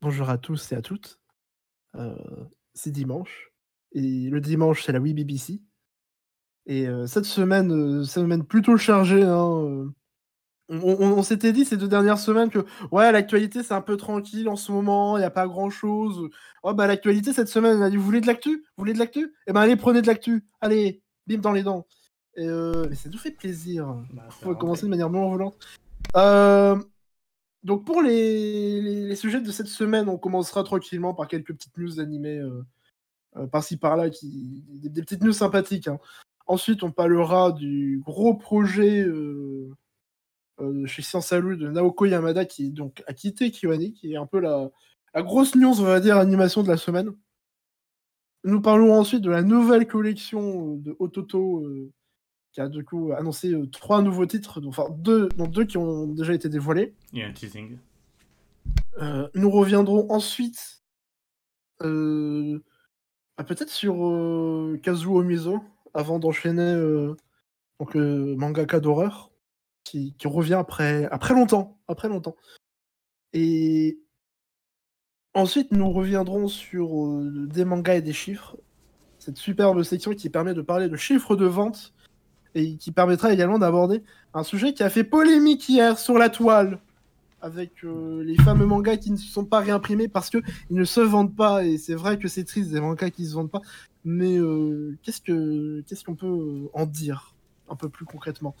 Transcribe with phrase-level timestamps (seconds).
[0.00, 1.18] Bonjour à tous et à toutes.
[1.96, 2.14] Heu,
[2.74, 3.50] c'est dimanche
[3.92, 5.60] et le dimanche, c'est la WeBBC
[6.66, 9.90] et heu, cette semaine, heu, semaine plutôt chargée, hein, heu,
[10.68, 13.96] on on on s'était dit ces 2 dernières semaines que, ouais, l'actualité, c'est un peu
[13.96, 16.28] tranquille en ce moment, il y a pas grand-chose,
[16.62, 18.58] oh, bah, l'actualité cette semaine, on a dit: «Vous voulez de l'actu?
[18.76, 19.34] Vous voulez de l'actu?
[19.46, 21.86] Eh ben, allez, prenez de l'actu, allez, bim dans les dents»
[22.36, 23.96] et mais ça nous fait plaisir.
[24.12, 25.56] Bah, c'est On va commencer de manière non violente.
[26.14, 26.84] Hem
[27.68, 32.38] donc pour les sujets de cette semaine, on commencera tranquillement par quelques petites news animées,
[32.40, 32.64] heu
[33.38, 35.98] heu, par-ci par-là qui des petites news sympathiques, hein.
[36.48, 39.70] Ensuite, on parlera du gros projet, heu,
[40.86, 44.40] chez Science Allo de Naoko Yamada qui donc a quitté KyoAni, qui est un peu
[44.40, 44.70] la
[45.14, 47.12] la grosse news, on va dire, animation de la semaine.
[48.44, 51.90] Nous parlerons ensuite de la nouvelle collection, de Hototo, heu,
[52.58, 56.08] qui a du coup annoncé, heu, 3 nouveaux titres, enfin 2 dont 2 qui ont
[56.08, 56.92] déjà été dévoilés.
[57.12, 57.78] Il y a un teasing.
[59.00, 60.82] Heu, nous reviendrons ensuite,
[61.84, 62.64] heu,
[63.36, 65.60] bah, peut-être sur, heu, Kazuo Miso
[65.94, 66.74] avant d'enchaîner,
[67.78, 69.30] donc le mangaka d'horreur
[69.84, 72.36] qui qui revient après après longtemps après longtemps
[73.32, 74.00] et
[75.32, 76.90] ensuite nous reviendrons sur,
[77.46, 78.56] des mangas et des chiffres.
[79.18, 81.94] Cette superbe section qui permet de parler de chiffres de vente
[82.54, 84.02] et qui permettra également d'aborder
[84.34, 86.80] un sujet qui a fait polémique hier sur la toile
[87.40, 91.00] avec, heu, les fameux mangas qui ne se sont pas réimprimés parce qu'ils ne se
[91.00, 93.62] vendent pas et c'est vrai que c'est triste des mangas qui se vendent pas,
[94.04, 97.34] mais heu, qu'est-ce que qu'est-ce qu'on peut, heu, en dire
[97.68, 98.56] un peu plus concrètement?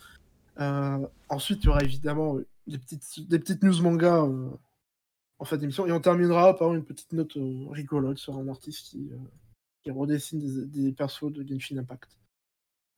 [1.28, 2.36] Ensuite, il y aura évidemment,
[2.66, 4.50] des petites des petites news mangas, heu,
[5.38, 7.36] en fin d'émission et on terminera par une petite note,
[7.70, 9.10] rigolote sur un artiste qui,
[9.82, 12.18] qui redessine des des persos de Genshin Impact.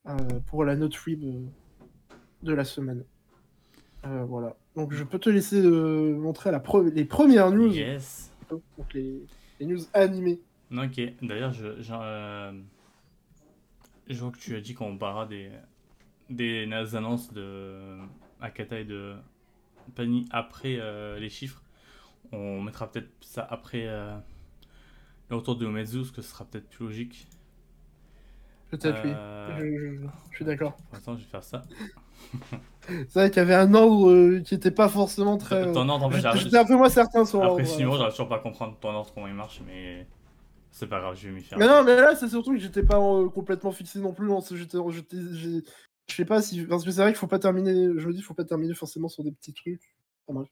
[0.09, 1.21] Heu, pour la note web,
[2.43, 3.05] de la semaine.
[4.07, 7.73] Heu, voilà, donc je peux te laisser, heu, montrer la pre les premières news.
[7.73, 8.33] Yes.
[8.49, 8.63] Donc
[8.95, 9.21] les
[9.61, 10.41] les news animées.
[10.73, 11.01] OK.
[11.23, 11.93] D'ailleurs, je je
[14.19, 15.51] vois que tu as dit qu'on parlera des
[16.31, 17.99] des annonces de
[18.41, 19.15] Akata et de
[19.95, 20.81] Pani après,
[21.21, 21.63] les chiffres.
[22.33, 23.87] On mettra peut-être ça après,
[25.29, 27.29] le retour de Uematsu, parce que ce sera peut-être plus logique.
[28.71, 29.21] Peut-être oui.
[29.47, 30.81] Heu, Je je je suis d'accord.
[30.93, 31.63] l'instant, je vais faire ça.
[33.09, 35.89] C'est vrai qu'il y avait un ordre, heu, qui était pas forcément très, heu Ton
[35.89, 37.99] ordre, en fait, j'étais j'arrive j'étais un peu moins certain sur Après 6 numéros, voilà.
[37.99, 40.07] j'arrive toujours pas à comprendre ton ordre, comment il marche, mais
[40.73, 41.59] c'est pas grave, je vais m'y faire.
[41.59, 42.99] Mais non, mais là, c'est surtout que j'étais pas,
[43.35, 44.79] complètement fixé non plus, hein, c'est j'étais
[46.09, 48.19] je sais pas si parce que c'est vrai qu'il faut pas terminer je me dis:
[48.19, 49.95] «Il faut pas terminer forcément sur des petits trucs».
[50.27, 50.45] Enfin.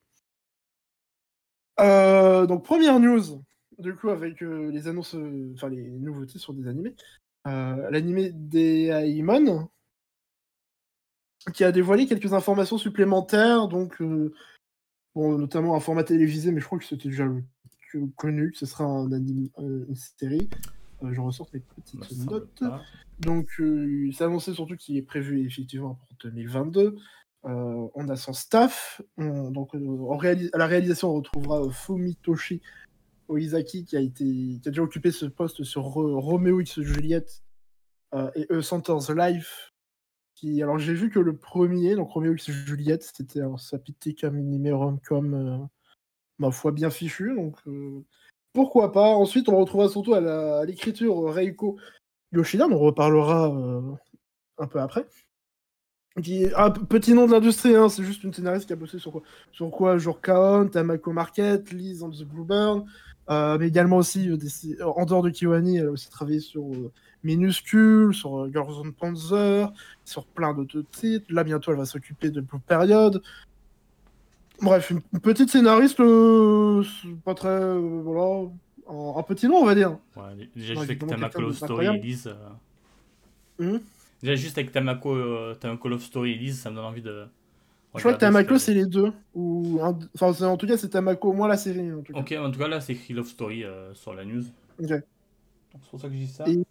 [1.76, 3.42] Heu, donc 1re news,
[3.78, 5.14] du coup avec, les annonces,
[5.54, 6.94] enfin les nouveautés sur des animés.
[7.46, 9.68] Heu, l'animé Deaimon
[11.54, 14.34] qui a dévoilé quelques informations supplémentaires donc heu,
[15.14, 17.26] bon notamment un format télévisé, mais je crois que c'était déjà
[18.16, 20.48] connu, que ce sera un anime heu, une série.
[21.02, 22.64] Heu, je ressors mes Me petites notes.
[23.20, 26.96] Donc heu, c'est annoncé surtout qu'il est prévu effectivement pour 2022.
[27.46, 32.60] Heu, on a son staff, on donc à la réalisation, on retrouvera, Fumitoshi
[33.28, 34.24] Oizaki qui a été
[34.64, 37.24] déjà occupé ce poste sur Ro Romeo X Juliet,
[38.14, 39.72] heu, et A Center's Life
[40.62, 45.34] alors j'ai vu que le 1er, donc Romeo X Juliet, c'était un sympithique animé rom-com,
[45.34, 45.66] heu,
[46.38, 48.04] ma foi bien fichu donc heu,
[48.52, 49.08] pourquoi pas?
[49.14, 51.76] Ensuite, on retrouvera surtout à l'écriture, Reiko
[52.32, 53.46] Yoshida, on reparlera,
[54.58, 55.06] un peu après.
[56.16, 59.22] Petit nom de l'industrie, hein, c'est juste une scénariste qui a bossé sur quoi?
[59.52, 59.98] Sur quoi?
[59.98, 62.84] Genre K-On!, Tamako Market, Liz and the Bluebird,
[63.28, 66.90] mais également aussi, des sé en dehors de KyoAni, elle a aussi travaillé sur, heu,
[67.22, 69.72] Minuscule, sur, Girls on Panzer,
[70.04, 71.26] sur plein d'autres titres.
[71.30, 73.22] Là, bientôt, elle va s'occuper de Blue Period.
[74.60, 75.98] Bref, une une petite scénariste,
[77.24, 78.48] pas très, voilà,
[78.88, 79.98] un un petit nom, on va dire.
[80.16, 81.86] Ouais, dé déjà juste avec évidemment Tamako Love Story
[82.26, 82.34] heu
[83.60, 83.78] Mmh?
[84.22, 85.14] déjà juste avec Tamako,
[85.88, 87.26] Love Story Liz, ça me donne envie de
[87.98, 89.80] Je crois que Tamako, c'est les 2 ou
[90.14, 92.20] enfin, en tout cas, c'est Tamako, moins la série, en tout cas.
[92.20, 94.44] OK, en tout cas, là, c'est écrit Love Story, heu, sur la news.
[94.80, 94.88] OK.
[94.88, 96.44] C'est pour ça que je dis ça.
[96.48, 96.62] Et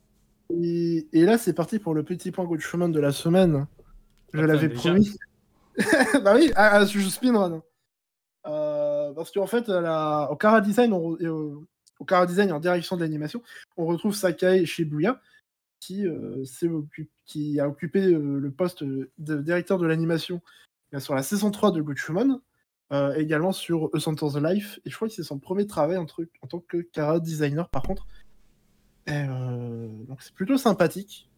[0.50, 3.68] et et là, c'est parti pour le petit point Gatchaman de la semaine.
[4.34, 5.16] Je l'avais promis.
[6.24, 7.62] Bah oui, ah ah, je speedrun.
[8.48, 11.68] Heu, parce qu'en fait, la au Chara Design, on au
[12.00, 13.44] au Design en direction de l'animation,
[13.76, 15.20] on retrouve Sakae Shibuya
[15.80, 20.42] qui, occup qui a occupé, heu, le poste, de directeur de l'animation,
[21.00, 22.40] sur la saison 3 de Gatchaman,
[22.94, 26.06] heu, également sur A Center's Life et je crois que c'est son 1er travail en
[26.06, 28.08] truc en tant que Chara Designer, par contre
[29.10, 31.30] heu, donc c'est plutôt sympathique.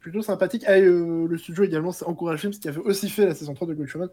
[0.00, 3.34] Plutôt sympathique et heu, le studio également s'est encouragé parce qu'il avait aussi fait la
[3.34, 4.08] saison 3 de Gatchaman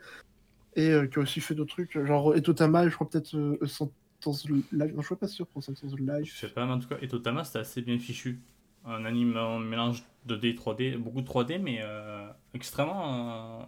[0.76, 3.68] et heu, qui a aussi fait d'autres trucs, genre Etotama et je crois peut-être, A
[3.68, 4.66] Sense Life.
[4.72, 6.34] Non, je suis pas sûr pour Sense Life.
[6.34, 8.42] Je sais pas, mais en tout cas, Etotama, c'était assez bien fichu.
[8.84, 13.68] Un anime en mélange 2D, 3D, beaucoup de 3D, mais euh, extrêmement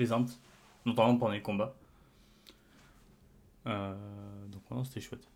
[0.00, 0.40] euh, plaisante,
[0.86, 1.74] notamment pendant les combats.
[3.66, 3.94] Euh,
[4.50, 5.28] donc, non, c'était chouette.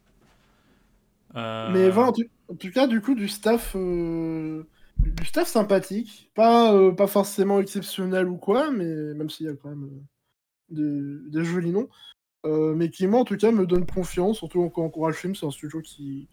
[1.37, 4.65] Euh, Mais voilà, en tout, cas, du coup, du staff, euh,
[4.99, 6.31] du staff sympathique.
[6.35, 9.91] Pas, euh, pas forcément exceptionnel ou quoi, mais même s'il y a quand même
[10.71, 11.89] des, des jolis noms.
[12.77, 15.35] Mais qui, moi, en tout cas, me donne confiance, surtout quand on encourage le film.
[15.35, 16.29] C'est un studio qui.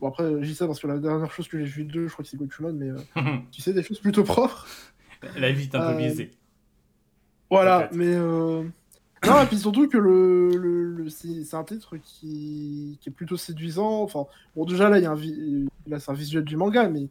[0.00, 2.24] Bon, après, dis ça parce que la dernière chose que j'ai vue d'eux, je crois
[2.24, 4.66] que c'est Gochumon, mais euh, tu sais, des choses plutôt propres.
[5.36, 6.37] La vie est un peu biaisée.
[7.50, 8.14] Voilà, mais.
[8.14, 8.62] euh,
[9.26, 13.36] Non, et puis surtout que le, le, le- c'est un titre qui, qui est plutôt
[13.36, 14.02] séduisant.
[14.02, 16.88] Enfin, bon, déjà là, il y a un, vi- là c'est un visuel du manga,
[16.88, 17.08] mais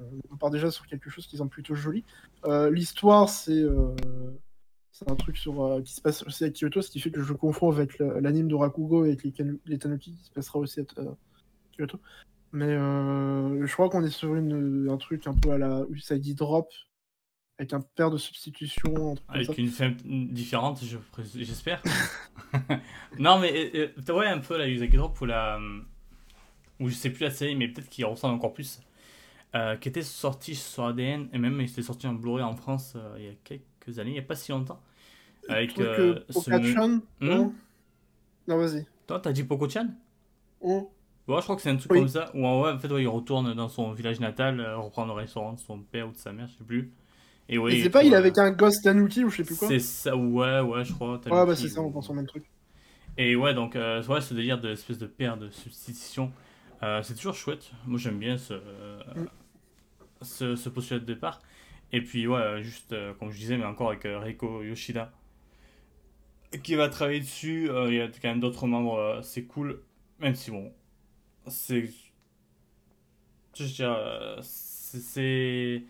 [0.00, 2.04] euh, on part déjà sur quelque chose qui semble plutôt joli.
[2.46, 3.94] Euh, L'histoire, c'est euh,
[4.92, 7.20] c'est un truc sur, euh, qui se passe aussi à Kyoto, ce qui fait que
[7.22, 9.32] je confonds avec l'anime de Rakugo et avec les,
[9.66, 10.84] les Tanuki qui se passera aussi à
[11.76, 11.98] Kyoto.
[12.52, 16.70] Mais je crois qu'on est sur une, un truc un peu à la Usagi Drop,
[17.58, 19.52] avec un paire de substitutions, un truc comme ça.
[19.52, 21.82] Avec une fin différente, je pré- j'espère.
[23.18, 25.58] non, mais euh, euh, ouais, un peu la Usagi Drop ou la.
[26.78, 28.80] Ou je sais plus la série, mais peut-être qu'il ressemble encore plus.
[29.54, 32.92] euh, qui était sorti sur ADN, et même il était sorti en Blu-ray en France
[32.96, 34.80] euh, il y a quelques années, il n'y a pas si longtemps.
[35.48, 35.78] Avec.
[35.80, 37.54] euh, ce- Hmm Non,
[38.48, 38.84] non vas-y.
[39.06, 39.88] Toi, t'as dit Poko-chan
[40.62, 40.80] Hmm.
[41.28, 41.98] Ouais, je crois que c'est un truc Oui.
[42.00, 42.30] comme ça.
[42.34, 45.52] Où en, ouais, en fait, ouais, il retourne dans son village natal, reprendre le restaurant
[45.54, 46.92] de son père ou de sa mère, je sais plus.
[47.48, 49.56] Et ouais, Et c'est pas il est avec un gosse Tanuki ou je sais plus
[49.56, 51.20] quoi C'est ça, ouais, ouais, je crois.
[51.26, 52.44] Ouais, bah c'est ça, on pense au même truc.
[53.18, 56.32] Et ouais, donc, euh, ouais, ce délire de espèce de paire de substitution,
[56.82, 57.70] euh, c'est toujours chouette.
[57.86, 59.24] Moi, j'aime bien ce, euh, Mm.
[60.22, 61.40] ce, ce postulat de départ.
[61.92, 65.12] Et puis, ouais, juste, euh, comme je disais, mais encore avec euh, Reiko Yoshida,
[66.62, 67.70] qui va travailler dessus.
[67.88, 69.80] Il y a quand même d'autres membres, c'est cool.
[70.20, 70.72] Même si, bon,
[71.46, 71.88] c'est.
[73.56, 75.82] Je veux dire, c'est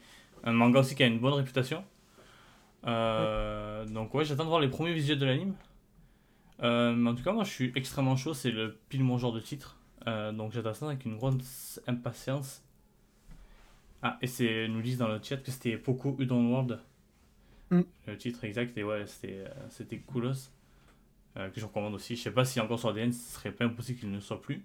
[0.46, 1.84] un manga aussi qui a une bonne réputation.
[2.86, 5.54] Euh, Donc, ouais, j'attends de voir les premiers visuels de l'anime.
[6.62, 9.40] Euh, en tout cas, moi je suis extrêmement chaud, c'est le pile mon genre de
[9.40, 9.76] titre.
[10.06, 12.62] Euh, donc j'attends ça avec une grosse impatience.
[14.02, 16.80] Ah, et c'est nous disent dans le chat que c'était Poco Udon World.
[17.70, 17.80] Mm.
[18.06, 20.50] Le titre exact, et ouais, c'était coolos.
[21.34, 22.16] Que je recommande aussi.
[22.16, 24.64] Je sais pas si encore sur ADN, ce serait pas impossible qu'il ne soit plus.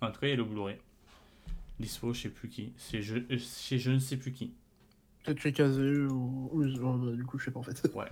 [0.00, 0.76] En tout cas, il y a le Blu-ray.
[1.80, 2.72] Dispo, je sais plus qui.
[2.76, 4.52] C'est je, je ne sais plus qui.
[5.34, 6.50] Peut-être chez ou.
[6.54, 7.90] bah, du coup, je sais pas en fait.
[7.94, 8.06] Ouais.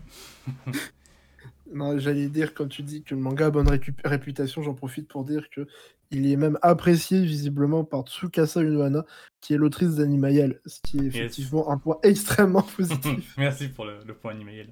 [1.75, 3.69] non, j'allais dire, quand tu dis que le manga a bonne
[4.05, 5.67] réputation, j'en profite pour dire que
[6.13, 9.05] il est même apprécié visiblement par Tsukasa Unohana,
[9.41, 13.35] qui est l'autrice d'Animayel, ce qui est effectivement un point extrêmement positif.
[13.39, 14.69] Merci pour le, le point email.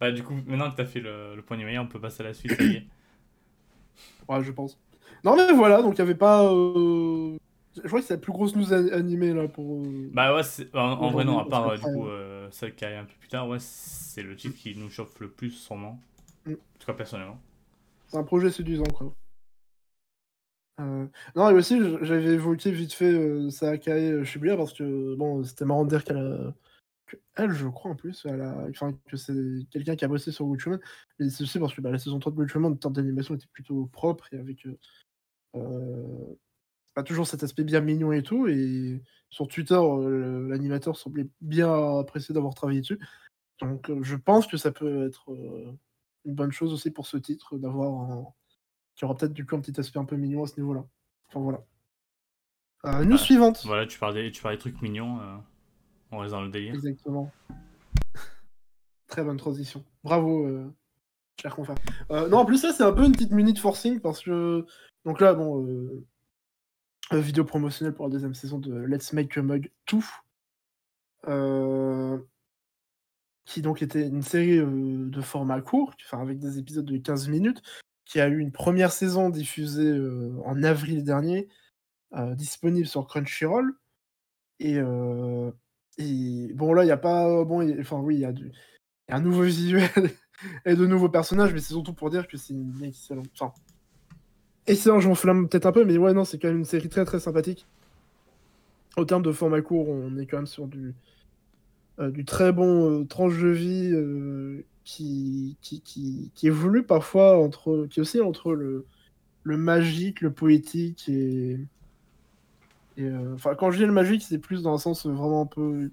[0.00, 2.22] bah, du coup, maintenant que tu as fait le, le point email, on peut passer
[2.22, 2.52] à la suite.
[2.56, 2.86] ça y est.
[4.28, 4.78] ouais, je pense.
[5.24, 6.44] Non, mais voilà, donc il y avait pas.
[6.52, 7.36] euh,
[7.76, 9.84] Je crois que c'est la plus grosse news animée là pour.
[9.86, 12.74] euh, Bah ouais, c'est- en, en vrai non, à part euh, du coup euh, celle
[12.74, 15.50] qui arrive un peu plus tard, ouais, c'est le titre qui nous chauffe le plus
[15.50, 15.98] sûrement.
[16.44, 16.52] Mm.
[16.52, 17.38] En tout cas personnellement.
[18.08, 19.14] C'est un projet séduisant, quoi.
[20.80, 25.84] Euh, Non, et aussi, j'avais évoqué vite fait euh, Shibuya parce que bon, c'était marrant
[25.84, 26.54] de dire qu'elle a...
[27.06, 28.66] que elle, je crois en plus, elle a...
[28.70, 29.32] enfin, que c'est
[29.70, 30.80] quelqu'un qui a bossé sur Gunchaman,
[31.18, 33.46] mais c'est aussi parce que bah, la saison 3 de Gunchaman, en termes d'animation, était
[33.52, 34.66] plutôt propre et avec
[36.94, 38.46] pas toujours cet aspect bien mignon et tout.
[38.46, 42.98] Et sur Twitter, euh, l'animateur semblait bien apprécié d'avoir travaillé dessus.
[43.60, 45.72] Donc, euh, je pense que ça peut être euh,
[46.24, 48.26] une bonne chose aussi pour ce titre d'avoir un
[48.94, 50.84] qui aura peut-être du coup un petit aspect un peu mignon à ce niveau-là.
[51.28, 51.64] Enfin voilà.
[52.84, 53.18] Euh, news Ouais.
[53.18, 53.62] suivante.
[53.64, 55.18] Voilà, tu parles des, tu parles des trucs mignons,
[56.10, 56.74] on reste dans le délire.
[56.74, 57.32] Exactement.
[59.06, 59.82] Très bonne transition.
[60.04, 60.46] Bravo,
[61.40, 61.76] cher confrère.
[62.10, 64.66] Non, en plus, ça, c'est un peu une petite minute forcing parce que.
[65.06, 65.64] Donc là, bon.
[65.66, 66.04] Euh...
[67.12, 69.98] euh, vidéo promotionnelle pour la deuxième saison de Let's Make a Mug 2.
[71.28, 72.18] Euh,
[73.44, 77.62] Qui donc était une série euh, de format court, avec des épisodes de 15 minutes,
[78.04, 79.92] qui a eu une première saison diffusée
[80.44, 81.48] en avril dernier,
[82.34, 83.74] disponible sur Crunchyroll.
[84.58, 87.44] Et, bon, là, il n'y a pas.
[87.44, 88.52] Bon, il- enfin, oui, il y, a y
[89.08, 89.88] un nouveau visuel
[90.64, 93.28] et de nouveaux personnages, mais c'est surtout pour dire que c'est une excellente.
[94.66, 97.04] Excellent, j'en flamme peut-être un peu, mais ouais, non, c'est quand même une série très
[97.04, 97.66] très sympathique.
[98.96, 100.94] Au terme de format court, on est quand même sur du,
[101.98, 105.80] euh, du très bon euh, tranche de vie euh, qui, qui,
[106.34, 107.86] qui, évolue parfois entre.
[107.90, 108.86] qui aussi entre le,
[109.44, 111.58] le magique, le poétique et.
[112.96, 115.90] et, Enfin, quand je dis le magique, c'est plus dans un sens vraiment un peu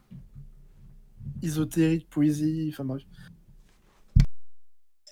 [1.41, 3.03] ésotérique, poésie, enfin bref.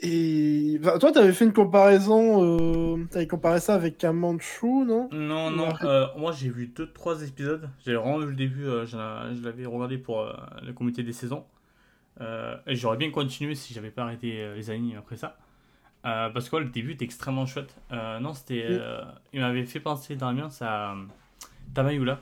[0.02, 3.04] Et toi, t'avais fait une comparaison, euh...
[3.10, 5.10] t'avais comparé ça avec un Manchu, non?
[5.12, 7.68] Non, non, euh, moi j'ai vu 2-3 épisodes.
[7.84, 8.96] J'ai vraiment vu le début, euh, je
[9.44, 11.46] l'avais regardé pour euh, le comité des saisons.
[12.20, 15.38] Et j'aurais bien continué si j'avais pas arrêté les animes après ça.
[16.04, 17.76] Parce que ouais, le début était extrêmement chouette.
[17.92, 18.66] Non, c'était.
[18.70, 18.80] Oui.
[19.34, 20.96] il m'avait fait penser dans l'ambiance à
[21.74, 22.20] Tamayula.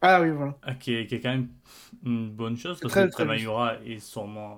[0.00, 0.54] Ah oui, voilà.
[0.78, 1.48] Qui, est, qui est quand même
[2.04, 4.56] une bonne chose parce Très, que Tamayura est sûrement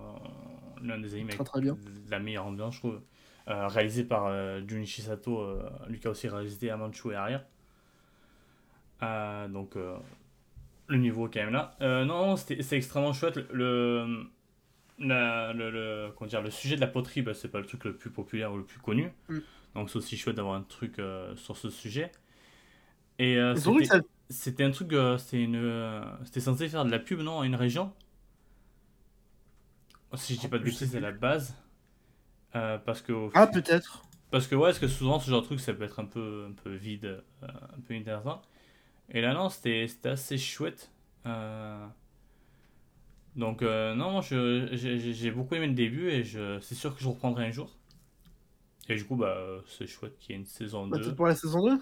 [0.83, 1.77] l'un des animes Très, avec très bien.
[2.11, 3.01] la meilleure ambiance, je trouve.
[3.49, 7.45] Euh, réalisé par euh, Junichi Sato, euh, lui qui a aussi réalisé Amanchu et Aria.
[9.03, 9.75] Euh, donc
[10.89, 11.77] le niveau est quand même là.
[12.05, 13.39] Non, c'est extrêmement chouette.
[13.53, 14.27] Le,
[14.99, 17.85] la- le, le- comment dire, le sujet de la poterie, bah, c'est pas le truc
[17.85, 19.11] le plus populaire ou le plus connu.
[19.29, 19.39] Mm.
[19.75, 22.13] Donc c'est aussi chouette d'avoir un truc euh, sur ce sujet.
[23.19, 23.85] Et euh, Et c'était-
[24.29, 27.55] ça- un truc, euh, c'était une, c'était censé faire de la pub, non, à une
[27.57, 27.93] région?
[30.17, 31.55] Si je dis pas de bêtises, à la base.
[32.57, 34.03] Euh, parce que, Ah, peut-être.
[34.31, 36.47] parce que ouais, parce que souvent ce genre de truc, ça peut être un peu,
[36.51, 37.05] un peu vide,
[37.43, 38.43] euh, un peu intéressant.
[39.11, 40.91] Et là, non, c'était, c'était assez chouette.
[41.27, 41.87] Euh,
[43.37, 47.47] Donc, euh, non, j'ai, beaucoup aimé le début et je, c'est sûr que je reprendrai
[47.47, 47.77] un jour.
[48.89, 49.37] Et du coup, bah,
[49.69, 51.03] c'est chouette qu'il y ait une saison Bah, 2.
[51.05, 51.79] peut-être pour la saison 2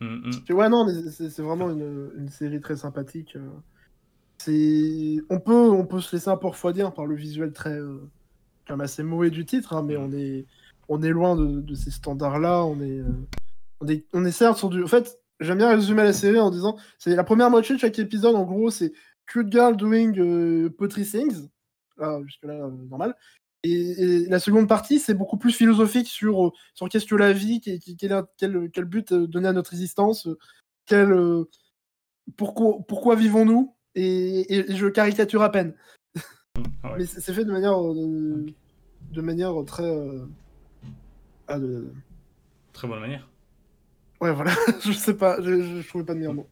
[0.00, 0.30] Hum, hum.
[0.30, 3.36] Parce que, Ouais, non, mais c'est c'est vraiment une, une série très sympathique.
[4.46, 8.08] C'est, on peut, on peut se laisser un peu refroidir par le visuel très, euh,
[8.66, 10.00] quand même assez mauvais du titre, hein, mais Mm.
[10.04, 10.46] on est,
[10.88, 12.64] on est loin de, de ces standards-là.
[12.64, 13.26] On est, euh,
[13.80, 14.84] on est, on est certes sur du.
[14.84, 17.98] En fait, j'aime bien résumer la série en disant, c'est la première moitié de chaque
[17.98, 18.36] épisode.
[18.36, 18.92] En gros, c'est
[19.26, 21.48] cute girl doing euh, pottery things.
[21.98, 23.16] Là, jusque là, normal.
[23.64, 27.60] Et, et la seconde partie, c'est beaucoup plus philosophique sur, sur qu'est-ce que la vie,
[27.60, 27.80] quel,
[28.38, 30.28] quel, quel, but donner à notre existence,
[30.86, 31.12] quel,
[32.36, 35.74] pourquoi, pourquoi vivons-nous et, et- je caricature à peine.
[36.84, 36.92] Ouais.
[36.98, 38.54] Mais c'est fait de manière, euh, Ok.
[39.12, 39.82] de manière très.
[39.84, 40.26] euh,
[41.48, 41.90] ah, de-
[42.72, 43.28] Très bonne manière.
[44.20, 44.52] Ouais, voilà,
[44.84, 46.46] je sais pas, je, je, je trouvais pas de meilleur mot.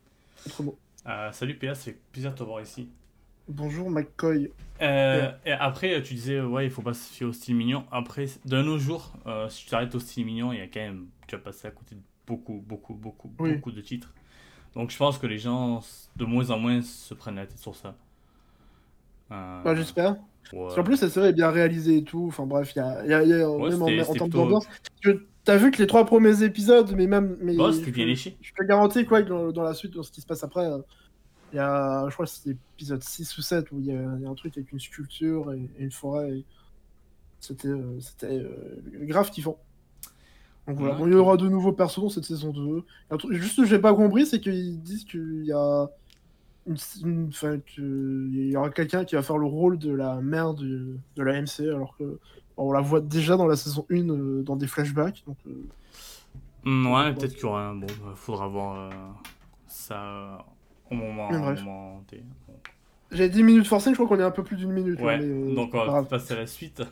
[0.46, 0.78] Autre mot.
[1.06, 2.88] Euh, salut PA, c'est plaisir de te voir ici.
[3.48, 4.50] Bonjour McCoy.
[4.80, 7.84] Euh, et après, tu disais, ouais, il faut pas se fier au style mignon.
[7.92, 10.80] Après, de nos jours, euh, si tu t'arrêtes au style mignon, il y a quand
[10.80, 13.52] même, tu vas passer à côté de beaucoup, beaucoup, beaucoup, Oui.
[13.54, 14.14] beaucoup de titres.
[14.76, 15.82] Donc je pense que les gens,
[16.16, 17.94] de moins en moins, se prennent la tête sur ça.
[19.30, 20.12] Euh, Bah, j'espère.
[20.12, 20.18] ouais.
[20.52, 22.26] Parce qu'en plus, la série est bien réalisée et tout.
[22.28, 24.38] Enfin bref, il y a, y a- y a- Ouais, même en, en termes plutôt-
[24.38, 24.66] d'ambiance.
[25.44, 27.36] T'as vu que les trois premiers épisodes, mais même.
[27.40, 28.36] Mais Ouais, c'était je- bien léché.
[28.40, 30.64] Je te garantis quoi, que dans, dans la suite, dans ce qui se passe après,
[30.64, 30.78] euh,
[31.52, 34.22] il y a, je crois c'est l'épisode 6 ou 7 où il y, a, il
[34.22, 36.30] y a un truc avec une sculpture et, et une forêt.
[36.38, 36.44] et
[37.40, 37.68] C'était
[38.00, 39.58] c'était euh, grave kiffant.
[40.66, 42.82] Donc voilà, Ouais, Bon, il y aura de nouveaux persos dans cette saison 2.
[43.10, 45.88] Un truc- juste ce que j'ai pas compris, c'est qu'ils disent qu'il y a.
[46.66, 50.20] Une, une- enfin, que il y aura quelqu'un qui va faire le rôle de la
[50.22, 52.18] mère du- de la MC, alors que
[52.56, 55.22] on la voit déjà dans la saison 1 euh, dans des flashbacks.
[55.26, 55.50] Donc, euh,
[56.64, 57.74] Hmm, ouais, peut-être qu'il y aura un.
[57.74, 58.90] Bon, bah, faudra voir euh,
[59.66, 60.38] ça
[60.90, 61.30] au moment.
[61.30, 62.24] Moment T.
[62.48, 62.54] Bon.
[63.12, 64.98] J'ai 10 minutes forcées, je crois qu'on est un peu plus d'une minute.
[65.00, 66.82] Ouais, mais, donc on va passer à la suite.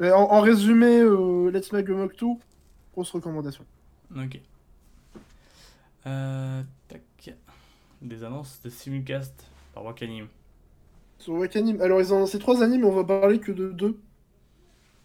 [0.00, 1.02] En, en résumé,
[1.52, 2.26] Let's Make a Mock 2,
[2.94, 3.64] grosse recommandation.
[4.16, 4.40] Ok.
[6.06, 7.34] Euh, tac.
[8.02, 10.28] Des annonces de simulcast par Wakanim.
[11.18, 13.98] Sur Wakanim, alors ils ont lancé trois animes, mais on va parler que de deux,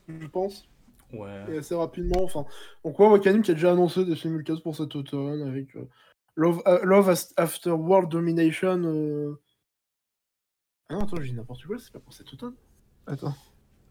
[0.10, 0.68] je pense,
[1.14, 1.46] Ouais.
[1.50, 2.22] et assez rapidement.
[2.24, 2.46] Enfin,
[2.84, 5.88] donc ouais, Wakanim qui a déjà annoncé des simulcasts pour cet automne avec euh,
[6.36, 8.84] Love, euh, Love After World Domination.
[8.84, 9.40] euh.
[10.90, 12.56] Ah non, attends, j'ai dit n'importe quoi, c'est pas pour cet automne.
[13.08, 13.36] Attends.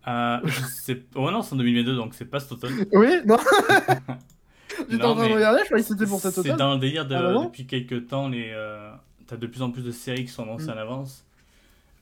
[0.09, 1.03] Euh, je sais...
[1.17, 2.87] Ouais, non, c'est en 2022, donc c'est pas cet automne.
[2.93, 3.37] Oui, non.
[4.89, 6.57] J'étais en train de regarder, je croyais que c'était pour cet C'est automne.
[6.57, 8.91] dans le délire de, Ah, vraiment depuis quelques temps, les, euh,
[9.27, 10.71] t'as de plus en plus de séries qui sont annoncées Mm.
[10.71, 11.25] en avance.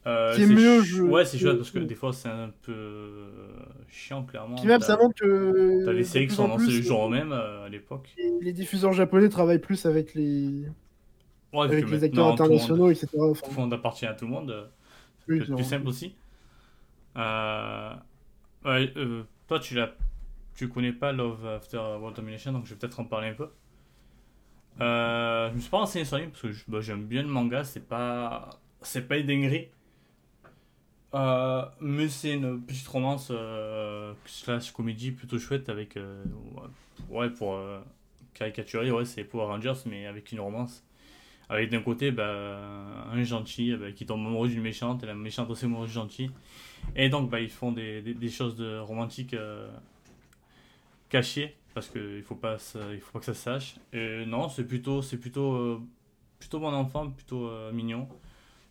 [0.07, 2.29] Euh, Qui est c'est mieux, ch- je- Ouais, c'est chouette parce que des fois c'est
[2.29, 3.29] un peu euh,
[3.89, 4.55] chiant, clairement.
[4.57, 5.85] Qui même, ça montre que.
[5.85, 8.15] T'as de des séries qui sont annoncées le jour même euh, à l'époque.
[8.41, 10.67] les- diffuseurs japonais travaillent plus avec les,
[11.53, 13.09] Ouais, avec les acteurs internationaux, etc.
[13.15, 14.69] Tout le monde appartient à tout le monde.
[15.27, 16.15] c'est plus simple aussi.
[17.17, 17.95] Euh,
[18.67, 19.95] euh, toi, tu l'as,
[20.55, 23.51] tu connais pas Love After World Domination, donc je vais peut-être en parler un peu.
[24.81, 27.65] Euh, je me suis pas renseigné sur lui parce que bah, j'aime bien le manga,
[27.65, 28.51] c'est pas,
[28.83, 29.69] c'est pas une dinguerie.
[31.81, 35.99] Mais c'est une petite romance euh, slash comédie plutôt chouette avec,
[37.09, 37.59] ouais, pour
[38.35, 40.85] caricaturer, ouais, c'est Power Rangers, mais avec une romance.
[41.49, 45.51] Avec d'un côté bah, un gentil bah, qui tombe amoureux d'une méchante et la méchante
[45.51, 46.31] aussi amoureuse du gentil.
[46.97, 49.69] Et donc bah, ils font des, des, des choses de romantiques euh,
[51.09, 52.57] cachées parce qu'il faut pas
[52.93, 53.77] il faut pas que ça se sache.
[53.93, 55.81] Et non, c'est plutôt c'est plutôt euh,
[56.39, 58.09] plutôt bon enfant, plutôt euh, mignon.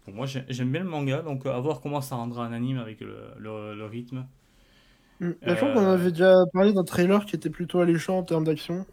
[0.08, 2.54] Donc moi j'ai- j'aime bien le manga, donc euh, à voir comment ça rendra un
[2.54, 4.28] anime avec le, le, le rythme.
[5.46, 8.24] Bah, je crois qu'on Euh, avait déjà parlé d'un trailer qui était plutôt alléchant en
[8.24, 8.86] termes d'action.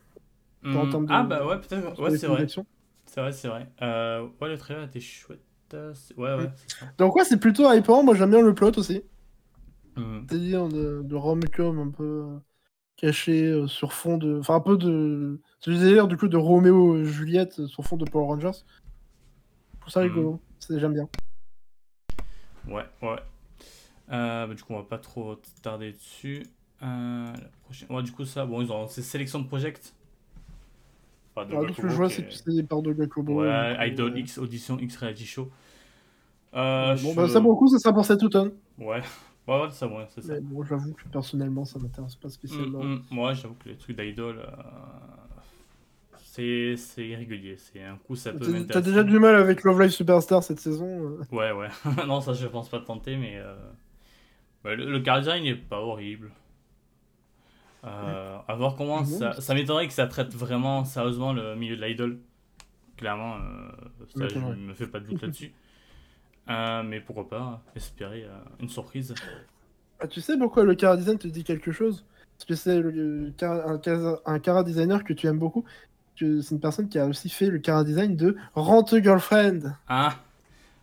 [0.74, 1.98] en termes de- Ah bah ouais, peut-être.
[2.00, 2.50] Ouais, c'est vrai.
[3.12, 3.68] C'est vrai, c'est vrai.
[3.82, 5.40] Euh, ouais, le trailer était chouette.
[5.74, 6.52] Ouais, ouais, Mm.
[6.96, 8.02] Donc ouais, c'est plutôt hypant.
[8.02, 9.02] Moi, j'aime bien le plot aussi.
[10.28, 12.38] C'est-à-dire de, de rom-com un peu euh,
[12.96, 14.38] caché euh, sur fond de...
[14.38, 15.40] Enfin, un peu de...
[15.60, 18.58] C'est le délire, du coup, de Roméo et Juliette sur fond de Power Rangers.
[19.80, 20.08] Trouve ça Mhm.
[20.08, 20.40] rigolo.
[20.58, 21.08] C'est- J'aime bien.
[22.66, 23.18] Ouais, ouais.
[24.10, 26.44] Euh, bah, du coup, on va pas trop tarder dessus.
[26.82, 27.90] Euh, la prochaine...
[27.90, 29.94] Ouais, du coup, ça, bon, ils ont ces sélections de project.
[31.34, 33.40] Enfin, de que Gakubo je vois, qui c'est est- que c'est des parts de Gakubo.
[33.42, 35.50] Ouais, donc, euh, Idol X Audition X Reality Show.
[36.54, 38.52] Euh, Bon, je- bah, ça, pour le coup, ça sera pour cet automne.
[38.78, 39.00] Ouais,
[39.48, 40.34] ouais, ouais, ça, ouais, c'est ça.
[40.34, 42.82] Mais bon, j'avoue que personnellement, ça m'intéresse pas spécialement.
[42.84, 43.02] Mm, mm.
[43.10, 44.46] Moi, j'avoue que les trucs d'idol, euh,
[46.16, 47.56] c'est irrégulier.
[47.56, 48.88] C'est un coup, ça peut T'as- T'as m'intéresser.
[48.90, 51.20] déjà du mal avec Love Live Superstar cette saison euh.
[51.34, 51.68] Ouais, ouais.
[52.06, 53.54] non, ça, je pense pas tenter, mais euh,
[54.64, 56.30] bah, le, le car design n'est pas horrible.
[57.84, 59.40] Euh, à voir comment Non, ça.
[59.40, 62.18] Ça m'étonnerait que ça traite vraiment sérieusement le milieu de l'idol.
[62.96, 64.56] Clairement, euh, ça, je m'étonnerait.
[64.56, 65.52] me fais pas de doute là-dessus.
[66.48, 69.14] Euh, mais pourquoi pas espérer euh, une surprise.
[70.00, 72.04] Ah, tu sais pourquoi le Cara Design te dit quelque chose?
[72.38, 72.78] Parce que c'est
[73.44, 75.64] un, Cara- un Cara Designer que tu aimes beaucoup.
[76.16, 79.74] C'est une personne qui a aussi fait le Cara Design de Rent a Girlfriend.
[79.88, 80.14] Ah,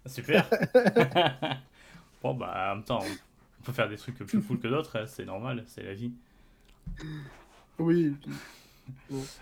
[0.06, 0.46] super.
[2.24, 5.06] bon, bah, en même temps, on peut faire des trucs plus cool que d'autres, hein,
[5.08, 6.12] c'est normal, c'est la vie.
[7.80, 8.16] Oui.
[8.22, 8.32] puis-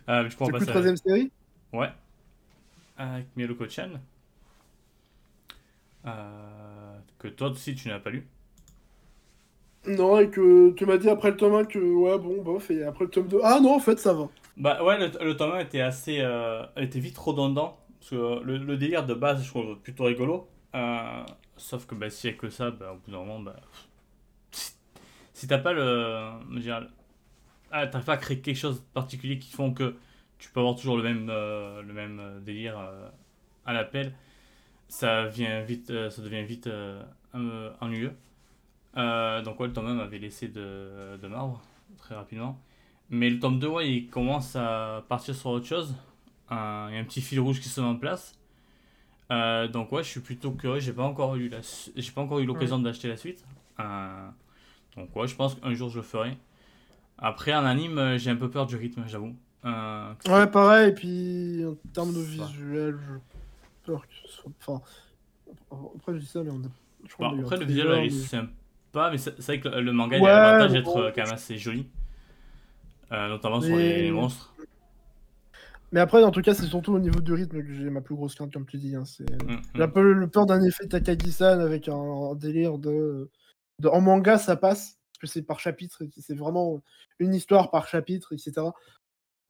[0.10, 1.32] Euh, mais je crois troisième série?
[1.74, 1.90] Ouais.
[2.98, 3.90] Avec Miyoko-chan.
[6.06, 8.28] Euh, que toi aussi tu n'as pas lu.
[9.88, 12.84] Non, et que tu m'as dit après le tome 1 que ouais, bon, bof, et
[12.84, 14.28] après le tome 2, ah non, en fait, ça va.
[14.58, 16.20] Bah ouais, le, le tome 1 était assez.
[16.20, 17.78] euh, était vite redondant.
[18.00, 20.48] Parce que le, le délire de base, je trouve plutôt rigolo.
[20.76, 21.24] Euh,
[21.58, 23.56] sauf que bah, s'il y a que ça, bah, au bout d'un moment, bah,
[25.34, 26.32] si, t'as pas le.
[26.50, 26.88] je veux dire,
[27.72, 29.96] ah, t'arrives pas à créer quelque chose de particulier qui font que
[30.40, 33.10] tu peux avoir toujours le même, euh, le même euh, délire euh,
[33.66, 34.14] à l'appel,
[34.90, 36.70] ça, vient vite, euh, ça devient vite
[37.82, 38.14] ennuyeux.
[38.96, 41.62] Donc ouais, le tome 1 m'avait laissé de, de marbre
[41.98, 42.60] très rapidement.
[43.10, 45.96] Mais le tome 2, ouais, il commence à partir sur autre chose.
[46.52, 48.38] Il y a un petit fil rouge qui se met en place.
[49.30, 50.80] Donc ouais, je suis plutôt curieux.
[50.80, 53.46] J'ai pas encore eu la, su- j'ai pas encore eu l'occasion d'acheter la suite.
[54.96, 56.38] Donc ouais, je pense qu'un jour je le ferai.
[57.18, 59.36] Après, en anime, euh, j'ai un peu peur du rythme, j'avoue.
[59.66, 63.20] Euh, Ouais, pareil, et puis en termes de visuel, j'ai
[63.86, 64.52] peur que ce soit.
[64.62, 64.82] Enfin,
[65.96, 66.70] après, je dis ça, mais on a.
[67.08, 69.68] Je crois Bon, a après, le visuel, il est mais- sympa, mais c'est vrai que
[69.70, 71.00] le, manga, il Ouais, a l'avantage mais d'être bon.
[71.02, 71.88] euh, quand même assez joli.
[73.12, 74.54] Euh, notamment sur Mais- les, les monstres.
[75.94, 78.14] Mais après, en tout cas, c'est surtout au niveau du rythme que j'ai ma plus
[78.16, 78.94] grosse crainte, comme tu dis.
[78.96, 79.24] hein, c'est...
[79.46, 79.92] Mm, J'ai un mm.
[79.94, 83.30] peu le peur d'un effet Takagi-san avec un, un délire de...
[83.80, 86.82] de- En manga, ça passe, parce que c'est par chapitre, c'est vraiment
[87.20, 88.68] une histoire par chapitre, etc.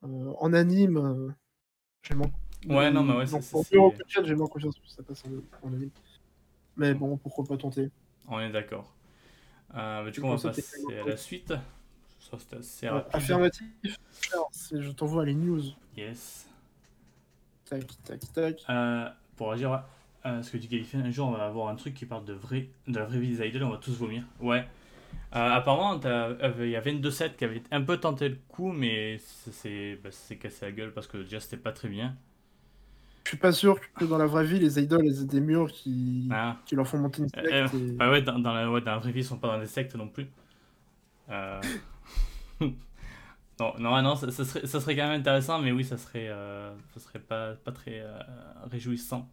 [0.03, 1.31] Euh, en anime, euh,
[2.03, 2.31] j'ai moins...
[2.67, 5.91] Ouais, non, mais ouais, c'est- j'ai moins confiance que ça passe en, en anime.
[6.75, 7.89] Mais bon, pourquoi pas tenter
[8.27, 8.93] On est d'accord.
[9.75, 11.53] Euh, bah, du coup, on va passer à la suite.
[12.19, 13.09] Ça, c'était assez rapide.
[13.15, 13.65] Affirmatif,
[14.33, 15.61] Alors, je t'envoie les news.
[15.95, 16.47] Yes.
[17.65, 18.65] Tac, tac, tac.
[18.69, 19.83] Euh, pour agir
[20.23, 22.69] ce que dit Galifin, un jour on va avoir un truc qui parle de, vrai,
[22.87, 24.25] de la vraie vie des idoles, on va tous vomir.
[24.41, 24.67] Ouais.
[25.35, 28.71] Euh, apparemment, euh, il y a 22 sets qui avaient un peu tenté le coup,
[28.71, 29.17] mais
[29.51, 30.09] c'est- bah,
[30.39, 32.15] cassé la gueule parce que déjà c'était pas très bien.
[33.25, 35.69] Je suis pas sûr que dans la vraie vie, les idoles elles aient des murs
[35.69, 36.55] qui, Ah.
[36.65, 37.45] qui leur font monter une secte.
[37.45, 39.49] Euh, et- bah ouais, dans, dans la, ouais, dans la vraie vie, ils sont pas
[39.49, 40.27] dans des sectes non plus.
[41.29, 41.59] Euh...
[42.61, 46.29] non, non, non, ça, ça serait, ça serait quand même intéressant, mais oui, ça serait,
[46.29, 48.01] euh, ça serait pas, pas très
[48.71, 49.27] réjouissant.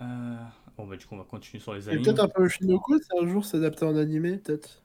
[0.00, 0.36] Euh,
[0.76, 2.04] Bon, bah, du coup, on va continuer sur les animes.
[2.04, 4.82] peut-être un peu Shinoko, si un jour c'est adapté en animé, peut-être.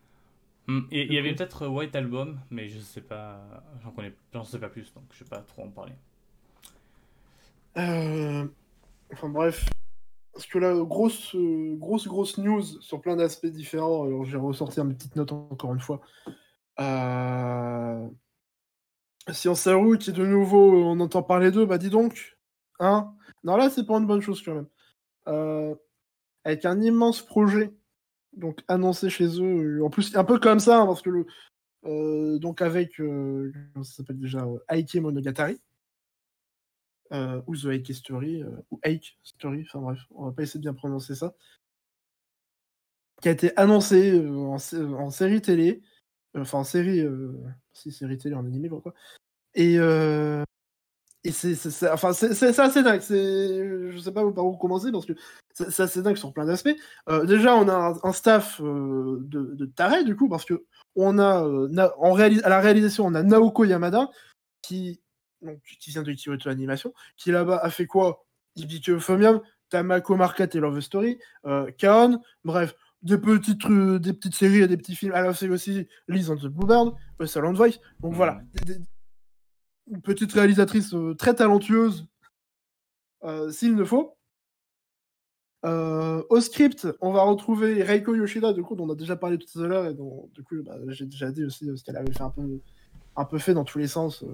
[0.67, 3.41] Hmm, et il y avait peut-être White Album, mais je sais pas,
[3.83, 5.93] j'en connais, j'en sais pas plus, donc je vais pas trop en parler.
[7.77, 8.45] Euh,
[9.13, 9.69] Enfin bref.
[10.33, 14.05] Parce que là, grosse, euh, grosse, grosse news sur plein d'aspects différents.
[14.05, 16.01] Alors j'ai ressorti mes petites notes encore une fois.
[16.79, 18.07] Euh...
[19.31, 22.37] Science Saru qui de nouveau, on entend parler d'eux, bah dis donc.
[22.79, 23.13] Hein?
[23.43, 24.67] Non, là c'est pas une bonne chose quand même.
[25.27, 25.75] Euh,
[26.43, 27.73] Avec un immense projet
[28.33, 29.79] donc annoncé chez eux.
[29.79, 31.25] euh, En plus, un peu comme ça, hein, parce que le.
[31.85, 32.95] euh, donc avec.
[32.97, 35.61] ça s'appelle déjà euh, Aike Monogatari
[37.45, 40.73] ou The Ike Story, ou Ike Story, enfin bref, on va pas essayer de bien
[40.73, 41.35] prononcer ça,
[43.21, 45.81] qui a été annoncé en, en série télé,
[46.37, 47.05] enfin en série,
[47.73, 48.93] si série télé en animé, quoi,
[49.55, 50.41] et, euh,
[51.23, 53.01] et c'est enfin, c'est assez dingue.
[53.01, 55.13] Je sais pas par où commencer parce que
[55.53, 56.75] c'est assez dingue sur plein d'aspects.
[57.09, 61.19] Euh, déjà, on a un, staff euh, de, de taré, du coup, parce que on
[61.19, 61.43] a,
[61.99, 64.09] en à la réalisation, on a Naoko Yamada
[64.63, 64.99] qui,
[65.43, 68.25] donc, qui vient de Kyoto Animation, qui là-bas a fait quoi?
[68.55, 71.19] Ibiki Euphonium, Tamako Market et Love Story,
[71.77, 75.13] Kaon, bref, des petites, des petites séries et des petits films.
[75.13, 77.79] Alors, c'est aussi Liz on the Blue Bird, Salon Voice.
[78.01, 78.73] Donc voilà, mmh
[79.89, 82.07] une petite réalisatrice euh, très talentueuse,
[83.23, 84.15] euh, s'il le faut.
[85.63, 89.37] Euh, au script, on va retrouver Reiko Yoshida, du coup, dont on a déjà parlé
[89.37, 92.11] tout à l'heure, et dont, du coup, bah, j'ai déjà dit aussi ce qu'elle avait
[92.11, 92.59] fait un peu,
[93.15, 94.25] un peu fait dans tous les sens,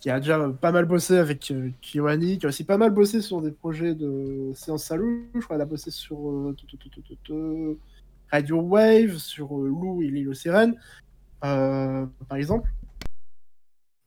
[0.00, 3.42] qui a déjà pas mal bossé avec Kiwani, qui a aussi pas mal bossé sur
[3.42, 4.84] des projets de séance
[5.40, 6.54] crois qu'elle a bossé sur
[8.30, 10.34] Radio Wave, sur Lou et l'île aux
[11.40, 12.70] par exemple.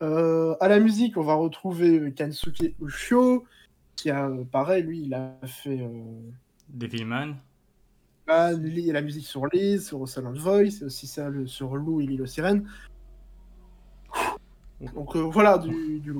[0.01, 3.45] Euh, à la musique, on va retrouver Kansuke Ushio,
[3.95, 5.81] qui a, euh, pareil, lui, il a fait.
[5.81, 6.21] Euh...
[6.69, 7.35] Devilman.
[8.27, 12.27] Ah, la musique sur Liz, sur Silent Voice, aussi ça sur Lou et l'île aux
[12.27, 12.69] sirènes.
[14.93, 16.13] Donc euh, voilà, du, du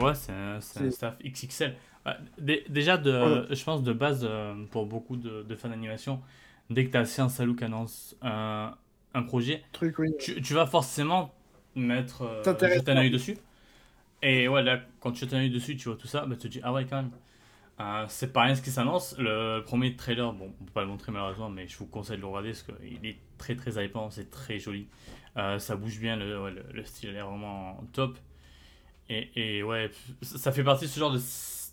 [0.00, 1.76] Ouais, c'est un, staff XXL.
[2.38, 4.28] déjà, de, je pense de base,
[4.72, 6.20] pour beaucoup de, fans d'animation,
[6.68, 8.74] dès que tu as un Salou qui annonce un,
[9.14, 9.62] un projet,
[10.18, 11.32] tu, tu, vas forcément
[11.74, 13.36] mettre euh, jeter un œil dessus.
[14.22, 16.42] Et ouais, là, quand tu jettes un œil dessus, tu vois tout ça, bah, tu
[16.42, 17.10] te dis, ah ouais, quand même.
[17.80, 19.16] Euh, c'est pas rien ce qui s'annonce.
[19.18, 22.22] Le premier trailer, bon, on peut pas le montrer malheureusement, mais je vous conseille de
[22.22, 24.86] le regarder parce qu'il est très très hypant, c'est très joli.
[25.36, 28.16] Euh, ça bouge bien, le, le, style est vraiment top.
[29.08, 29.90] Et, et, ouais,
[30.22, 31.20] ça fait partie de ce genre de,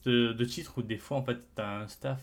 [0.06, 2.20] de, de titre où des fois en fait t'as un staff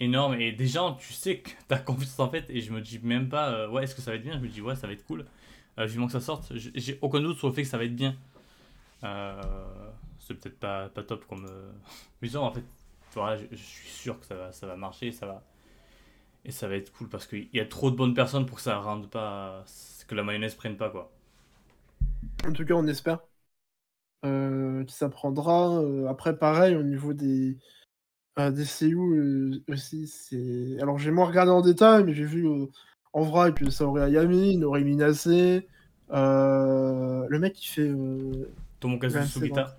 [0.00, 2.44] énorme et des gens, tu sais que t'as confiance en fait.
[2.50, 4.34] Et je me dis même pas, euh, ouais, est-ce que ça va être bien?
[4.34, 5.24] Je me dis, ouais, ça va être cool.
[5.78, 6.52] Euh, vivement que ça sorte.
[6.54, 8.16] J'ai aucun doute sur le fait que ça va être bien.
[9.04, 9.40] Euh,
[10.18, 11.46] c'est peut-être pas, pas top comme.
[11.46, 11.70] Euh...
[12.22, 12.64] Mais en fait,
[13.14, 15.42] voilà, je, suis sûr que ça va, marcher, ça va.
[16.44, 18.62] Et ça va être cool parce qu'il y a trop de bonnes personnes pour que
[18.62, 19.64] ça rende pas.
[20.06, 21.12] que la mayonnaise prenne pas, quoi.
[22.46, 23.20] En tout cas, on espère.
[24.22, 25.80] Que ça prendra.
[26.08, 27.56] après, pareil, au niveau des.
[28.36, 28.94] des
[29.68, 30.76] aussi.
[30.80, 32.48] Alors, j'ai moins regardé en détail, mais j'ai vu
[33.18, 37.82] en vrai, que ça aurait Ayami, Nori Minase, euh, le mec qui fait.
[37.82, 38.48] Euh,
[38.80, 39.76] Tomokazu Sugita.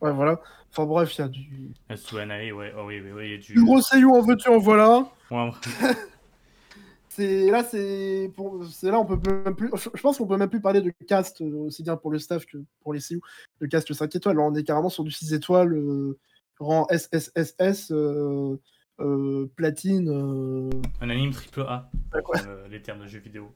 [0.00, 0.40] Ouais, voilà.
[0.70, 1.72] Enfin bref, il y a du.
[1.88, 3.54] ouais, oh, oui, oui, oui, il y a du.
[3.54, 5.08] Du gros seiyuu en veux-tu, en voilà.
[5.30, 5.50] Ouais.
[7.08, 8.64] c'est là, c'est pour...
[8.66, 9.70] c'est là, on peut même plus.
[9.76, 12.44] Je pense qu'on peut même plus parler de cast euh, aussi bien pour le staff
[12.44, 13.20] que pour les seiyuu.
[13.60, 14.36] Le cast 5 étoiles.
[14.36, 16.18] Là, on est carrément sur du 6 étoiles, euh,
[16.58, 17.92] rang SSSS.
[17.92, 18.58] Euh,
[19.00, 20.08] euh, platine.
[20.08, 23.50] Euh, Un anime triple A, euh, les termes de jeux vidéo.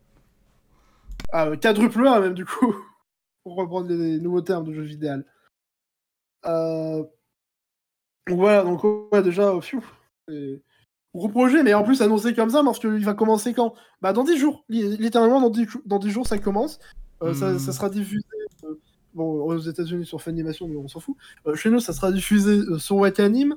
[1.33, 2.75] Ah, quadruple A même du coup,
[3.45, 5.23] pour reprendre les nouveaux termes de jeux vidéo.
[6.43, 7.05] voilà,
[8.65, 9.53] donc ouais, déjà,
[11.15, 13.75] gros projet, mais en plus annoncé comme ça, parce qu'il va commencer quand?
[14.03, 16.81] Bah dans 10 jours, littéralement dans 10, dans 10 jours ça commence.
[17.21, 17.59] ça, ça, hmm.
[17.59, 18.25] sera diffusé
[19.15, 21.17] bon, aux États-Unis sur Funimation, mais on s'en fout.
[21.55, 23.57] chez nous, ça sera diffusé sur Wakanim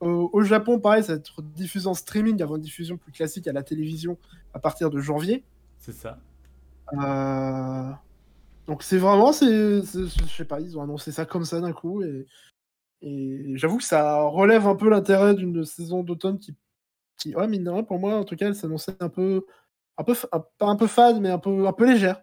[0.00, 3.52] au Japon, pareil, ça va être diffusé en streaming avant une diffusion plus classique à
[3.52, 4.18] la télévision
[4.54, 5.44] à partir de janvier.
[5.78, 6.18] C'est ça.
[6.92, 7.90] Euh,
[8.66, 12.02] donc c'est vraiment, c'est, je sais pas, ils ont annoncé ça comme ça d'un coup
[12.02, 12.26] et,
[13.02, 16.56] et j'avoue que ça relève un peu l'intérêt d'une saison d'automne qui,
[17.16, 19.46] qui, ouais, mine de rien, pour moi, en tout cas, elle s'annonçait un peu,
[19.98, 20.14] un peu,
[20.58, 22.22] pas un peu fade, mais un peu, un peu légère,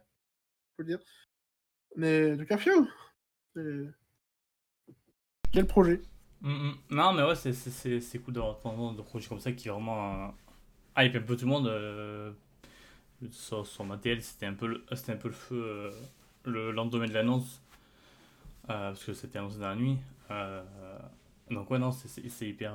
[0.76, 1.00] faut le dire.
[1.96, 2.58] Mais de cas,
[5.52, 6.02] Quel projet
[6.42, 6.76] Mm, mm.
[6.92, 10.34] Non, mais ouais, c'est cool d'avoir de projets comme ça qui vraiment
[10.96, 11.68] ah hype un peu tout le monde.
[11.68, 12.32] Euh,
[13.32, 15.92] sur, ma TL, c'était un, peu le, un peu le feu euh,
[16.44, 17.62] le lendemain de l'annonce,
[18.68, 19.98] parce que c'était annoncé dans la nuit.
[21.50, 22.74] donc, ouais, non, c'est hyper,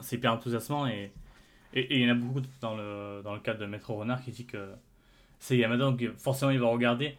[0.00, 1.12] c'est hyper enthousiasmant et
[1.76, 4.30] et il y en a beaucoup dans le, dans le cadre de Maître Renard qui
[4.30, 4.70] dit que
[5.38, 7.16] c'est Yamada, donc forcément il va regarder.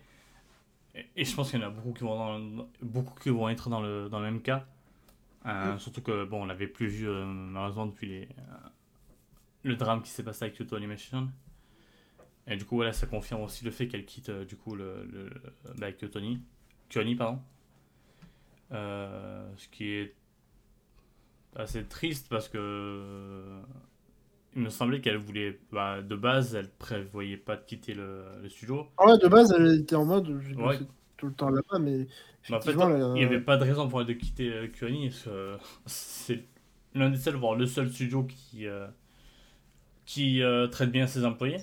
[1.15, 3.81] Et, je pense qu'il y en a beaucoup qui vont, beaucoup qui vont être dans
[3.81, 4.65] le, dans le même cas.
[5.47, 8.69] Euh, surtout que, bon, on l'avait plus vu euh, malheureusement depuis les, euh,
[9.63, 11.29] le drame qui s'est passé avec Kyoto Animation.
[12.47, 15.29] Et du coup, voilà, ça confirme aussi le fait qu'elle quitte du coup le, le,
[15.77, 17.41] bah, Kyoni, pardon.
[18.71, 20.15] ce qui est
[21.55, 23.61] assez triste parce que
[24.55, 28.87] il me semblait qu'elle voulait, bah, de base, elle prévoyait pas de quitter le, studio.
[28.97, 30.41] Ah ouais, de base, elle était en mode,
[31.17, 32.07] tout le temps là-bas, mais
[32.51, 35.59] en fait, il n'y avait pas de raison pour elle de quitter euh, parce que
[35.85, 36.45] c'est
[36.93, 38.87] l'un des seuls, voire le seul studio qui, euh,
[40.05, 41.57] qui euh, traite bien ses employés.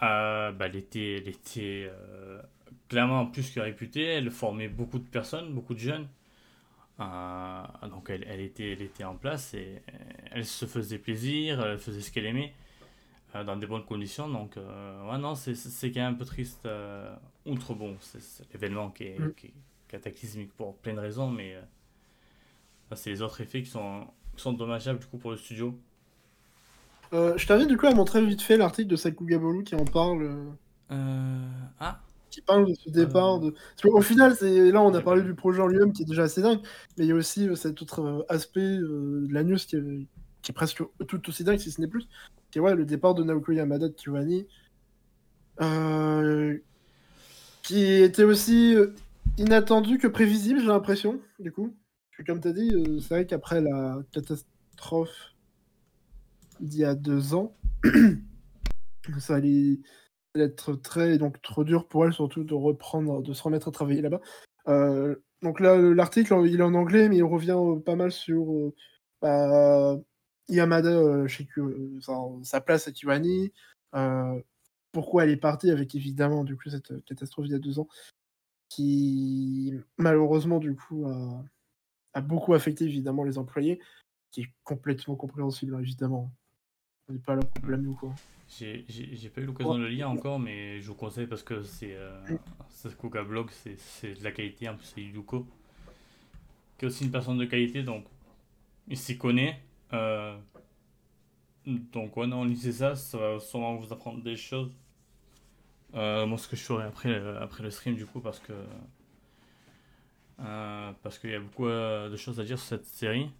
[0.00, 1.90] bah, elle était, elle était
[2.88, 4.04] clairement plus que réputée.
[4.04, 6.08] Elle formait beaucoup de personnes, beaucoup de jeunes.
[7.00, 9.82] Euh, donc elle, elle, était, elle était en place et
[10.30, 12.54] elle se faisait plaisir, elle faisait ce qu'elle aimait
[13.34, 14.28] euh, dans des bonnes conditions.
[14.28, 16.68] Donc, euh, ouais, non, c'est quand même un peu triste.
[17.46, 18.20] Outre, bon, c'est
[18.52, 19.34] l'événement qui, mm.
[19.34, 19.54] qui, est
[19.88, 21.56] cataclysmique pour plein de raisons, mais
[22.94, 25.78] c'est les autres effets qui sont, qui sont dommageables du coup pour le studio.
[27.12, 30.54] je t'invite du coup à montrer vite fait l'article de Sakuga Bolu qui en parle.
[30.90, 32.00] Ah
[32.32, 33.38] qui parle de ce départ.
[33.38, 33.50] De...
[33.50, 36.24] Parce qu'au final, c'est là, on a parlé du projet en lui-même qui est déjà
[36.24, 36.60] assez dingue,
[36.96, 39.76] mais il y a aussi euh, cet autre euh, aspect euh, de la news qui
[39.76, 40.06] est,
[40.40, 42.08] qui est, presque tout aussi dingue, si ce n'est plus,
[42.50, 44.46] qui est ouais, le départ de Naoko Yamada de Kiwani,
[47.62, 48.74] qui était aussi
[49.38, 51.74] inattendu que prévisible, j'ai l'impression, du coup.
[52.26, 52.70] Comme tu as dit,
[53.00, 55.34] c'est vrai qu'après la catastrophe
[56.60, 57.56] d'il y a deux ans,
[59.18, 59.80] ça allait
[60.40, 64.00] être très donc trop dur pour elle surtout de reprendre, de se remettre à travailler
[64.00, 64.20] là-bas.
[64.68, 68.52] Euh, donc là, l'article il est en anglais, mais il revient euh, pas mal sur
[68.52, 68.74] euh,
[69.20, 69.98] bah,
[70.48, 71.48] Yamada chez
[72.42, 73.52] sa place à Kiwani,
[74.92, 77.88] pourquoi elle est partie avec évidemment du coup cette catastrophe il y a deux ans,
[78.68, 81.44] qui malheureusement du coup a,
[82.14, 83.80] a beaucoup affecté évidemment les employés,
[84.30, 86.30] qui est complètement compréhensible évidemment.
[87.08, 88.14] On n'est pas là pour blâmer ou quoi.
[88.48, 88.84] J'ai
[89.34, 92.20] pas eu l'occasion de le lire encore, mais je vous conseille parce que c'est euh,
[93.00, 94.68] Coca Blog, c'est de la qualité.
[94.68, 95.46] En plus, c'est Yuko,
[96.78, 98.04] qui est aussi une personne de qualité, donc
[98.88, 99.62] il s'y connaît.
[99.94, 100.38] Euh,
[101.66, 104.72] donc, ouais, non, lisez ça, ça va sûrement vous apprendre des choses.
[105.94, 108.52] Euh, moi, ce que je ferai après, euh, après le stream, du coup, parce que.
[110.40, 113.30] Euh, parce qu'il y a beaucoup de choses à dire sur cette série.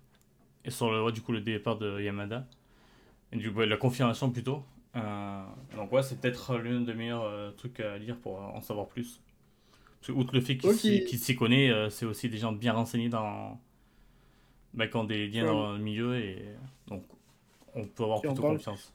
[0.65, 2.47] Et sur le, du coup, le départ de Yamada.
[3.33, 4.63] Et du coup, la confirmation plutôt.
[4.95, 9.21] Euh, donc ouais, c'est peut-être l'un des meilleurs trucs à lire pour en savoir plus.
[9.99, 13.59] Parce que, outre le fait qu'il s'y connaît, c'est aussi des gens bien renseignés dans...
[14.75, 16.47] Bah, qui ont des liens dans le milieu et
[16.87, 17.05] donc
[17.75, 18.93] on peut avoir plutôt confiance.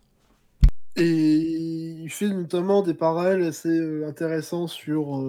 [0.96, 5.24] Et il fait notamment des parallèles assez intéressants sur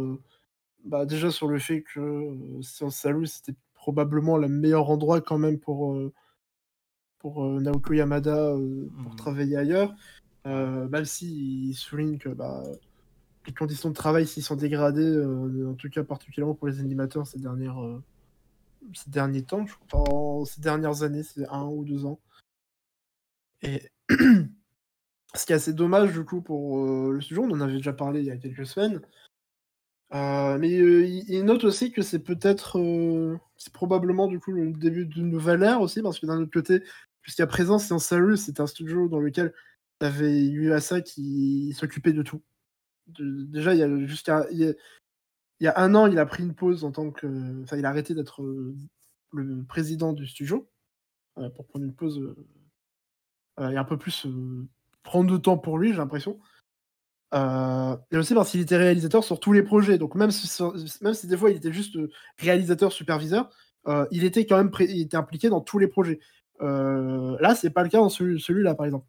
[0.84, 5.58] bah, déjà sur le fait que Science Salut c'était probablement le meilleur endroit quand même
[5.58, 5.98] pour,
[7.18, 8.54] pour Naoko Yamada
[9.02, 9.16] pour mmh.
[9.16, 9.94] travailler ailleurs.
[10.46, 12.62] Euh, même s'il souligne que bah,
[13.46, 17.26] les conditions de travail s'y sont dégradées, euh, en tout cas particulièrement pour les animateurs
[17.26, 18.02] ces, dernières, euh,
[18.94, 22.18] ces derniers temps, je crois, ces dernières années, c'est un ou deux ans.
[23.62, 27.92] Et ce qui est assez dommage du coup pour le sujet, on en avait déjà
[27.92, 29.00] parlé il y a quelques semaines.
[30.12, 32.80] mais il note aussi que c'est peut-être,
[33.56, 36.82] c'est probablement du coup le début d'une nouvelle ère aussi, parce que d'un autre côté,
[37.22, 39.52] jusqu'à présent, c'est un sérieux, c'est un studio dans lequel
[39.98, 42.40] T'avais UASA qui s'occupait de tout.
[43.08, 44.76] déjà, il y a jusqu'à il,
[45.60, 47.88] y a un an, il a pris une pause en tant que, enfin, il a
[47.88, 48.76] arrêté d'être euh,
[49.32, 50.70] le président du studio
[51.38, 52.36] euh, pour prendre une pause euh,
[53.60, 54.26] et un peu plus
[55.02, 56.38] prendre de temps pour lui, j'ai l'impression.
[57.34, 59.98] et aussi parce qu'il était réalisateur sur tous les projets.
[59.98, 60.62] Donc même si,
[61.02, 61.98] même si des fois il était juste
[62.38, 63.50] réalisateur superviseur,
[64.10, 64.70] il était quand même
[65.12, 66.20] impliqué dans tous les projets.
[66.60, 69.06] là, c'est pas le cas dans celui-là, par exemple.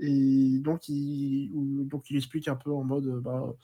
[0.00, 1.50] Et donc il,
[1.86, 3.54] donc il explique un peu en mode bah,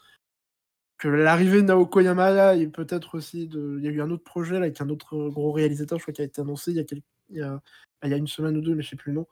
[0.98, 3.76] que l'arrivée de Naoko Yamada et peut-être aussi de.
[3.78, 6.14] Il y a eu un autre projet là, avec un autre gros réalisateur, je crois,
[6.14, 6.84] qui a été annoncé il y a,
[7.30, 7.60] il y a,
[8.04, 9.26] il y a une semaine ou deux, mais je sais plus le nom.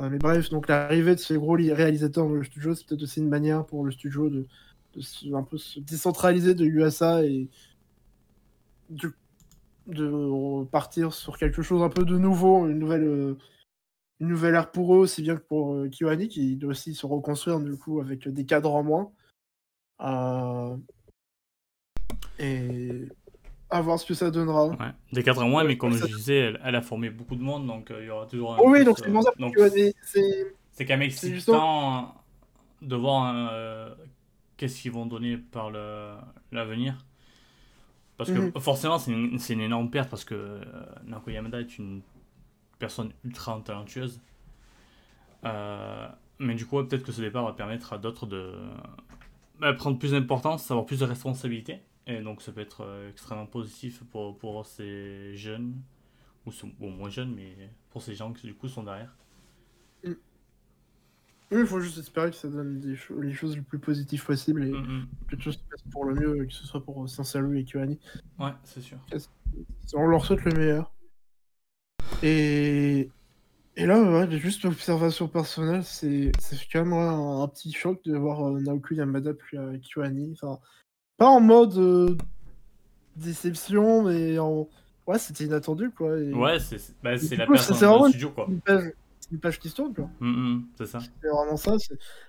[0.00, 3.20] Euh, mais bref, donc l'arrivée de ces gros réalisateurs dans le studio, c'est peut-être aussi
[3.20, 4.46] une manière pour le studio de,
[4.94, 7.48] de un peu se décentraliser de USA et
[8.90, 9.12] de,
[9.86, 13.38] de partir sur quelque chose un peu de nouveau, une nouvelle, euh,
[14.20, 17.06] une nouvelle ère pour eux, aussi bien que pour euh, Kiwani, qui doit aussi se
[17.06, 19.12] reconstruire du coup avec des cadres en moins.
[20.00, 20.76] Euh,
[22.38, 23.08] et
[23.74, 24.70] à voir ce que ça donnera.
[25.12, 27.90] Des cadres en moins, mais comme je disais, elle, a formé beaucoup de monde, donc
[27.90, 28.56] euh, il y aura toujours.
[28.62, 29.32] Oh oui, donc c'est bon ça
[30.72, 32.14] C'est quand même excitant
[32.80, 33.92] de voir
[34.56, 35.70] qu'est-ce qu'ils vont donner par
[36.52, 37.04] l'avenir.
[38.16, 38.52] Parce que mhm.
[38.60, 40.60] forcément, c'est une, une, énorme perte parce que
[41.04, 42.00] Naoko Yamada est une
[42.78, 44.20] personne ultra talentueuse.
[45.44, 46.08] Euh,
[46.38, 48.52] mais du coup, peut-être que ce départ va permettre à d'autres de
[49.58, 51.80] bah, prendre plus d'importance, avoir plus de responsabilités.
[52.06, 55.74] Et donc, ça peut être euh, extrêmement positif pour, pour ces jeunes,
[56.46, 57.56] ou bon, moins jeunes, mais
[57.90, 59.14] pour ces gens qui du coup sont derrière.
[60.04, 60.12] Mm.
[61.50, 64.72] Oui, il faut juste espérer que ça donne les choses les plus positives possibles et
[64.72, 65.08] mm, mm.
[65.28, 67.98] que tout se passe pour le mieux, que ce soit pour Saint-Salou et Kyoani.
[68.38, 68.98] Ouais, c'est sûr.
[69.94, 70.92] On leur souhaite le meilleur.
[72.22, 73.10] Et,
[73.76, 76.32] et là, ouais, juste l'observation personnelle, c'est
[76.72, 80.32] quand même un, petit choc de voir euh, Naoku Yamada puis euh, Kyoani.
[80.32, 80.58] Enfin,
[81.16, 82.16] pas en mode euh,
[83.16, 84.68] déception, mais en.
[85.06, 86.18] Ouais, c'était inattendu, quoi.
[86.18, 88.46] et- Ouais, c'est bah, et la coup, personne dans vraiment le studio, quoi.
[88.48, 90.08] une page, c'est une page qui se tourne, quoi.
[90.20, 90.98] Hum, hum, c'est ça.
[91.00, 91.76] C'est vraiment ça.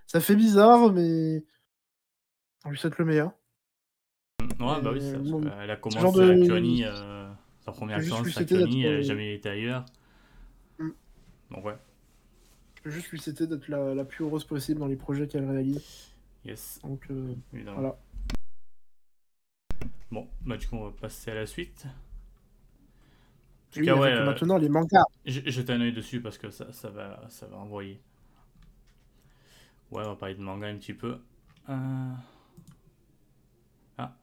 [0.08, 1.44] Ça fait bizarre, mais.
[2.66, 3.32] On lui souhaite le meilleur.
[4.60, 7.28] Ouais, bah oui, Et c'est ça, bon, qu'elle a commencé genre de- à Kiwani, euh,
[7.64, 9.86] sa première lui à d'être, elle n'a euh, jamais été ailleurs.
[10.80, 10.90] Mm.
[11.52, 11.78] Donc ouais,
[12.76, 15.48] Je peux juste lui souhaiter d'être la, la plus heureuse possible dans les projets qu'elle
[15.50, 15.82] réalise.
[16.44, 17.98] yes, Donc, euh, voilà.
[20.12, 21.86] Bon, bah du coup, on va passer à la suite.
[21.86, 25.04] En tout Oui, cas, avec ouais, euh, maintenant les mangas.
[25.26, 28.00] Jetez un oeil dessus parce que ça, ça va, ça va envoyer.
[29.92, 31.20] Ouais, on va parler de manga un petit peu.
[31.70, 32.14] Euh,
[33.98, 34.16] Ah,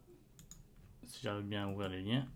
[1.06, 2.26] si j'arrive bien à ouvrir les liens.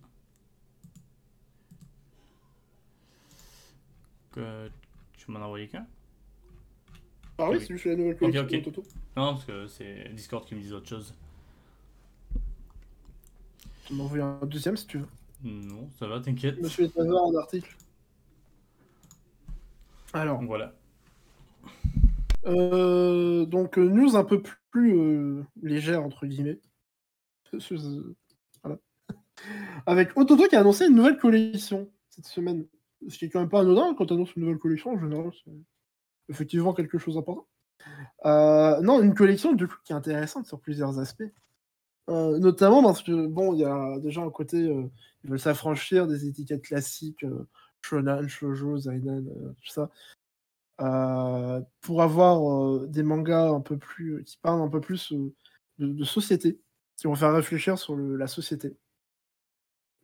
[4.32, 4.70] Que...
[5.16, 5.86] Tu m'en as envoyé qu'un?
[7.38, 8.50] Ah oui, c'est juste la nouvelle collection ok.
[8.50, 8.82] de Toto.
[9.16, 11.14] Non, parce que c'est Discord qui me dit autre chose.
[13.86, 15.06] Tu m'en envoies un deuxième si tu veux.
[15.44, 16.60] Non, ça va, t'inquiète.
[16.60, 17.76] Monsieur est avoir un article.
[20.12, 20.74] Alors, voilà.
[22.46, 26.58] euh, donc euh, news un peu plus euh, légère entre guillemets.
[28.62, 28.78] Voilà.
[29.86, 32.66] Avec Ototo qui a annoncé une nouvelle collection cette semaine.
[33.08, 35.30] Ce qui est quand même pas anodin quand tu annonces une nouvelle collection en général,
[35.44, 35.52] c'est
[36.28, 37.46] effectivement quelque chose d'important.
[38.24, 41.30] Euh, non, une collection du coup qui est intéressante sur plusieurs aspects.
[42.08, 44.88] Euh, notamment parce que bon, il y a déjà un côté, euh,
[45.24, 47.48] ils veulent s'affranchir des étiquettes classiques, euh,
[47.82, 49.90] shonen, shoujo, seinen, euh, tout ça,
[51.80, 55.12] pour avoir des mangas un peu plus, qui parlent un peu plus
[55.78, 56.60] de, société,
[56.96, 58.76] qui vont faire réfléchir sur le- la société.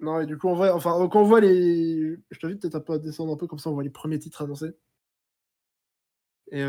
[0.01, 2.99] Non, et du coup, on voit, enfin, quand on voit les, je t'invite peut-être à
[2.99, 4.75] descendre un peu comme ça, on voit les premiers titres annoncés.
[6.51, 6.63] Et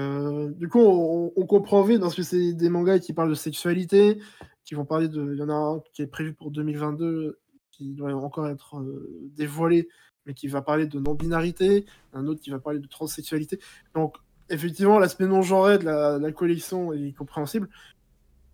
[0.55, 4.19] du coup, on comprend vite parce que c'est des mangas qui parlent de sexualité,
[4.65, 5.33] qui vont parler de.
[5.33, 7.39] Il y en a un qui est prévu pour 2022,
[7.71, 9.89] qui doit encore être euh, dévoilé,
[10.25, 13.59] mais qui va parler de non-binarité, un autre qui va parler de transsexualité.
[13.95, 14.17] Donc,
[14.49, 17.69] effectivement, l'aspect non-genré de la, la collection est compréhensible.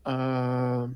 [0.07, 0.87] Euh,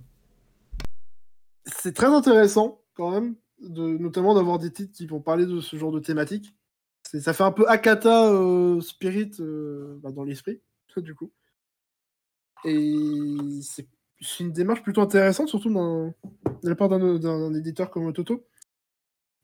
[1.65, 5.75] C'est très intéressant, quand même, de, notamment d'avoir des titres qui vont parler de ce
[5.77, 6.55] genre de thématique.
[7.03, 9.31] Ça fait un peu Akata euh, Spirit
[10.01, 10.61] bah, dans l'esprit,
[10.97, 11.31] du coup.
[12.65, 13.87] Et c'est
[14.23, 18.45] c'est une démarche plutôt intéressante, surtout de la part d'un éditeur comme Toto.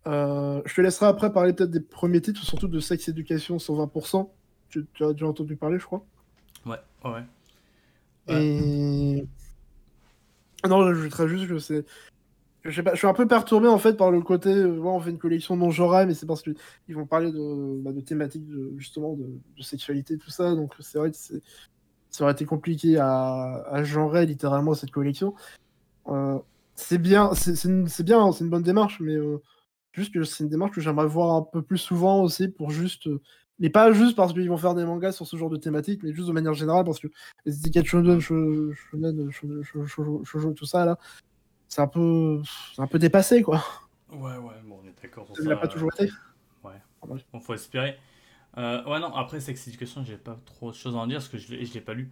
[0.07, 4.29] Euh, je te laisserai après parler peut-être des premiers titres, surtout de Sex Education 120%.
[4.69, 6.05] Tu, tu as déjà entendu parler, je crois.
[6.65, 7.23] Ouais, ouais,
[8.29, 8.45] ouais.
[8.45, 9.27] Et.
[10.67, 11.85] Non, juste que c'est.
[12.63, 14.49] Je sais pas, je suis un peu perturbé en fait par le côté.
[14.49, 16.55] euh, on fait une collection non genrée, mais c'est parce qu'ils
[16.95, 19.25] vont parler de, bah, de thématiques de, justement de,
[19.57, 20.53] de sexualité, tout ça.
[20.55, 21.41] Donc c'est vrai que c'est-
[22.09, 25.35] ça aurait été compliqué à, à genrer littéralement cette collection.
[26.07, 26.39] Euh,
[26.75, 29.41] c'est bien, c'est c'est une, bien, c'est une bonne démarche, mais euh,
[29.93, 33.07] juste que c'est une démarche que j'aimerais voir un peu plus souvent aussi pour juste.
[33.07, 33.21] euh,
[33.61, 36.13] mais pas juste parce qu'ils vont faire des mangas sur ce genre de thématique, mais
[36.13, 37.07] juste de manière générale parce que
[37.45, 40.97] les étiquettes shonen, sho- shonen, sho- sho- sho- shoujo, tout ça là,
[41.67, 42.41] c'est un peu,
[42.73, 43.61] c'est un peu dépassé quoi.
[44.11, 46.09] Ouais, ouais, bon, on est d'accord Ça l'a pas toujours été.
[46.63, 46.81] Ouais.
[47.01, 47.07] Ah.
[47.33, 47.97] Bon, faut espérer.
[48.59, 51.29] Euh, ouais, non, après Sex Education, j'ai pas trop de choses à en dire parce
[51.29, 52.11] que je l'ai je l'ai pas lu.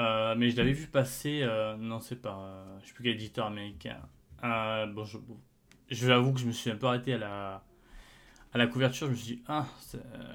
[0.00, 3.46] Euh, mais je l'avais vu passer, euh, non, c'est pas, je sais plus quel éditeur
[3.46, 3.98] américain.
[4.42, 7.64] Bon, je, l'avoue que je me suis un peu arrêté à la,
[8.52, 9.06] à la couverture.
[9.06, 9.66] Je me suis dit, ah,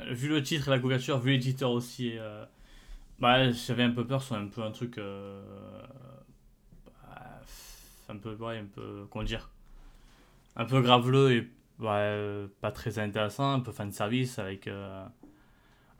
[0.09, 2.13] vu le titre et la couverture, vu l'éditeur aussi,
[3.19, 5.03] bah, j'avais un peu peur sur un peu un truc, bah,
[8.09, 9.05] un peu, ouais, un peu,
[10.55, 11.49] un peu graveleux et
[11.83, 14.69] euh, pas très intéressant, un peu fan service avec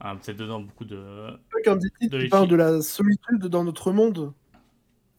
[0.01, 1.27] un- peut-être dedans beaucoup de.
[1.63, 4.33] Comme des titres De qui parlent de la solitude dans notre monde,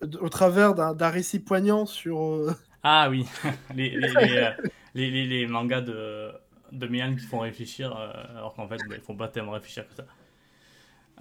[0.03, 2.21] de- au travers d'un récit poignant sur.
[2.23, 3.25] euh, Ah oui,
[3.75, 4.51] les, les, les, euh,
[4.95, 6.33] les, les- les mangas de,
[6.73, 9.87] de Mian qui font réfléchir, euh, alors qu'en fait bah, ils font pas tellement réfléchir
[9.89, 10.05] que ça.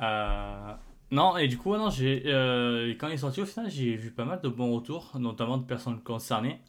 [0.02, 0.74] Euh,
[1.12, 4.12] non, et du coup, non, j'ai, euh, quand il est sorti au final, j'ai vu
[4.12, 6.60] pas mal de bons retours, notamment de personnes concernées,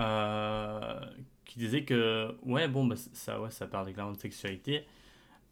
[0.00, 1.00] euh,
[1.44, 4.84] qui disaient que, ouais, bon, bah, ça, ouais, ça parle clairement de sexualité,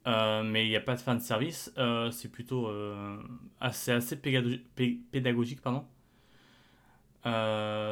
[0.06, 3.22] euh, mais il n'y a pas de fan service, euh, c'est plutôt euh,
[3.60, 5.86] assez, assez pédagogique, pardon.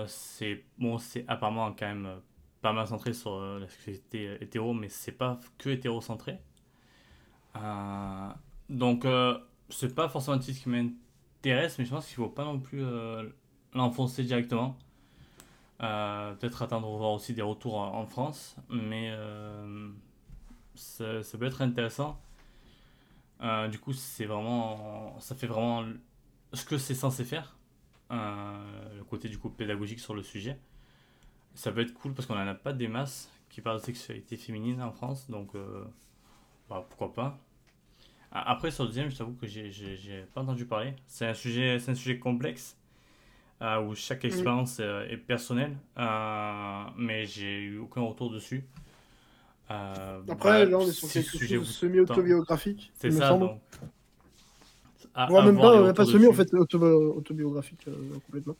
[0.06, 2.20] C'est bon, c'est apparemment quand même
[2.62, 6.38] pas mal centré sur la sexualité hétéro, mais c'est pas que hétéro-centré.
[8.68, 9.06] Donc,
[9.68, 12.82] c'est pas forcément un titre qui m'intéresse, mais je pense qu'il faut pas non plus
[13.74, 14.78] l'enfoncer directement.
[15.78, 19.12] Peut-être attendre de voir aussi des retours en, France, mais
[20.78, 22.20] ça, ça peut être intéressant.
[23.42, 25.84] Euh, du coup, c'est vraiment, ça fait vraiment
[26.52, 27.56] ce que c'est censé faire.
[28.10, 30.58] le côté du coup pédagogique sur le sujet.
[31.54, 34.36] Ça peut être cool parce qu'on n'en a pas des masses qui parlent de sexualité
[34.36, 35.52] féminine en France, donc
[36.68, 37.38] bah, pourquoi pas.
[38.30, 40.94] Après, sur le deuxième, je t'avoue que j'ai pas entendu parler.
[41.06, 42.76] C'est un sujet, un sujet complexe
[43.62, 48.64] euh, où chaque expérience euh, est personnelle, euh, mais j'ai eu aucun retour dessus.
[49.68, 52.92] Après, là, on est sur quelque chose de semi-autobiographique.
[52.94, 53.60] C'est ça, donc.
[55.14, 57.86] À, même pas, pas semi, en fait, autobiographique
[58.26, 58.56] complètement.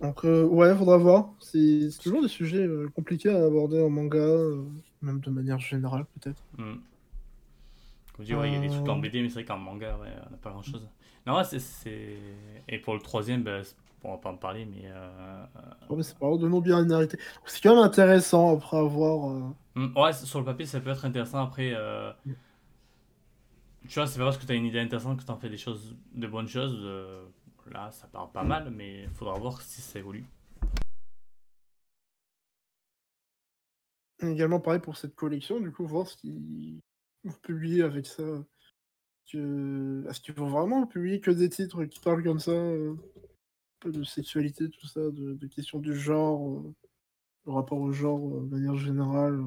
[0.00, 1.30] Donc, ouais, faudra voir.
[1.40, 4.26] C'est toujours des sujets compliqués à aborder en manga,
[5.02, 6.42] même de manière générale, peut-être.
[6.58, 6.76] Hmm.
[8.14, 9.98] Comme je dis, il y a des trucs en BD, mais c'est vrai qu'en manga,
[9.98, 10.88] ouais, on n'a pas grand-chose.
[11.26, 12.18] Non, c'est.
[12.68, 13.62] Et pour le troisième, ben,
[14.04, 14.84] on va pas en parler, mais.
[14.84, 15.44] Euh...
[15.88, 17.18] Oh, mais c'est pas de non-binarité.
[17.44, 19.30] C'est quand même intéressant après avoir.
[19.30, 19.42] Euh,
[19.74, 21.42] hmm, ouais, sur le papier, ça peut être intéressant.
[21.42, 22.12] Après, euh...
[23.88, 25.48] tu vois, c'est pas parce que tu as une idée intéressante que tu en fais
[25.48, 26.78] des choses, de bonnes choses.
[26.80, 27.24] Euh,
[27.70, 30.24] là, ça part pas mal, mais il faudra voir si ça évolue.
[34.22, 36.80] également pareil pour cette collection, du coup, voir ce qu'ils
[37.22, 38.22] vont publier avec ça
[39.34, 42.94] est-ce qu'ils vont vraiment publier que des titres qui parlent comme ça euh,
[43.84, 46.74] de sexualité, tout ça, de, questions du genre, euh,
[47.46, 49.40] le rapport au genre euh, de manière générale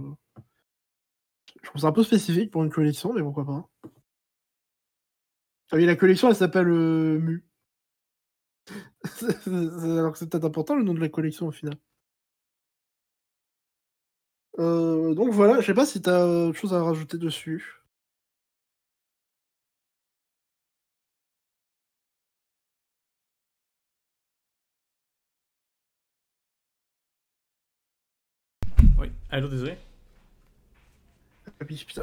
[1.63, 3.69] Je trouve ça un peu spécifique pour une collection, mais pourquoi pas.
[5.71, 7.45] Ah oui, la collection, elle s'appelle Mu.
[9.47, 11.75] Alors que c'est peut-être important le nom de la collection au final.
[14.57, 17.78] donc voilà, je sais pas si tu as autre chose à rajouter dessus.
[29.32, 29.77] Allô, désolé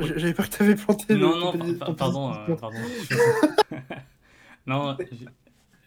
[0.00, 1.14] j'avais pas que t'avais planté.
[1.14, 2.78] Non, non, pardon, euh, pardon.
[4.66, 4.96] non,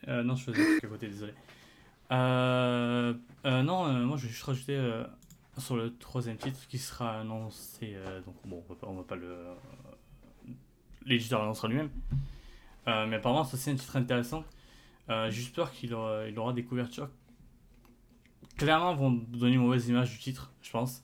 [0.08, 1.34] euh, non, je faisais à côté, désolé.
[2.12, 3.14] Euh,
[3.46, 4.82] euh, non, moi je vais juste rajouter
[5.58, 7.96] sur le troisième titre qui sera annoncé.
[8.26, 9.36] donc bon, on va pas, on va pas le.
[11.06, 11.90] L'éditeur annoncera lui-même.
[12.88, 14.44] mais apparemment, ça c'est un titre intéressant.
[15.08, 17.10] J'ai juste peur qu'il aura, il aura des couvertures
[18.60, 21.04] clairement vont donner une mauvaise image du titre, je pense.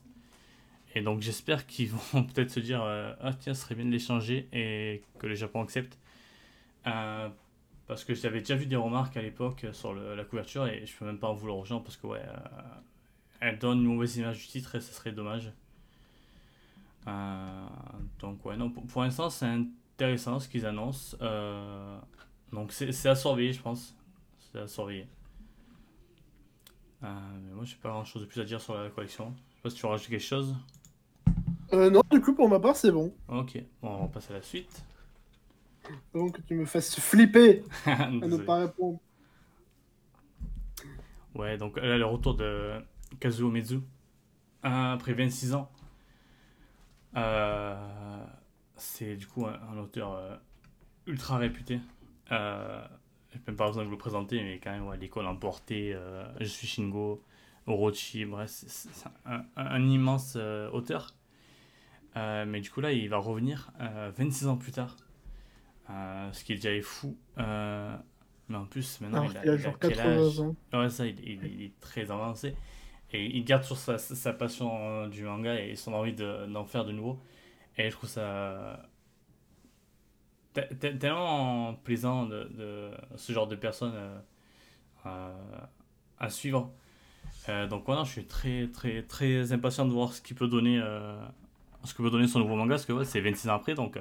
[0.96, 3.90] Et donc j'espère qu'ils vont peut-être se dire euh, Ah tiens, ce serait bien de
[3.90, 5.98] l'échanger et que le Japon accepte.
[6.86, 7.28] Euh,
[7.86, 11.04] parce que j'avais déjà vu des remarques à l'époque sur la couverture et je peux
[11.04, 12.60] même pas en vouloir aux gens parce que ouais, euh,
[13.40, 15.52] elle donne une mauvaise image du titre et ce serait dommage.
[18.18, 21.16] donc ouais, non, pour, l'instant c'est intéressant ce qu'ils annoncent.
[22.52, 23.94] donc c'est à surveiller, je pense.
[24.40, 25.06] C'est à surveiller.
[27.02, 29.34] mais moi j'ai pas grand chose de plus à dire sur la collection.
[29.50, 30.56] Je sais pas si tu veux rajouter quelque chose.
[31.72, 33.12] Euh, non, du coup, pour ma part, c'est bon.
[33.28, 34.84] Ok, bon, on passe à la suite.
[36.12, 38.98] Que tu me fasses flipper à ne pas répondre.
[41.34, 42.74] Ouais, donc là, le retour de
[43.20, 43.80] Kazuo Mizu.
[44.62, 45.70] Après 26 ans.
[47.16, 47.76] Euh,
[48.76, 50.36] c'est du coup un, auteur euh,
[51.06, 51.80] ultra réputé.
[52.32, 52.84] Euh,
[53.30, 56.26] je n'ai même pas besoin de vous le présenter, mais quand même, l'école emportée, euh,
[56.40, 57.22] Je suis Shingo,
[57.66, 58.90] Orochi, bref, c'est
[59.56, 60.36] un, immense
[60.72, 61.14] auteur.
[62.16, 63.70] Euh, mais du coup, là, il va revenir
[64.16, 64.96] 26 euh, ans plus tard.
[65.90, 67.16] Euh, ce qui est déjà fou.
[67.36, 70.56] mais en plus, maintenant, il, a, il a, genre 80 ans.
[70.72, 72.56] Ouais, ça, il, est très avancé.
[73.12, 76.92] Et il garde sur sa, sa passion du manga et son envie d'en faire de
[76.92, 77.20] nouveau.
[77.78, 78.88] Et je trouve ça
[80.80, 83.94] tellement plaisant de, de, ce genre de personnes
[85.04, 86.72] à suivre.
[87.68, 90.80] donc voilà, je suis très très très impatient de voir ce qu'il peut donner
[91.86, 93.98] ce que peut donner son nouveau manga, parce que c'est 26 ans après, donc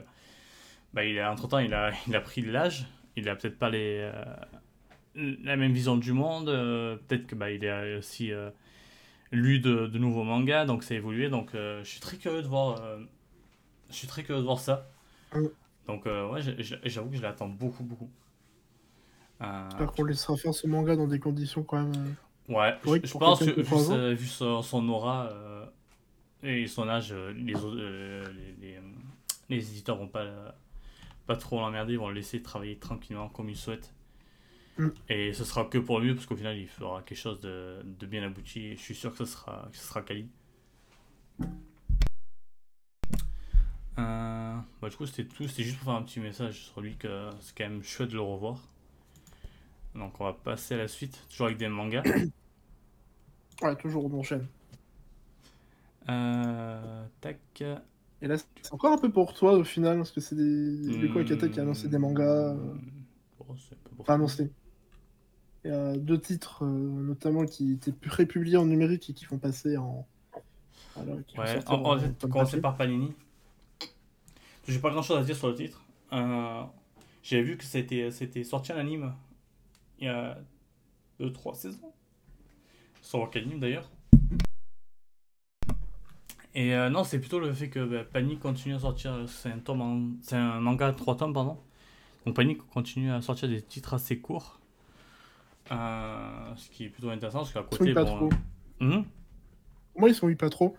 [0.95, 3.69] bah, il a, entre-temps, il a, il a pris de l'âge, il a peut-être pas
[3.69, 8.49] les, euh, la même vision du monde, euh, peut-être que bah, il a aussi euh,
[9.31, 12.47] lu de, de, nouveaux mangas, donc ça a évolué, donc je suis très curieux de
[12.47, 12.81] voir,
[13.89, 14.87] je suis très curieux de voir ça.
[15.87, 16.41] Donc ouais,
[16.83, 18.09] j'avoue que je l'attends beaucoup, beaucoup.
[19.41, 22.15] J'espère qu'on laissera faire ce manga dans des conditions quand même.
[22.47, 25.29] Ouais, je, pense que vu, son, aura,
[26.45, 28.23] et son âge, euh, les, euh,
[28.61, 28.81] les, euh,
[29.49, 30.55] les, éditeurs vont pas,
[31.25, 33.91] pas trop l'emmerder, ils vont le laisser travailler tranquillement comme il souhaite.
[34.77, 34.89] Mm.
[35.09, 37.81] Et ce sera que pour le mieux, parce qu'au final, il fera quelque chose de,
[37.83, 38.61] de bien abouti.
[38.61, 40.29] Et je suis sûr que ce sera, que ce sera quali.
[43.97, 45.47] bah, du coup, c'était tout.
[45.47, 48.15] C'était juste pour faire un petit message sur lui que c'est quand même chouette de
[48.15, 48.59] le revoir.
[49.95, 52.03] Donc, on va passer à la suite, toujours avec des mangas.
[53.61, 54.45] Ouais, toujours, on enchaîne.
[56.09, 57.39] Euh, tac.
[58.21, 60.43] Et là, c'est encore un peu pour toi au final, parce que c'est des.
[60.43, 61.13] Mmh...
[61.13, 62.73] quoi qui a annoncé des mangas euh...
[63.39, 63.45] bon,
[63.97, 64.51] pas, pas annoncé.
[65.63, 69.39] Il y a deux titres, euh, notamment, qui étaient prépubliés en numérique et qui vont
[69.39, 70.07] passer en.
[70.95, 73.13] Voilà, qui ouais, en, en, fait, commencer par Panini.
[74.67, 75.83] J'ai pas grand chose à dire sur le titre.
[76.13, 76.63] Euh,
[77.21, 79.13] J'avais vu que c'était sorti en anime
[79.99, 80.37] il y a
[81.19, 81.93] 2-3 saisons.
[83.01, 83.89] Sur anime d'ailleurs.
[86.55, 89.13] Et euh, non, c'est plutôt le fait que bah, Panic continue à sortir.
[89.27, 91.57] C'est un, tome c'est un manga de 3 tomes, pardon.
[92.25, 94.59] Donc Panic continue à sortir des titres assez courts.
[95.71, 97.83] Euh, ce qui est plutôt intéressant parce qu'à côté.
[97.83, 98.29] Ils sont pas trop.
[98.81, 99.05] Euh, hmm?
[99.97, 100.77] Moi, ils sont pas trop.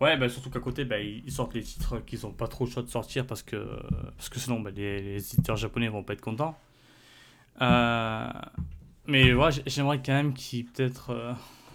[0.00, 2.82] Ouais, bah, surtout qu'à côté, bah, ils sortent les titres qui sont pas trop chauds
[2.82, 3.68] de sortir parce que,
[4.16, 6.56] parce que sinon bah, les, les, éditeurs japonais vont pas être contents.
[7.60, 8.30] Euh,
[9.06, 11.34] mais ouais, j'aimerais quand même qu'ils peut-être.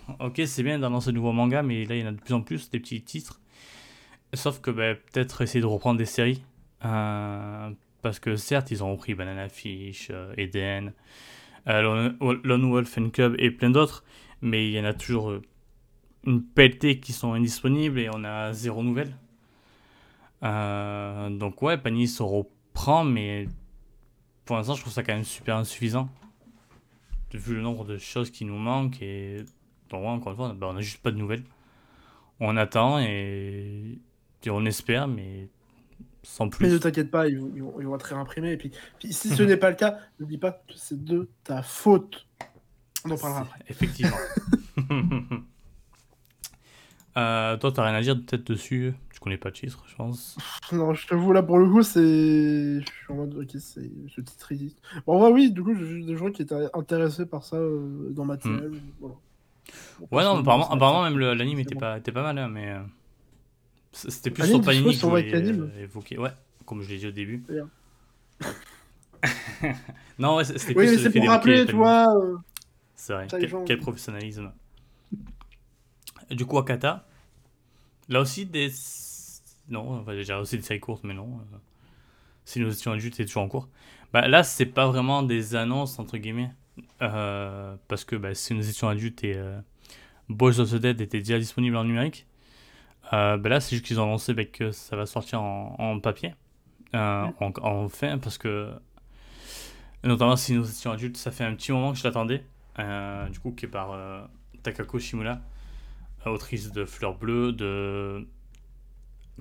[0.10, 2.20] Euh, ok, c'est bien dans ce nouveau manga, mais là il y en a de
[2.20, 3.42] plus en plus des petits titres.
[4.34, 6.44] Sauf que bah, peut-être essayer de reprendre des séries.
[6.86, 7.70] Euh,
[8.02, 10.94] parce que certes, ils ont repris Banana Fish, Eden,
[11.66, 14.04] Lone Wolf and Cub et plein d'autres,
[14.42, 15.40] mais il y en a toujours
[16.26, 19.14] une pelletée qui sont indisponibles et on a zéro nouvelle.
[20.42, 23.48] donc ouais, Panini se reprend, mais
[24.44, 26.10] pour l'instant, je trouve ça quand même super insuffisant.
[27.34, 29.44] Vu le nombre de choses qui nous manquent et
[30.02, 31.44] donc, encore une fois, ben, on n'a juste pas de nouvelles.
[32.40, 34.00] On attend et,
[34.48, 35.50] on espère, mais
[36.24, 36.66] sans plus.
[36.66, 38.54] Mais ne t'inquiète pas, ils vont, ils, vont, être réimprimés.
[38.54, 41.62] Et puis, puis si ce n'est pas le cas, n'oublie pas que c'est de ta
[41.62, 42.28] faute.
[43.06, 43.60] On en parlera après.
[43.70, 44.18] Effectivement.
[47.18, 50.38] euh, toi, t'as rien à dire peut-être dessus connais pas le titre, je pense.
[50.74, 52.02] Non, je t'avoue, là, pour le coup, c'est.
[52.02, 53.90] Je suis en mode, ok, c'est...
[54.10, 54.82] ce titre existe.
[55.08, 58.10] Bon, ouais, oui, du coup, j'ai vu des gens qui étaient intéressés par ça euh,
[58.12, 58.56] dans ma télé.
[58.56, 58.80] Hmm.
[59.00, 59.16] Voilà.
[60.12, 62.70] Ouais, non, apparemment, apparemment même l'anime était, pas, était pas mal, hein, mais.
[62.70, 62.80] Euh,
[63.92, 66.18] c'était plus sur Panini que je euh, évoquer.
[66.18, 66.32] Ouais,
[66.66, 67.44] comme je l'ai dit au début.
[70.18, 70.96] non, ouais, c'était oui, plus.
[70.96, 72.08] Oui, c'est pour rappeler, tu vois.
[72.96, 73.28] C'est vrai,
[73.66, 74.52] quel, professionnalisme.
[76.32, 77.08] Du coup, Akata.
[78.10, 78.70] Là aussi, des
[79.70, 81.40] non, enfin, déjà aussi des séries courtes, mais non.
[81.54, 81.58] Euh,
[82.46, 83.70] si nous étions adultes, c'est toujours en cours.
[84.12, 86.52] Bah, là, c'est pas vraiment des annonces, entre guillemets.
[87.02, 89.60] Euh, parce que bah, si nous étions adultes et euh,
[90.30, 92.28] Boys of the Dead était déjà disponible en numérique,
[93.12, 96.34] bah, là, c'est juste qu'ils ont annoncé bah, que ça va sortir en, papier.
[96.94, 98.72] en, fin, parce que.
[100.04, 102.44] Notamment si nous étions adultes, ça fait un petit moment que je l'attendais.
[103.32, 103.96] du coup, qui est par
[104.64, 105.40] Takako Shimura,
[106.26, 108.28] autrice de Fleurs Bleues, de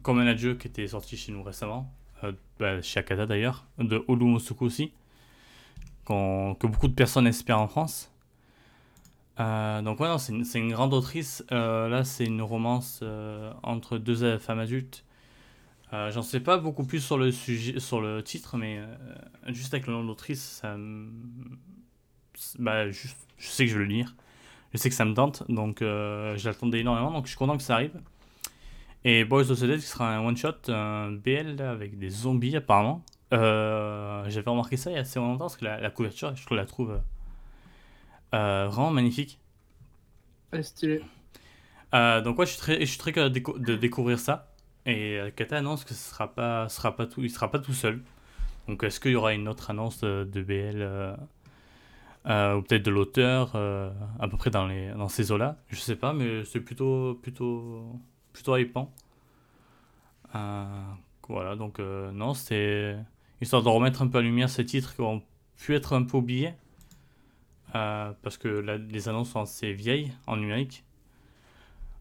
[0.03, 1.93] comme un adieu qui était sorti chez nous récemment,
[2.25, 4.93] euh, bah, chez Akata d'ailleurs, de Olu Mosuku aussi,
[6.07, 8.11] que beaucoup de personnes espèrent en France.
[9.41, 11.45] Euh, donc ouais, c'est une, grande autrice.
[11.53, 13.03] Euh, là, c'est une romance
[13.63, 15.05] entre deux femmes adultes.
[15.93, 18.81] J'en sais pas beaucoup plus sur le sujet, sur le titre, mais
[19.49, 20.75] juste avec le nom d'autrice, ça,
[22.59, 24.15] bah, je sais que je vais le lire.
[24.73, 27.13] Je sais que ça me tente, donc je l'attendais énormément.
[27.13, 27.93] Donc je suis content que ça arrive.
[29.05, 33.03] Et Boys of the Dead sera un one-shot, un BL avec des zombies apparemment.
[33.33, 36.67] Euh, J'avais remarqué ça il y a assez longtemps parce que la, couverture, je la
[36.67, 37.01] trouve
[38.35, 39.39] euh, vraiment magnifique.
[40.51, 41.03] Elle est stylée.
[41.95, 44.53] Euh, donc ouais, je suis très, je suis très curieux de, découvrir ça.
[44.87, 47.75] Et euh, Kata annonce que ce sera pas, sera pas tout, il sera pas tout
[47.75, 48.03] seul.
[48.69, 51.17] Donc est-ce qu'il y aura une autre annonce de, BL
[52.25, 55.57] ou peut-être de l'auteur à peu près dans les dans ces eaux-là?
[55.69, 58.01] Je sais pas, mais c'est plutôt plutôt
[58.33, 58.93] plutôt hypant.
[60.35, 60.83] Euh,
[61.29, 62.97] voilà, donc euh, non, c'est
[63.43, 65.23] histoire de remettre un peu à lumière ces titres qui ont
[65.57, 66.55] pu être un peu oubliés.
[67.75, 68.49] Euh, parce que
[68.91, 70.85] les annonces sont assez vieilles en numérique.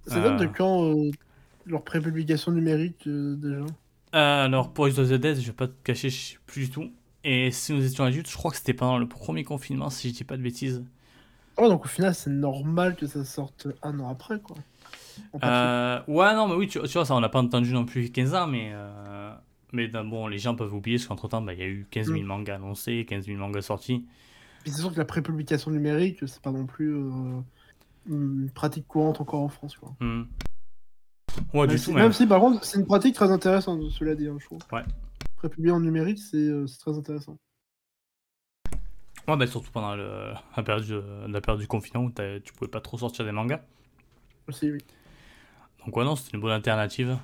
[0.05, 0.93] Ça date de quand
[1.65, 3.65] leur prépublication numérique déjà?
[4.11, 6.91] Alors pour of the Dead, je vais pas te cacher, je sais plus du tout.
[7.23, 10.15] Et si nous étions adultes, je crois que c'était pendant le premier confinement, si je
[10.15, 10.83] dis pas de bêtises.
[11.57, 14.57] Oh, donc au final, c'est normal que ça sorte un an après, quoi.
[15.43, 18.33] Euh, ouais, non, mais oui, tu, vois, ça, on n'a pas entendu non plus 15
[18.33, 19.33] ans, mais, euh,
[19.71, 22.07] mais bon, les gens peuvent oublier parce qu'entre temps, bah, il y a eu 15
[22.07, 22.23] 000 mm.
[22.23, 24.05] mangas annoncés, 15 000 mangas sortis.
[24.65, 27.41] c'est sûr que la prépublication numérique, c'est pas non plus euh,
[28.09, 29.93] une pratique courante encore en France, quoi.
[29.99, 30.23] Mm.
[31.53, 32.11] Ouais, même, du si, tout, même.
[32.11, 34.59] si, par contre, c'est une pratique très intéressante, cela dit, hein, je trouve.
[34.71, 34.83] Ouais.
[35.37, 36.49] Prépublier en numérique, c'est
[36.79, 37.37] très intéressant.
[39.27, 42.11] Ouais, bah, surtout pendant le, la, période, la période du confinement où
[42.43, 43.61] tu pouvais pas trop sortir des mangas.
[44.47, 44.79] Aussi, oui.
[45.85, 47.17] Donc ouais, non, c'est une bonne alternative.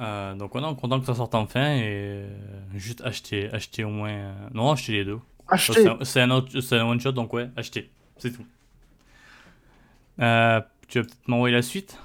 [0.00, 2.28] Euh, donc ouais, non, content que ça sorte enfin et euh,
[2.74, 4.10] juste acheter, acheter au moins...
[4.12, 5.18] Euh, non, acheter les deux.
[5.48, 5.88] Acheter?
[6.02, 7.90] C'est un, un one shot, donc ouais, acheter.
[8.18, 8.44] C'est tout.
[10.16, 11.98] tu vas peut-être m'envoyer la suite?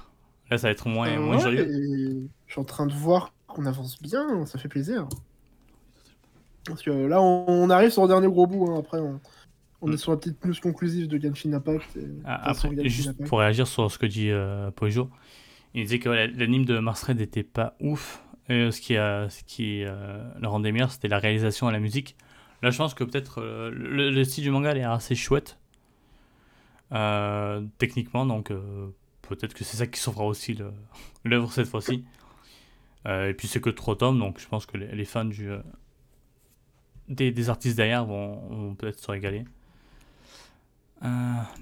[0.50, 4.44] Là, ça va être moins, moins Je suis en train de voir qu'on avance bien,
[4.46, 5.06] ça fait plaisir.
[6.66, 8.78] Parce que là, on, arrive sur le dernier gros bout, hein.
[8.78, 8.98] après
[9.82, 11.96] On est sur la petite news conclusive de Genshin Impact.
[11.96, 13.28] et- Ah, Après, Genshin juste Impact.
[13.28, 15.10] pour réagir sur ce que dit euh, Pojo,
[15.74, 18.22] il disait que l'anime de Mars Red n'était pas ouf.
[18.48, 22.16] Et ce qui, ce qui euh, le rendait meilleur, c'était la réalisation et la musique.
[22.62, 25.58] Là, je pense que peut-être euh, le, le style du manga l'air assez chouette
[26.92, 28.88] euh, techniquement, donc euh,
[29.22, 30.58] peut-être que c'est ça qui sauvera aussi
[31.24, 32.04] l'œuvre cette fois-ci.
[33.06, 35.60] Euh, et puis c'est que trois tomes, donc je pense que les, fans du, euh,
[37.08, 39.44] des, artistes derrière vont, peut-être se régaler.
[41.04, 41.08] Euh,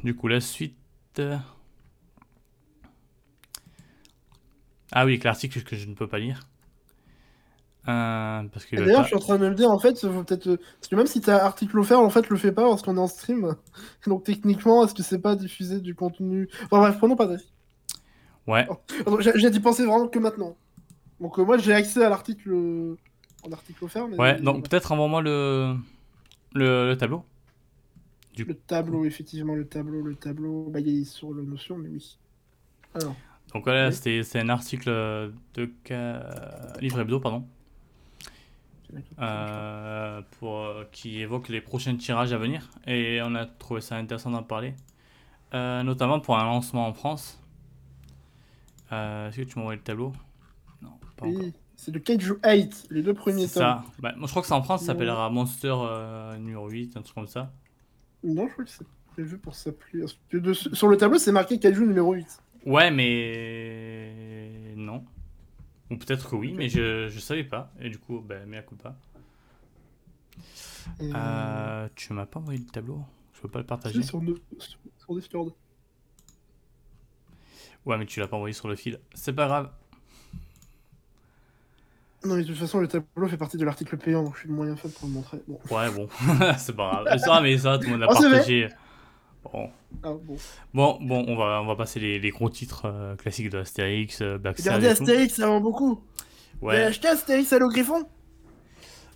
[0.04, 0.76] du coup, la suite.
[1.18, 1.36] euh,
[4.92, 6.40] Ah oui, avec l'article que je ne peux pas lire.
[7.88, 10.46] Euh, parce que Et D'ailleurs, je suis en train de me dire, en fait, peut-être.
[10.46, 12.96] euh, Parce que même si t'as article offert, en fait, le fais pas parce qu'on
[12.96, 13.56] est en stream.
[14.06, 16.48] Donc techniquement, est-ce que c'est pas diffuser du contenu?
[16.64, 17.50] Enfin bref, prenons pas d'avis.
[18.46, 20.56] Ouais, Attends, J'ai d'y penser vraiment que maintenant.
[21.20, 22.96] Donc euh, moi, j'ai accès à l'article
[23.42, 24.08] en article offert.
[24.08, 25.76] Mais ouais, donc peut-être envoie-moi le...
[26.54, 27.24] le, le tableau.
[28.36, 30.68] Le tableau, effectivement, le tableau, le tableau.
[30.70, 32.18] Bah, il est sur le notion, mais oui.
[32.94, 33.16] Alors,
[33.54, 33.92] Donc voilà, Oui.
[33.92, 34.88] c'était c'est un article
[35.54, 36.74] de ca...
[36.80, 37.46] Livre Hebdo, pardon,
[39.20, 42.68] euh, pour, euh, qui évoque les prochains tirages à venir.
[42.86, 44.74] Et on a trouvé ça intéressant d'en parler.
[45.54, 47.38] Euh, notamment pour un lancement en France.
[48.90, 50.12] Euh, Est-ce que tu m'envoies le tableau?
[50.80, 51.40] Non, pas encore.
[51.40, 53.62] oui, c'est de Kaiju 8, les deux premiers tomes.
[53.62, 53.84] ça.
[53.98, 57.02] Bah, moi, je crois que c'est en France, ça s'appellera Monster euh, numéro 8, un
[57.02, 57.52] truc comme ça.
[58.24, 60.04] Non, je crois que c'est prévu pour s'appeler.
[60.54, 62.41] Sur le tableau, c'est marqué Kaiju numéro 8.
[62.64, 65.04] Ouais, mais non.
[65.90, 67.72] Ou peut-être que oui, mais je, je savais pas.
[67.80, 68.96] Et du coup, ben, mea culpa.
[71.00, 71.10] Et...
[71.14, 73.00] Euh, tu m'as pas envoyé le tableau
[73.34, 75.52] Je peux pas le partager sur, de- sur- Discord.
[77.84, 78.98] Ouais, mais tu l'as pas envoyé sur le fil.
[79.12, 79.70] C'est pas grave.
[82.24, 84.48] Non, mais de toute façon, le tableau fait partie de l'article payant, donc je suis
[84.48, 85.42] le moyen faible pour le montrer.
[85.48, 85.58] Bon.
[85.70, 86.08] Ouais, bon.
[86.56, 87.18] c'est pas grave.
[87.18, 88.14] Ça, mais ça, tout le monde l'a vrai.
[88.30, 88.68] partagé.
[89.44, 89.70] Bon.
[90.02, 90.36] Ah, bon.
[90.72, 94.20] Bon, bon, on va, on va passer les, les gros titres euh, classiques de Astérix,
[94.22, 95.02] euh, Black Sabbath Regardez et tout.
[95.10, 96.00] Astérix, ça vend beaucoup.
[96.60, 96.82] Vous Ouais.
[96.84, 98.04] acheté Astérix à le Griffon?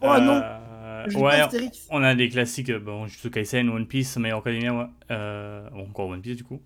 [0.03, 1.87] Oh non, Euh, lis ouais, Astérix.
[1.91, 4.87] On a des classiques, euh, bon, Jujutsu Kaisen, One Piece, Hero Academia, ouais.
[5.11, 6.61] Euh, bon, encore One Piece du coup.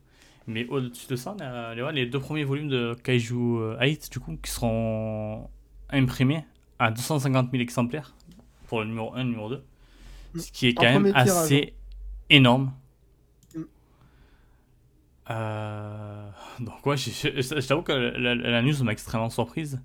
[0.46, 4.18] Mais au-dessus de ça, on a les, deux premiers volumes de Kaiju euh, 8 du
[4.20, 5.48] coup, qui seront
[5.90, 6.44] imprimés
[6.78, 8.14] à 250 000 exemplaires
[8.66, 9.62] pour le numéro 1 et le numéro 2.
[10.38, 11.74] Ce qui est Un quand même tirage, assez
[12.30, 12.72] énorme.
[15.30, 16.28] Euh,
[16.60, 19.80] donc ouais, je, t'avoue que la, la- la news m'a extrêmement surprise.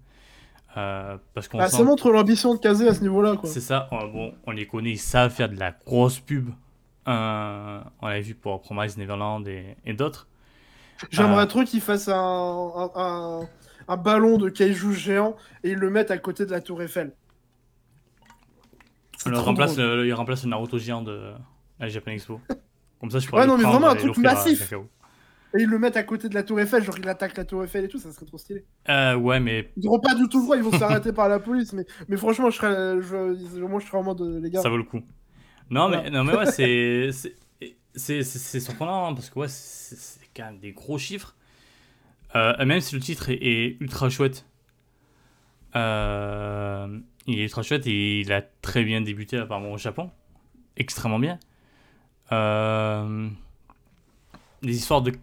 [0.77, 3.87] Euh, parce qu'on Ah, sent- ça montre l'ambition de Kazé à ce niveau-là, c'est ça,
[3.91, 6.49] on, bon, on les connaît, ils savent faire de la grosse pub.
[7.07, 10.27] Euh, on l'a vu pour Promise Neverland et, et d'autres.
[11.11, 11.47] J'aimerais Ah.
[11.47, 13.47] trop qu'ils fassent un, un, un-
[13.87, 17.13] un ballon de Kaiju géant et ils le mettent à côté de la Tour Eiffel.
[19.25, 21.31] Le remplace le, il remplace le Naruto géant de
[21.79, 22.41] la Japan Expo.
[22.99, 24.73] Comme ça, je pourrais Ouais, non, mais vraiment un truc massif.
[25.53, 27.63] Et ils le mettent à côté de la Tour Eiffel, genre il attaque la Tour
[27.63, 28.65] Eiffel et tout, ça serait trop stylé.
[28.89, 31.13] Euh, ouais, mais Ils n'auront pas du tout le droit, ils vont se faire arrêter
[31.13, 34.39] par la police, mais, mais franchement, je serais, je, moi je serais en mode, euh,
[34.41, 34.61] les gars.
[34.61, 35.01] ça vaut le coup.
[35.69, 37.09] Non, mais, non, mais ouais, c'est.
[37.95, 41.35] c'est- surprenant hein, parce que ouais, c'est c'est quand même des gros chiffres.
[42.35, 44.45] Euh, même si le titre est, est ultra chouette,
[45.75, 50.11] euh, il est ultra chouette et il a très bien débuté apparemment au Japon,
[50.77, 51.39] extrêmement bien.
[52.31, 53.29] Euh,
[54.61, 55.13] les histoires de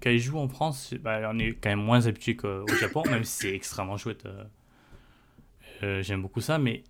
[0.00, 3.54] kaiju en France, bah, on est quand même moins habitué qu'au Japon, même si c'est
[3.54, 4.24] extrêmement chouette.
[4.26, 4.44] euh,
[5.82, 6.82] euh, J'aime beaucoup ça, mais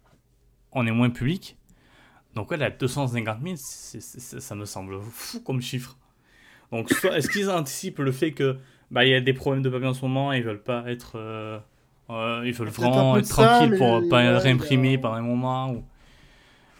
[0.73, 1.57] on est moins public.
[2.35, 5.97] Donc ouais, la 250 000, c'est- c'est- c'est- ça me semble fou comme chiffre.
[6.73, 8.57] Donc est-ce qu'ils anticipent le fait que
[8.91, 11.13] bah y a des problèmes de papier en ce moment, et ils veulent pas être,
[11.17, 11.59] euh,
[12.11, 15.85] euh, ils veulent vraiment être tranquilles pour ouais, pas réimprimer pendant un moment ou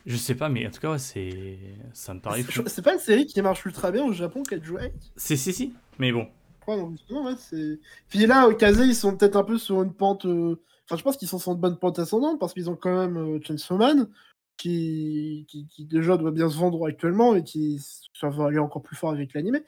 [0.07, 1.59] je sais pas, mais en tout cas ouais, c'est
[1.93, 2.63] ça me paraît fou.
[2.67, 5.75] C'est pas une série qui marche ultra bien au Japon, Kaiju 8 C'est si si,
[5.99, 6.29] mais bon.
[6.67, 7.81] Ouais, non, non, ouais, c'est.
[8.09, 10.27] Puis là, au Kazé, ils sont peut-être un peu sur une pente.
[10.27, 12.97] euh, Enfin, je pense qu'ils sont sur une bonne pente ascendante parce qu'ils ont quand
[12.97, 14.09] même euh, Chainsaw Man
[14.57, 15.47] qui...
[15.49, 15.67] Qui...
[15.69, 17.81] qui déjà doit bien se vendre actuellement et qui
[18.13, 19.63] ça va aller encore plus fort avec l'animé.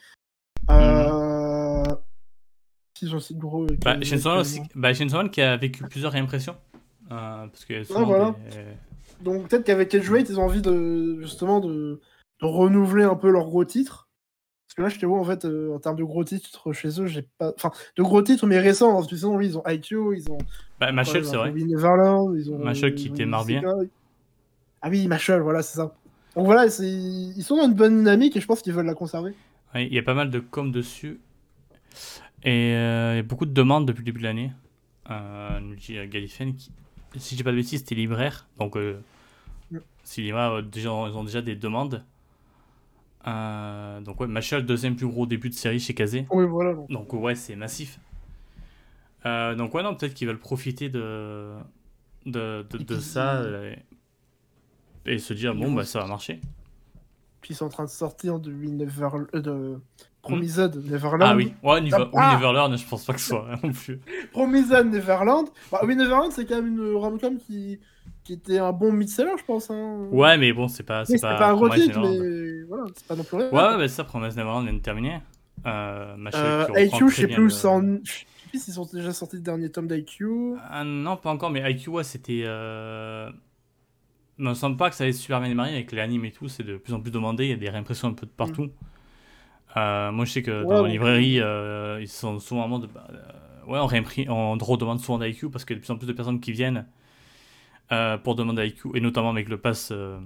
[0.71, 1.83] Euh...
[3.01, 3.65] Ils ont aussi de gros.
[3.65, 4.83] avec Bah, l'animé Chainsaw Man aussi, actuellement.
[4.83, 6.57] bah, Chainsaw Man qui a vécu plusieurs réimpressions.
[7.11, 8.35] Euh, parce que souvent voilà.
[8.51, 8.57] des-
[9.23, 12.01] Donc peut-être qu'avec Weight, ils ont envie de justement de...
[12.41, 14.09] de renouveler un peu leurs gros titres.
[14.67, 17.01] Parce que là, je te vois en fait, euh, en termes de gros titres chez
[17.01, 17.53] eux, j'ai pas.
[17.57, 19.03] Enfin, de gros titres, mais récents.
[19.05, 20.39] Que sinon, oui, ils ont IQ, ils ont.
[20.81, 21.53] Bah, Machel, c'est vrai.
[21.53, 22.59] Neverland, ils ont.
[22.59, 23.63] Machel qui démarre bien.
[24.81, 25.95] Ah oui, Machel, voilà, c'est ça.
[26.35, 29.35] Donc voilà, ils sont dans une bonne dynamique et je pense qu'ils veulent la conserver.
[29.75, 31.21] Ouais, il y a pas mal de com dessus.
[32.43, 34.53] Et euh, il y a beaucoup de demandes depuis le début de l'année.
[35.11, 36.71] Euh, nous dit qui,
[37.19, 38.49] si dis pas de bêtises, c'était libraire.
[38.59, 38.99] Donc, euh,
[40.17, 42.05] Libraire, euh, déjà, ils ont déjà des demandes.
[43.27, 46.27] Euh, donc ouais, Masha, deuxième plus gros début de série chez Kazé.
[46.31, 46.75] Oui, voilà.
[46.89, 48.01] Donc ouais, c'est massif.
[49.25, 51.53] Euh, donc ouais, non, peut-être qu'ils veulent profiter de,
[52.27, 53.43] de, de, de ça
[55.07, 56.41] et, et se dire, bon, bah ça va marcher.
[57.41, 59.09] Puis ils sont en train de sortir de, Never...
[59.35, 59.81] de
[60.23, 61.23] Promised Neverland.
[61.23, 61.81] Ah oui, ouais.
[61.93, 62.09] Ah.
[62.13, 64.01] oui, Neverland, je pense pas que ce soit non plus.
[64.31, 65.49] Promised Neverland.
[65.71, 67.81] Bah, oui, Neverland, c'est quand même une rom-com qui...
[68.25, 69.71] qui était un bon mid-seller, je pense.
[69.71, 70.09] Hein.
[70.11, 71.05] Ouais, mais bon, c'est pas.
[71.05, 73.51] C'est pas, pas un gros Promise titre, mais voilà, c'est pas non plus rien.
[73.51, 75.21] Ouais, ouais, bah ça, Promise Neverland vient de terminer.
[75.67, 77.81] Euh, Euh, IQ, je très sais bien plus, le- sans...
[78.05, 80.55] je sais plus s'ils sont déjà sortis le dernier tome d'IQ.
[80.71, 82.43] Ah non, pas encore, mais IQ, ouais, c'était.
[82.47, 83.31] Euh...
[84.39, 86.49] Il me semble pas que ça allait super bien démarrer avec les animes et tout,
[86.49, 88.71] c'est de plus en plus demandé, il y a des réimpressions un peu de partout.
[89.77, 90.91] Euh, moi, je sais que Ouais, dans la ouais.
[90.91, 92.91] librairie, euh, ils sont souvent en mode.
[92.93, 95.93] bah, euh, ouais, on, réimpri- on redemande souvent d'IQ parce qu'il y a de plus
[95.93, 96.87] en plus de personnes qui viennent
[97.93, 100.19] euh, pour demander IQ, et notamment avec le pass, euh,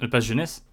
[0.00, 0.64] le pass jeunesse.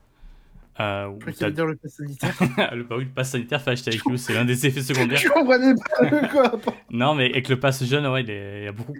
[0.80, 1.10] Euh,
[1.52, 2.36] dire le pass sanitaire.
[2.74, 5.18] le, bah oui, le pass sanitaire fait acheter IQ, c'est l'un des effets secondaires.
[5.20, 6.74] je comprenais pas de quoi.
[6.90, 8.94] Non, mais avec le pass jeune, ouais, il y a beaucoup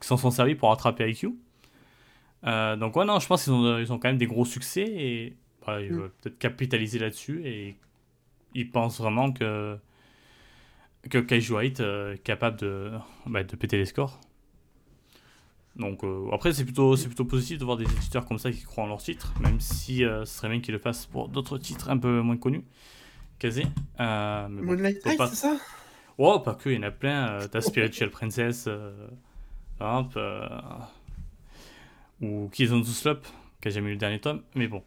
[0.00, 1.34] qui s'en sont servis pour rattraper IQ.
[2.44, 4.82] Euh, donc, ouais, non, je pense qu'ils ont, ils ont quand même des gros succès
[4.82, 5.96] et voilà, ils Mm.
[5.96, 7.76] veulent peut-être capitaliser là-dessus et
[8.54, 9.78] ils pensent vraiment que,
[11.08, 12.90] que Kaiju White est capable de,
[13.26, 14.18] bah, de péter les scores.
[15.76, 18.62] Donc, euh, après, c'est plutôt, c'est plutôt positif de voir des éditeurs comme ça qui
[18.62, 21.56] croient en leur titre, même si euh, ce serait bien qu'ils le fassent pour d'autres
[21.58, 22.64] titres un peu moins connus.
[23.38, 23.64] Kazé.
[23.98, 25.56] Euh, mais bon, Moonlight pas- c'est ça?
[26.18, 27.28] Oh, pas que, il y en a plein.
[27.30, 28.68] euh, T'as Spiritual Princess,
[29.80, 30.18] hop,
[32.20, 33.26] ou Kids on the Slope,
[33.60, 34.82] qui a jamais eu le dernier tome, mais bon.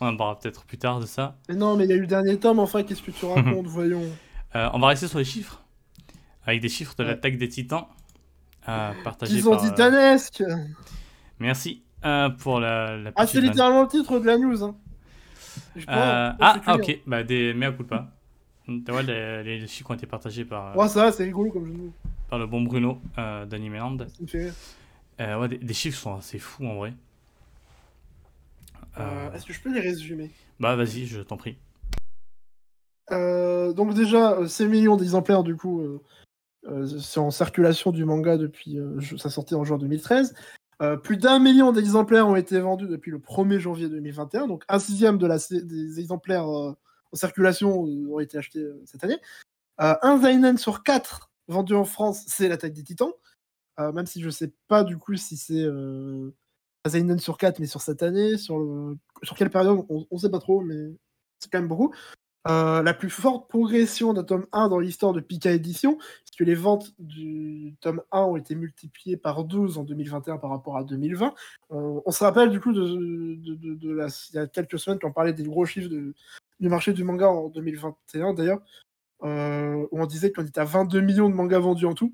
[0.00, 1.36] On en parlera peut-être plus tard de ça.
[1.48, 3.66] Mais non, mais il y a eu le dernier tome, enfin, qu'est-ce que tu racontes,
[3.66, 4.02] voyons?
[4.54, 5.62] On va rester sur les chiffres,
[6.46, 7.10] avec des chiffres de Ouais.
[7.10, 7.86] l'attaque des titans,
[8.68, 9.62] euh, partagés Ils sont par...
[9.62, 10.42] titanesques
[11.38, 14.62] Merci euh, pour la, la Ah, c'est littéralement le titre de la news.
[14.62, 14.76] Hein.
[15.76, 18.10] Je Euh, on ah, ah, ok, bah des mea culpa.
[18.66, 21.70] Tu vois, les, les chiffres ont été partagés par, euh, Ouais, ça c'est rigolo comme
[21.70, 21.92] de mots.
[22.30, 23.98] par le bon Bruno euh, d'Animeland.
[25.18, 26.92] Ouais, des, des chiffres sont assez fous en vrai.
[29.34, 30.30] Est-ce que je peux les résumer?
[30.60, 31.56] Bah vas-y, je t'en prie.
[33.10, 36.00] Donc déjà, euh, 6 millions d'exemplaires du coup,
[36.86, 40.34] c'est en circulation du manga depuis euh, sa sortie en juin 2013.
[40.82, 44.78] Euh, plus d'un million d'exemplaires ont été vendus depuis le 1er janvier 2021, donc un
[44.78, 46.72] sixième de la, des exemplaires euh,
[47.12, 49.18] en circulation euh, ont été achetés euh, cette année.
[49.80, 53.12] Euh, un Zainen sur quatre vendu en France, c'est l'attaque des titans,
[53.80, 56.32] Euh, même si je sais pas du coup si c'est euh,
[56.84, 58.56] un Zainen sur 4, mais sur cette année, sur,
[59.22, 60.92] sur quelle période, on, on sait pas trop, mais
[61.40, 61.92] c'est quand même beaucoup.
[62.46, 65.50] Euh, la plus forte progression d'un tome 1 dans l'histoire de Pika
[66.36, 70.76] Puisque les ventes du tome 1 ont été multipliées par 12 en 2021 par rapport
[70.76, 71.32] à 2020.
[71.70, 74.76] On, on se rappelle du coup de, de- de- de la, il y a quelques
[74.80, 78.60] semaines quand on parlait des gros chiffres du marché du manga en 2021 d'ailleurs,
[79.22, 82.12] euh, où on disait qu'on était à 22 millions de mangas vendus en tout,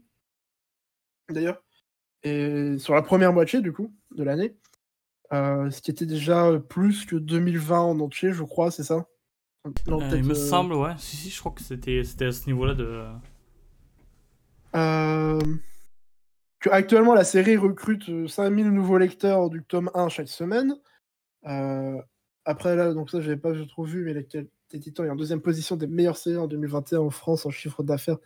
[1.30, 1.62] d'ailleurs,
[2.22, 4.54] et sur la première moitié du coup de l'année,
[5.32, 9.06] euh, ce qui était déjà plus que 2020 en entier, je crois, c'est ça?
[9.86, 10.92] Non, Euh, il me semble, ouais.
[10.98, 13.02] Si, si, je crois que c'était c'était à ce niveau-là de.
[14.74, 15.40] Euh,
[16.70, 20.76] actuellement, la série recrute euh, 5000 nouveaux lecteurs du tome 1 chaque semaine.
[21.46, 22.00] Euh,
[22.44, 24.26] après, là, donc ça, j'avais pas trop vu, mais les
[24.80, 28.18] Titans est en deuxième position des meilleures séries en 2021 en France en chiffre d'affaires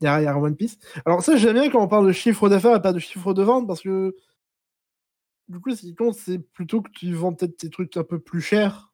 [0.00, 0.78] derrière One Piece.
[1.04, 3.42] Alors, ça, j'aime bien quand on parle de chiffre d'affaires et pas de chiffre de
[3.42, 4.14] vente parce que
[5.48, 8.18] du coup, ce qui compte, c'est plutôt que tu vends peut-être tes trucs un peu
[8.18, 8.92] plus chers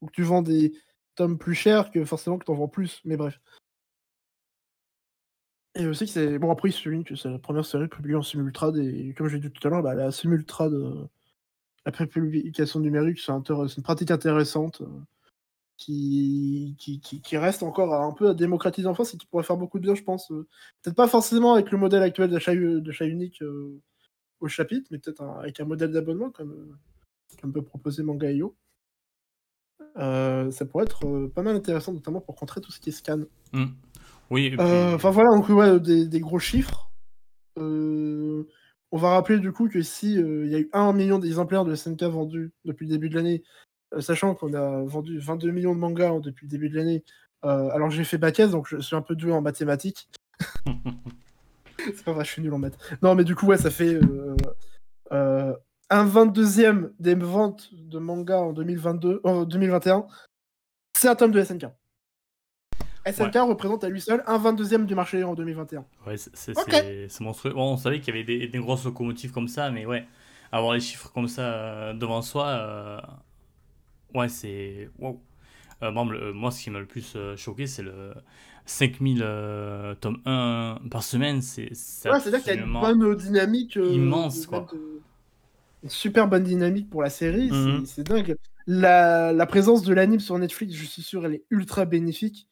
[0.00, 0.72] ou que tu vends des
[1.16, 3.00] tomes plus chers que forcément que tu en vends plus.
[3.04, 3.40] Mais bref.
[5.74, 6.38] Et aussi que c'est.
[6.38, 9.50] Bon, après, il que c'est la première série publiée en simultrade, et comme j'ai dit
[9.50, 11.06] tout à l'heure, bah, la simultrade, euh,
[11.88, 14.86] la prépublication numérique, c'est une pratique intéressante euh,
[15.78, 19.56] qui, qui, qui, reste encore un peu à démocratiser en France et qui pourrait faire
[19.56, 20.30] beaucoup de bien, je pense.
[20.30, 20.46] euh,
[20.82, 22.52] peut-être pas forcément avec le modèle actuel d'achat
[23.06, 23.80] unique euh,
[24.40, 26.76] au chapitre, mais peut-être avec un modèle d'abonnement, comme,
[27.40, 28.54] comme peut proposer Manga.io.
[29.96, 33.20] Ça pourrait être pas mal intéressant, notamment pour contrer tout ce qui est scan.
[33.52, 33.68] Hmm.
[34.30, 36.90] Oui, Euh, Enfin voilà, donc ouais, des, gros chiffres.
[37.58, 38.46] Euh,
[38.92, 41.64] on va rappeler du coup que si euh, il y a eu 1 million d'exemplaires
[41.64, 43.42] de SNK vendus depuis le début de l'année,
[43.98, 47.04] sachant qu'on a vendu 22 millions de mangas hein, depuis le début de l'année,
[47.42, 50.08] alors j'ai fait bac donc je suis un peu doué en mathématiques.
[51.78, 52.76] C'est pas vrai, je suis nul en maths.
[53.02, 53.98] Non, mais du coup, ouais, ça fait
[55.10, 60.06] un 22e des ventes de 2022, en 2021.
[60.96, 61.66] C'est un tome de SNK.
[63.12, 65.84] SNK représente à lui seul un 22e du marché en 2021.
[66.06, 66.66] Ouais, c'est c'est- Ok.
[66.70, 67.52] c'est- c'est monstrueux.
[67.52, 70.06] Bon, on savait qu'il y avait des, des grosses locomotives comme ça, mais ouais,
[70.52, 73.00] avoir les chiffres comme ça euh, devant soi, euh,
[74.14, 74.88] ouais, c'est.
[74.98, 75.20] Wow.
[75.82, 78.12] Euh, bon, le- moi, ce qui m'a le plus euh, choqué, c'est le
[78.66, 81.40] 5000 euh, tome 1 par semaine.
[81.42, 81.74] C'est Ouais,
[82.20, 83.76] c'est-à-dire qu'il y a une bonne dynamique.
[83.76, 84.66] immense, quoi.
[84.72, 85.00] de-
[85.84, 87.50] Une super bonne dynamique pour la série.
[87.52, 87.86] Mhm.
[87.86, 88.36] c'est- C'est dingue.
[88.66, 92.48] La, la présence de l'anime sur Netflix, je suis sûr, elle est ultra bénéfique.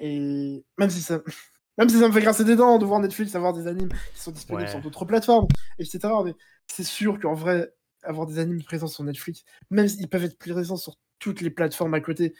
[0.00, 1.22] Et même si ça,
[1.78, 4.20] même si ça me fait grincer des dents de voir Netflix avoir des animes qui
[4.22, 4.70] sont disponibles Ouais.
[4.70, 5.48] sur d'autres plateformes,
[5.78, 6.24] etc.
[6.24, 6.34] Mais
[6.68, 7.72] c'est sûr qu'en vrai,
[8.02, 11.94] avoir des animes présents sur Netflix, même s'ils peuvent être présents sur toutes les plateformes
[11.94, 12.34] à côté,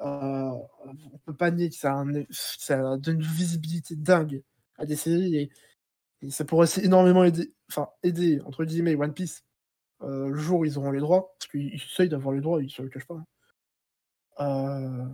[0.00, 0.50] euh,
[0.84, 4.42] on peut pas nier que ça, a un- ça donne une visibilité dingue
[4.78, 5.50] à des séries et,
[6.22, 9.44] et ça pourrait aussi énormément aider, enfin aider entre guillemets One Piece
[10.02, 12.62] euh, le jour où ils auront les droits, parce qu'ils ils essayent d'avoir les droits,
[12.62, 13.16] ils se le cachent pas.
[13.16, 13.24] hein.
[14.40, 15.04] Euh,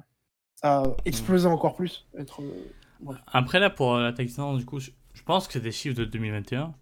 [0.62, 5.22] à exploser encore plus, être euh, Après, là, pour l'attaque Titan, du coup, je, je
[5.22, 6.74] pense que c'est des chiffres de 2021.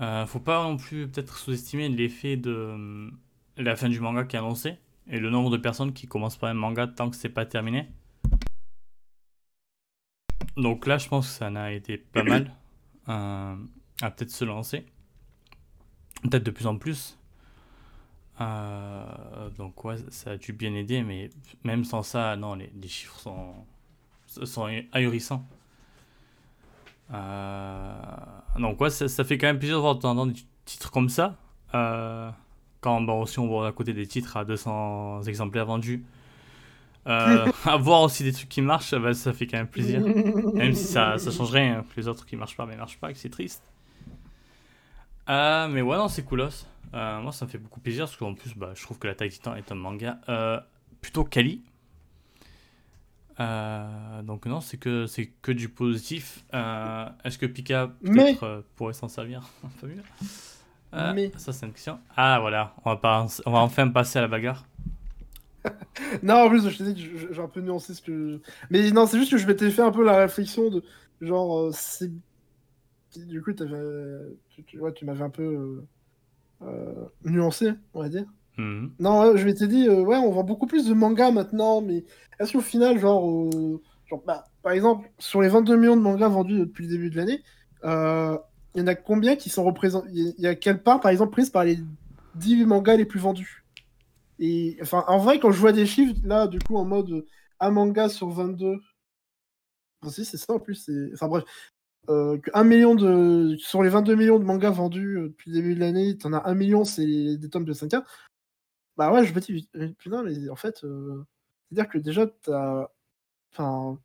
[0.00, 3.10] Euh, faut pas non plus peut-être sous-estimer l'effet de euh,
[3.58, 6.48] la fin du manga qui est annoncé et le nombre de personnes qui commencent pas
[6.48, 7.88] un manga tant que c'est pas terminé.
[10.56, 12.50] Donc là, je pense que ça en a été pas mal
[13.08, 13.56] euh,
[14.00, 14.86] à peut-être se lancer.
[16.22, 17.18] Peut-être de plus en plus.
[18.40, 21.30] Euh, donc ouais, ça a dû bien aider, mais
[21.64, 23.54] même sans ça, non, les, les chiffres sont,
[24.26, 25.44] sont ahurissants.
[27.12, 27.92] Euh,
[28.58, 30.40] donc ouais, ça, ça fait quand même plaisir de voir de temps en temps des
[30.64, 31.36] titres comme ça.
[31.74, 32.30] Euh,
[32.80, 36.04] quand bah, aussi on voit à côté des titres à 200 exemplaires vendus.
[37.06, 40.00] Euh, à voir aussi des trucs qui marchent, bah, ça fait quand même plaisir.
[40.00, 42.98] Même si ça, ça change rien, hein, que les autres qui marchent pas, mais marchent
[42.98, 43.62] pas, que c'est triste.
[45.28, 46.66] Mais ouais, non, c'est coolos.
[46.94, 49.14] Euh, moi, ça me fait beaucoup plaisir parce qu'en plus, bah, je trouve que La
[49.14, 50.58] Taille Titan est un manga euh,
[51.00, 51.62] plutôt quali.
[53.38, 56.44] Euh, donc non, c'est que c'est que du positif.
[56.52, 58.36] Est-ce que Pika Mais-
[58.76, 60.02] pourrait s'en servir un peu mieux
[61.14, 61.98] Mais- Ça, c'est une question.
[62.16, 64.66] Ah voilà, on va, pas, on va enfin passer à la bagarre.
[66.22, 68.40] Non, en plus, je te dis j'ai un peu nuancé ce que.
[68.70, 70.82] Mais non, c'est juste que je m'étais fait un peu la réflexion de
[71.20, 72.10] genre, c'est.
[73.14, 73.52] Du coup.
[73.52, 75.84] Tu, tu, ouais, tu m'avais un peu
[77.24, 78.26] nuancé, on va dire.
[78.58, 78.92] Mhm.
[78.98, 82.04] Non, je m'étais dit, euh, ouais, on vend beaucoup plus de mangas maintenant, mais
[82.38, 86.28] est-ce qu'au final, genre, euh, genre bah, par exemple, sur les 22 millions de mangas
[86.28, 87.42] vendus depuis le début de l'année,
[87.84, 88.36] euh,
[88.74, 91.32] il y en a combien qui sont représentés Il y a- quelle part, par exemple,
[91.32, 91.78] prise par les
[92.34, 93.64] 10 mangas les plus vendus?
[94.38, 97.26] Et enfin, en vrai, quand je vois des chiffres, là, du coup, en mode euh,
[97.60, 98.80] un manga sur 22,
[100.02, 100.90] enfin, si, c'est ça en plus.
[101.14, 101.44] Enfin bref.
[102.08, 105.56] Euh, que un million de sur les 22 millions de mangas vendus euh, depuis le
[105.56, 107.90] début de l'année, t'en as un million, c'est des tomes de 5
[108.96, 111.24] bah ouais, je me dis, euh, putain, mais en fait, euh,
[111.70, 112.88] c'est-à-dire que déjà, t'as.
[113.52, 113.98] Enfin.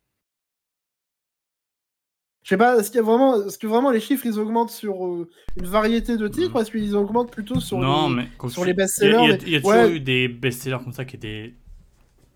[2.42, 3.44] Je sais pas, est-ce qu'il y a vraiment.
[3.44, 6.70] Est-ce que vraiment les chiffres ils augmentent sur euh, une variété de titres ou est-ce
[6.70, 8.14] qu'ils augmentent plutôt sur non, les.
[8.14, 9.60] mais sur tu- les best-sellers, Il y a, il y a- mais- il y a
[9.60, 9.92] toujours ouais.
[9.96, 11.54] eu des best-sellers comme ça qui étaient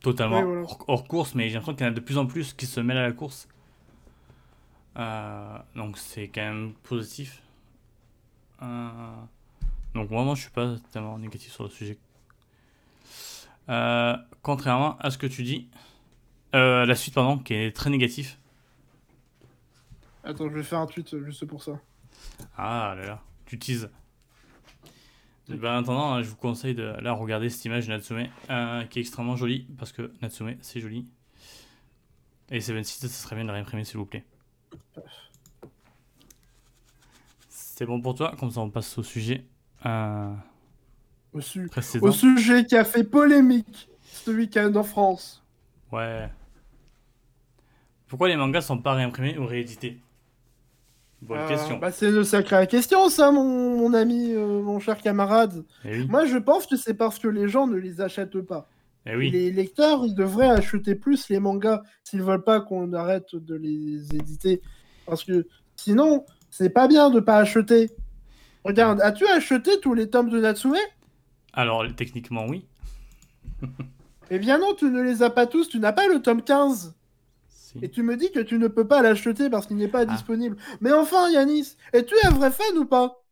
[0.02, 0.62] totalement Ouais, voilà.
[0.62, 2.66] hors, hors course, mais j'ai l'impression qu'il y en a de plus en plus qui
[2.66, 3.46] se mêlent à la course.
[4.96, 7.42] Euh, donc c'est quand même positif.
[8.62, 9.14] Euh,
[9.94, 11.98] donc moi, moi, je suis pas tellement négatif sur le sujet.
[13.68, 15.68] Euh, contrairement à ce que tu dis,
[16.52, 18.38] la suite, pardon, qui est très négatif.
[20.24, 21.80] Attends, je vais faire un tweet juste pour ça.
[22.56, 23.90] Ah là là, tu teases.
[25.48, 28.28] Ben, en attendant, hein, je vous conseille de là regarder cette image de Natsume
[28.88, 31.06] qui est extrêmement jolie parce que Natsume c'est joli.
[32.50, 34.24] Et Seven Seas, ça serait bien de la réimprimer s'il vous plaît.
[37.48, 39.44] C'est bon pour toi, comme ça on passe au sujet
[39.86, 40.32] euh,
[41.32, 42.06] Au, su- précédent.
[42.08, 45.42] au sujet qui a fait polémique ce week-end en France.
[45.90, 46.28] Ouais.
[48.06, 49.98] Pourquoi les mangas sont pas réimprimés ou réédités?
[51.22, 51.78] Bonne Euh, question.
[51.78, 55.64] bah, c'est une sacrée question, ça, mon, mon ami, euh, mon cher camarade.
[55.84, 56.08] Eh oui.
[56.08, 58.68] Moi, je pense que c'est parce que les gens ne les achètent pas.
[59.06, 59.30] Eh oui.
[59.30, 64.14] Les lecteurs, ils devraient acheter plus les mangas s'ils veulent pas qu'on arrête de les
[64.14, 64.60] éditer.
[65.06, 65.46] Parce que
[65.76, 67.90] sinon, c'est pas bien de pas acheter.
[68.64, 70.76] Regarde, as-tu acheté tous les tomes de Natsume?
[71.54, 72.66] Alors techniquement oui.
[74.30, 76.94] Eh bien non, tu ne les as pas tous, tu n'as pas le tome 15.
[77.48, 77.78] Si.
[77.82, 80.04] Et tu me dis que tu ne peux pas l'acheter parce qu'il n'est pas Ah.
[80.06, 80.56] disponible.
[80.80, 83.24] Mais enfin, Yanis, es-tu un vrai fan ou pas?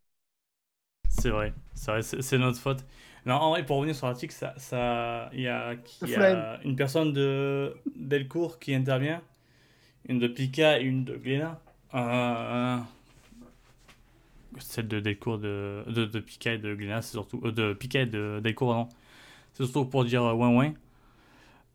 [1.08, 2.84] C'est vrai, c'est notre faute.
[3.26, 7.12] Non, en vrai, pour revenir sur l'article, ça, ça, il y a, y une personne
[7.12, 9.20] de Delcourt qui intervient,
[10.08, 11.60] une de Pika et une de Glénat.
[11.94, 12.78] Euh,
[14.58, 18.02] celle de Delcourt, de, de, de Pika et de Glénat, c'est surtout euh, de Pika
[18.02, 18.88] et de Delcourt, non.
[19.52, 20.74] C'est surtout pour dire euh, ouin ouin.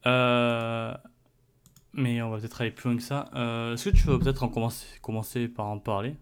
[0.06, 0.94] Euh,
[1.94, 3.30] mais on va peut-être aller plus loin que ça.
[3.36, 6.16] Euh, Est-ce que tu veux peut-être en commencer, commencer par en parler?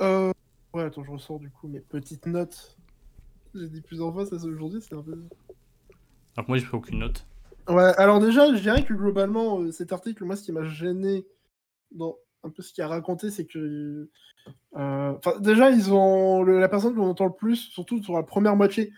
[0.00, 0.32] Euh...
[0.74, 2.77] Ouais, attends, je ressors du coup mes petites notes.
[3.58, 5.16] J'ai dit plusieurs fois ça aujourd'hui, c'est un peu...
[6.36, 7.26] Donc moi, j'ai pris aucune note.
[7.68, 11.26] Ouais, alors déjà, je dirais que globalement, euh, cet article, moi, ce qui m'a gêné
[11.90, 14.08] dans un peu ce qu'il a raconté, c'est que.
[14.76, 16.42] euh, déjà, ils ont.
[16.42, 18.92] le- la personne qu'on entend le plus, surtout sur la première moitié,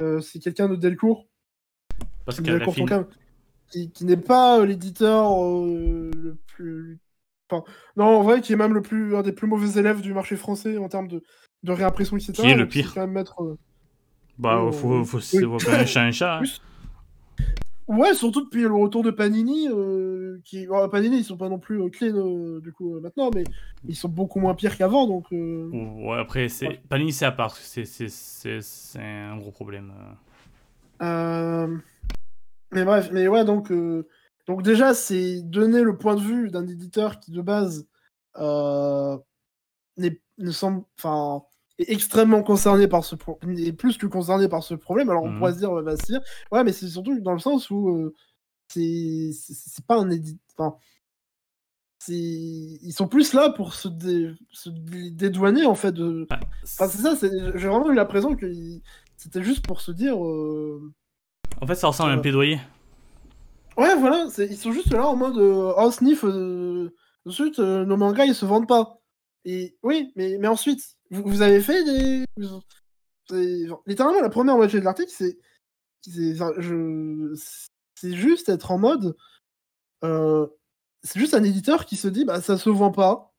[0.00, 1.26] euh, c'est quelqu'un de Delcourt,
[2.24, 2.74] Parce de Delcourt
[3.70, 6.98] qui, qui n'est pas euh, l'éditeur le plus.
[7.48, 7.64] Enfin,
[7.96, 10.36] non, en vrai, qui est même le plus, un des plus mauvais élèves du marché
[10.36, 11.22] français en termes de,
[11.62, 12.32] de réimpression, etc.
[12.34, 13.56] Qui est le pire quand même mettre.
[14.42, 15.42] Bah, Oh, faut, faut, oui.
[15.44, 16.38] faut quand même un chat un chat.
[16.38, 16.42] hein.
[17.88, 21.58] Ouais, surtout depuis le retour de Panini, euh, qui bon, Panini ils sont pas non
[21.58, 23.44] plus euh, clean euh, du coup euh, maintenant, mais
[23.86, 25.26] ils sont beaucoup moins pires qu'avant, donc.
[25.30, 26.68] Ouais, après, c'est...
[26.68, 26.80] Ouais.
[26.88, 27.56] Panini, c'est à part.
[27.56, 29.92] C'est, c'est, c'est, c'est un gros problème.
[31.00, 33.70] Mais bref, mais ouais, donc,
[34.46, 37.86] donc déjà c'est donner le point de vue d'un éditeur qui de base
[38.38, 39.18] ne
[40.50, 41.42] semble, enfin,
[41.78, 45.10] est extrêmement concerné par ce pro- est plus que concerné par ce problème.
[45.10, 45.38] Alors on Mhm.
[45.38, 46.14] pourrait se dire, bah, si,
[46.52, 48.14] ouais, mais c'est surtout dans le sens où euh,
[48.68, 49.30] c'est,
[49.86, 50.38] pas un éditeur.
[50.58, 50.76] Enfin,
[52.08, 56.26] ils sont plus là pour se, dé- se dé- dédouaner en fait de.
[56.30, 57.28] Ah, Enfin, c'est ça.
[57.54, 58.46] J'ai vraiment eu l'impression que
[59.16, 60.24] c'était juste pour se dire.
[60.24, 60.92] euh,
[61.60, 62.22] En fait, ça ressemble à un Ouais.
[62.22, 62.58] plaidoyer.
[63.76, 66.92] Ouais, voilà, ils sont juste là en mode euh, oh sniff, euh,
[67.24, 68.98] ensuite euh, nos mangas ils se vendent pas.
[69.46, 70.82] Et oui, mais, mais ensuite,
[71.12, 72.24] vous, vous avez fait des.
[72.36, 72.60] vous-
[73.28, 75.38] c'est- genre, littéralement, la première moitié de l'article, c'est.
[76.04, 77.34] C'est je-
[78.02, 79.16] juste être en mode.
[80.04, 80.48] euh,
[81.04, 83.32] c'est juste un éditeur qui se dit bah ça se vend pas.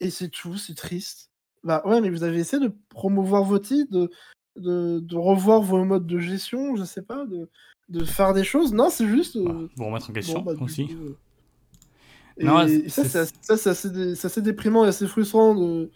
[0.00, 1.30] Et c'est tout, c'est triste.
[1.62, 4.10] Bah ouais, mais vous avez essayé de promouvoir vos titres, de,
[4.56, 7.48] de, de revoir vos modes de gestion, je sais pas, de,
[7.90, 8.72] de faire des choses.
[8.72, 9.36] Non, c'est juste.
[9.36, 10.86] euh, Bah, vous remettre en question Bon, bah, aussi.
[10.88, 11.16] coup, euh,
[12.38, 14.88] Et, Non, et ça, c'est- c'est assez- ça, c'est assez, dé- c'est assez déprimant et
[14.88, 15.90] assez frustrant de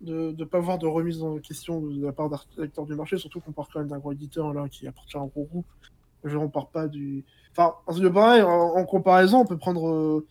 [0.00, 3.40] de ne pas avoir de remise en question de la part d'acteurs du marché, surtout
[3.40, 5.66] qu'on part quand même d'un gros éditeur là, qui appartient à un gros groupe.
[6.24, 7.24] Je ne part pas du.
[7.52, 7.74] Enfin,
[8.12, 9.88] pareil, en, comparaison, on peut prendre.
[9.88, 10.26] euh,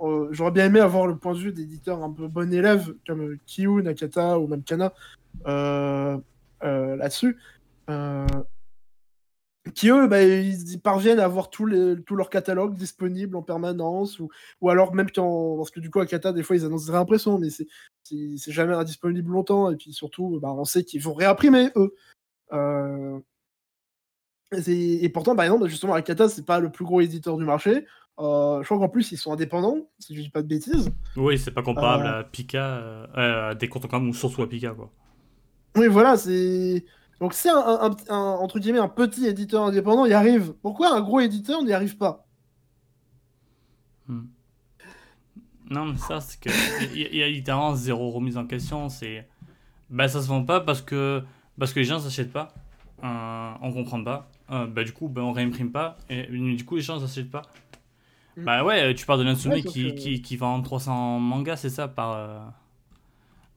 [0.00, 3.22] euh, J'aurais bien aimé avoir le point de vue d'éditeurs un peu bon élève, comme
[3.22, 4.92] euh, Kyu, Nakata ou même Kana,
[6.60, 7.36] là-dessus.
[9.72, 14.18] Qui eux, bah, ils, parviennent à avoir tous les, tout leur catalogue disponible en permanence,
[14.20, 14.28] ou,
[14.60, 16.92] ou alors même quand, parce que du coup à Kata, des fois ils annoncent des
[16.92, 17.66] réimpressions, mais c'est
[18.02, 21.94] c'est c'est jamais indisponible longtemps, et puis surtout, bah, on sait qu'ils vont réimprimer eux.
[22.52, 23.18] Euh,
[24.66, 27.86] et, pourtant, par exemple, justement, Akata, c'est pas le plus gros éditeur du marché.
[28.20, 30.90] Euh, je crois qu'en plus, ils sont indépendants, si je dis pas de bêtises.
[31.16, 32.20] Oui, c'est pas comparable Euh.
[32.20, 34.92] à Pika, à des comptes comme ou surtout à Pika, quoi.
[35.76, 36.84] Oui, voilà, c'est.
[37.20, 40.94] Donc, si un, un- un- un- entre guillemets, un petit éditeur indépendant y arrive, pourquoi
[40.94, 42.26] un gros éditeur n'y arrive pas?
[44.08, 44.24] Hmm.
[45.70, 46.50] Non, mais ça, c'est que.
[46.94, 48.88] Il y, a- il y a littéralement zéro remise en question.
[48.88, 49.26] C'est.
[49.90, 51.22] Bah, ça se vend pas parce que,
[51.58, 52.52] parce que les gens s'achètent pas.
[53.02, 54.28] Euh, on comprend pas.
[54.50, 55.96] Euh, bah, du coup, bah, on réimprime pas.
[56.10, 57.42] Et du coup, les gens s'achètent pas.
[58.36, 58.44] Mm.
[58.44, 61.70] Bah, ouais, tu parles de Ouais, sauf qui, que- qui, qui vend 300 mangas, c'est
[61.70, 62.12] ça, par.
[62.12, 62.38] euh,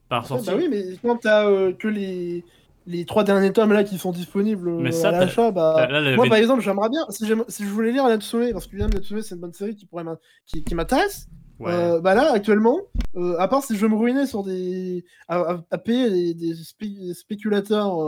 [0.08, 0.45] par Ouais, sortie?
[0.47, 2.45] Bah oui, mais quand t'as euh, que les,
[2.88, 5.88] les trois derniers tomes là qui sont disponibles euh, Mais ça, à l'achat, bah.
[5.89, 9.21] Là, là, Moi, par exemple, j'aimerais bien, si, je voulais lire Natsume, parce que Natsume,
[9.21, 10.05] c'est une bonne série qui pourrait
[10.45, 11.27] qui, qui m'intéresse.
[11.59, 11.71] Ouais.
[11.71, 12.79] Euh, bah là, actuellement,
[13.15, 15.03] euh, à part si je veux me ruiner sur des.
[15.27, 17.99] à, à- à payer des, des spé- spéculateurs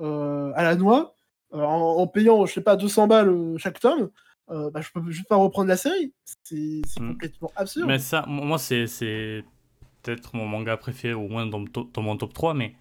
[0.00, 1.14] euh, à la noix,
[1.52, 4.10] en, en payant, je sais pas, 200 balles chaque tome,
[4.48, 6.12] bah, je peux juste pas reprendre la série.
[6.44, 7.12] C'est Mm.
[7.12, 7.86] complètement absurde.
[7.86, 9.44] Mais ça, moi, c'est,
[10.02, 12.74] peut-être mon manga préféré, au moins dans, mon top- dans mon top 3, mais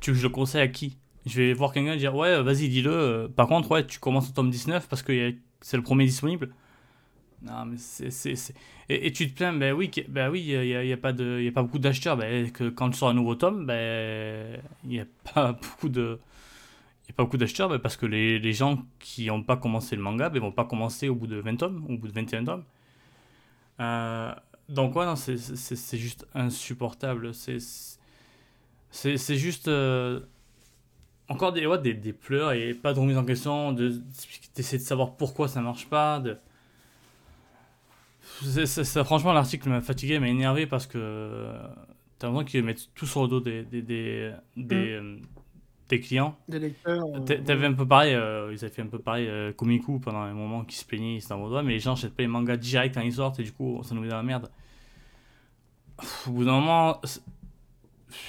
[0.00, 0.96] tu je le conseille à qui?
[1.26, 2.90] Je vais voir quelqu'un et dire Ouais, vas-y, dis-le.
[2.90, 6.50] euh, Par contre, ouais, tu commences au tome 19 parce que c'est le premier disponible.
[7.42, 8.34] Non, mais c'est.
[8.88, 11.12] Et, et tu te plains, ben oui, ben oui, il n'y a, y a pas
[11.12, 12.16] y a pas beaucoup d'acheteurs.
[12.16, 16.18] Ben, que quand tu sors un nouveau tome, ben il n'y a pas beaucoup de.
[17.08, 19.96] Il a pas beaucoup d'acheteurs ben, parce que les, les gens qui n'ont pas commencé
[19.96, 22.44] le manga ben, vont pas commencer au bout de 20 tomes, au bout de 21
[22.44, 22.64] tomes.
[23.80, 24.34] Euh,
[24.68, 27.32] donc ouais, non, c'est juste insupportable.
[27.34, 27.58] C'est
[28.90, 30.20] c'est juste euh,
[31.28, 34.00] encore des, ouais, des, des pleurs et pas de remise en question, de
[34.54, 36.20] d'essayer de savoir pourquoi ça marche pas.
[36.20, 36.36] De...
[38.66, 41.52] ça, franchement, l'article m'a fatigué, m'a énervé parce que
[42.18, 45.16] t'as l'impression qu'ils mettent tout sur le dos des, des, des, des, euh,
[45.88, 46.36] des clients.
[46.48, 47.04] Des lecteurs.
[47.14, 50.00] euh, T'a- T'avais un peu pareil, euh, ils avaient fait un peu pareil, euh, Komiku
[50.00, 52.28] pendant un moment qui se plaignait, ils en mode mais les gens achètent pas les
[52.28, 54.50] mangas direct quand ils sortent et du coup ça nous met dans la merde.
[56.26, 57.00] Au bout d'un moment,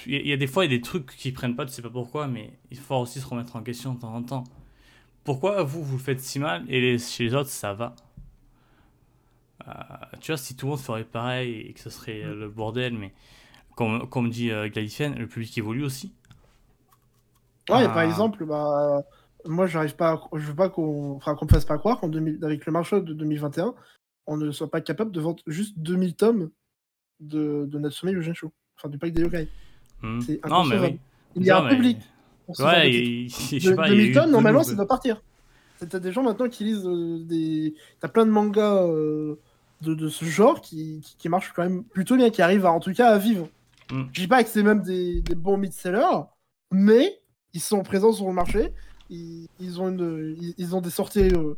[0.06, 1.82] il y, a- des fois il y a des trucs qui prennent pas, tu sais
[1.82, 4.44] pas pourquoi, mais il faut aussi se remettre en question de temps en temps.
[5.24, 7.94] Pourquoi vous vous faites si mal et les- chez les autres ça va?
[9.68, 9.72] Euh,
[10.20, 12.94] Tu vois, si tout le monde ferait pareil et que ce serait euh, le bordel,
[12.96, 13.12] mais
[13.76, 16.12] comme, comme dit euh, Galicienne, le public évolue aussi.
[17.68, 17.88] Ouais, Ah.
[17.88, 19.02] par exemple, bah,
[19.44, 22.08] moi, j'arrive pas, à- je veux pas qu'on, enfin, qu'on me fasse pas croire qu'en
[22.08, 23.74] 2000 avec le marché de 2021,
[24.26, 26.50] on ne soit pas capable de vendre juste 2000 tomes
[27.20, 29.48] de, de Natsume Yujenshu, enfin du pack des yokai.
[30.02, 30.20] Hmm.
[30.20, 30.98] C'est Non, mais oui.
[31.36, 31.98] Il y a Non, un mais- public.
[32.58, 33.88] Ouais, sais De- pas.
[33.88, 35.22] il y a 2000 eu tonnes, de normalement, ça doit partir.
[35.88, 37.74] T'as des gens maintenant qui lisent euh, des.
[38.00, 39.36] T'as plein de mangas euh,
[39.82, 42.72] de, de ce genre qui, qui, qui marchent quand même plutôt bien, qui arrivent à,
[42.72, 43.48] en tout cas à vivre.
[43.90, 44.02] Mm.
[44.12, 46.24] Je dis pas que c'est même des, des bons mid-sellers,
[46.72, 47.20] mais
[47.54, 48.72] ils sont présents sur le marché.
[49.10, 51.54] Ils, ils ont, une, ils, ils ont des sorties, euh,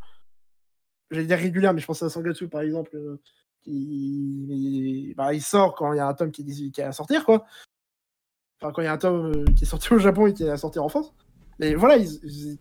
[1.11, 2.91] j'allais dire régulières, mais je pense à Sangatsu par exemple.
[2.95, 3.19] euh,
[3.65, 6.93] qui, bah, il sort quand il y a un tome qui, est- qui est à
[6.93, 7.45] sortir, quoi.
[8.63, 10.45] Enfin, quand il y a un tome euh, qui est sorti au Japon et qui
[10.45, 11.13] est à sortir en France.
[11.59, 12.59] Mais voilà, ils- ils-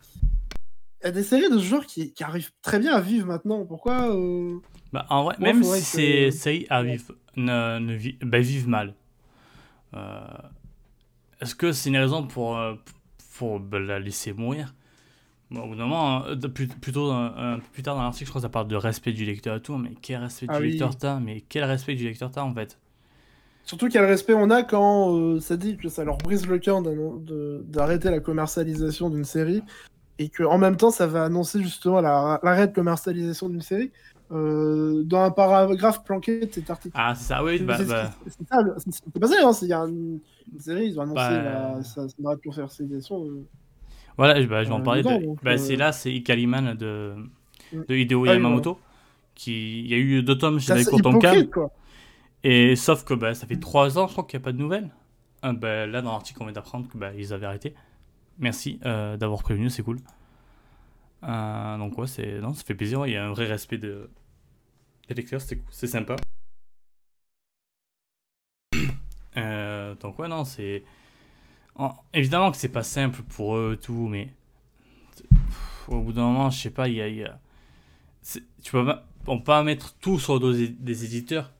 [1.01, 3.27] il y a des séries de ce genre qui, qui arrivent très bien à vivre
[3.27, 3.65] maintenant.
[3.65, 4.57] Pourquoi euh,
[4.91, 8.95] Bah, en vrai, même si que- ces séries arrivent, ne, ne vi- bah, vivent mal,
[9.95, 10.23] euh,
[11.39, 12.59] est-ce que c'est une raison pour,
[13.37, 14.73] pour bah, la laisser mourir?
[15.51, 18.25] Bon, Au bout d'un moment, de- plus- plutôt un, un peu plus tard dans l'article,
[18.25, 20.57] je crois que ça parle de respect du lecteur et tout, mais quel respect Ah
[20.57, 20.69] du oui.
[20.71, 21.19] lecteur t'as?
[21.19, 22.79] Mais quel respect du lecteur t'as en fait?
[23.65, 26.81] Surtout quel respect on a quand euh, ça dit que ça leur brise le cœur
[27.63, 29.61] d'arrêter la commercialisation d'une série
[30.19, 33.91] et que en même temps ça va annoncer justement la- l'arrêt de commercialisation d'une série
[34.31, 36.95] euh, dans un paragraphe planqué de cet article.
[36.97, 39.33] Ah, c'est ça, oui, C'est- bah, c'est- bah, c'est- c'est ça, le- c'est c'est passé,
[39.43, 40.19] hein, c'est- il y a une,
[40.53, 41.41] une série, ils ont annoncé Bah,
[41.77, 43.25] la, son arrêt de commercialisation.
[43.25, 43.43] euh.
[44.17, 45.03] Voilà, bah, je vais en Euh, parler.
[45.03, 47.13] bah, euh, c'est là, c'est Ikaliman de,
[47.73, 47.81] Mm.
[47.87, 48.79] de Hideo Ah oui, Yamamoto.
[49.35, 49.81] Qui...
[49.81, 51.47] Il y a eu deux tomes chez Daiko Tonkam.
[51.47, 51.69] quoi.
[52.43, 54.57] Et sauf que bah, ça fait trois ans, je crois qu'il n'y a pas de
[54.57, 54.89] nouvelles.
[55.41, 57.73] Ah, bah, là, dans l'article, on vient d'apprendre que bah, avaient arrêté.
[58.39, 59.99] Merci euh, d'avoir prévenu, c'est cool.
[61.23, 63.05] Euh, donc ouais, c'est non, ça fait plaisir.
[63.05, 64.09] Il y a un vrai respect de
[65.07, 66.15] des lecteurs, c'était cool, c'est sympa.
[69.37, 70.83] Euh, donc ouais, non, c'est
[71.75, 74.33] en- évidemment que c'est pas simple pour eux tout, mais
[75.87, 77.39] au bout d'un moment, je sais pas, il y a, y a-
[78.23, 81.51] c'est- peux pas, on pas mettre tout sur le dos des éditeurs.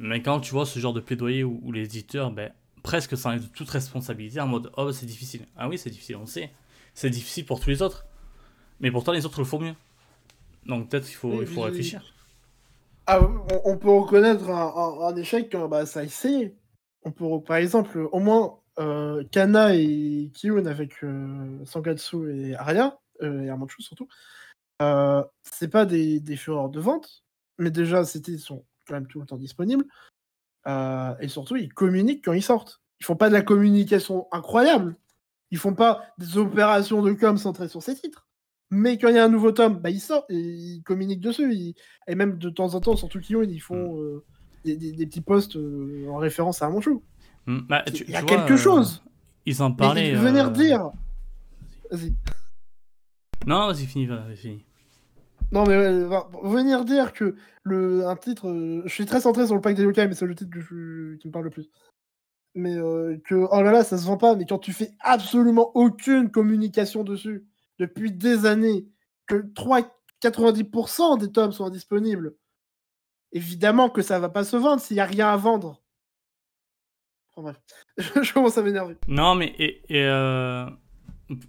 [0.00, 3.44] Mais quand tu vois ce genre de plaidoyer où, où les éditeurs, ben, presque s'enlèvent
[3.48, 5.46] de toute responsabilité en mode Oh, c'est difficile.
[5.56, 6.50] Ah oui, c'est difficile, on sait.
[6.94, 8.06] C'est difficile pour tous les autres.
[8.80, 9.74] Mais pourtant, les autres le font mieux.
[10.66, 12.02] Donc peut-être qu'il faut, Oui, il faut oui, réfléchir.
[13.06, 16.56] Ah, on, on peut reconnaître un, un- un échec quand bah, ça a essayé.
[17.02, 22.98] On peut, par exemple, au moins euh, Kana et Kiyun avec euh, Sangatsu et Arya,
[23.22, 24.08] euh, et Armanchu surtout,
[24.82, 27.24] euh, c'est pas des, des fureurs de vente,
[27.58, 29.84] mais déjà, c'était, sont quand même tout le temps disponibles.
[30.66, 32.82] Euh, et surtout, ils communiquent quand ils sortent.
[33.00, 34.96] Ils font pas de la communication incroyable.
[35.52, 38.26] Ils font pas des opérations de com centrées sur ces titres.
[38.70, 41.52] Mais quand il y a un nouveau tome, bah, ils sortent et ils communiquent dessus.
[41.54, 41.74] Ils-
[42.08, 44.24] Et même de temps en temps, surtout Kiyun, ils font euh,
[44.64, 46.98] des, des- des petits posts euh, en référence à Armanchu.
[47.46, 49.02] Hmm, bah, tu- Il y a tu quelque vois, euh, chose.
[49.46, 50.14] Ils en parlaient.
[50.14, 50.90] venir dire.
[51.90, 52.14] Vas-y.
[53.46, 54.64] Non, fini, vas-y, fini.
[55.52, 58.48] Non, mais va- venir dire que le, un titre.
[58.48, 61.26] euh, je suis très centré sur le pack des yokai, mais c'est le titre qui
[61.26, 61.68] me parle le plus.
[62.54, 65.70] Mais euh, que, oh là là, ça se vend pas, mais quand tu fais absolument
[65.74, 67.46] aucune communication dessus
[67.78, 68.86] depuis des années,
[69.26, 69.82] que 3,
[70.22, 72.34] 90% des tomes sont indisponibles,
[73.32, 75.80] évidemment que ça va pas se vendre s'il y a rien à vendre.
[77.36, 77.60] Enfin bref,
[78.24, 78.96] je commence à m'énerver.
[79.06, 80.66] Non, mais et, et, euh,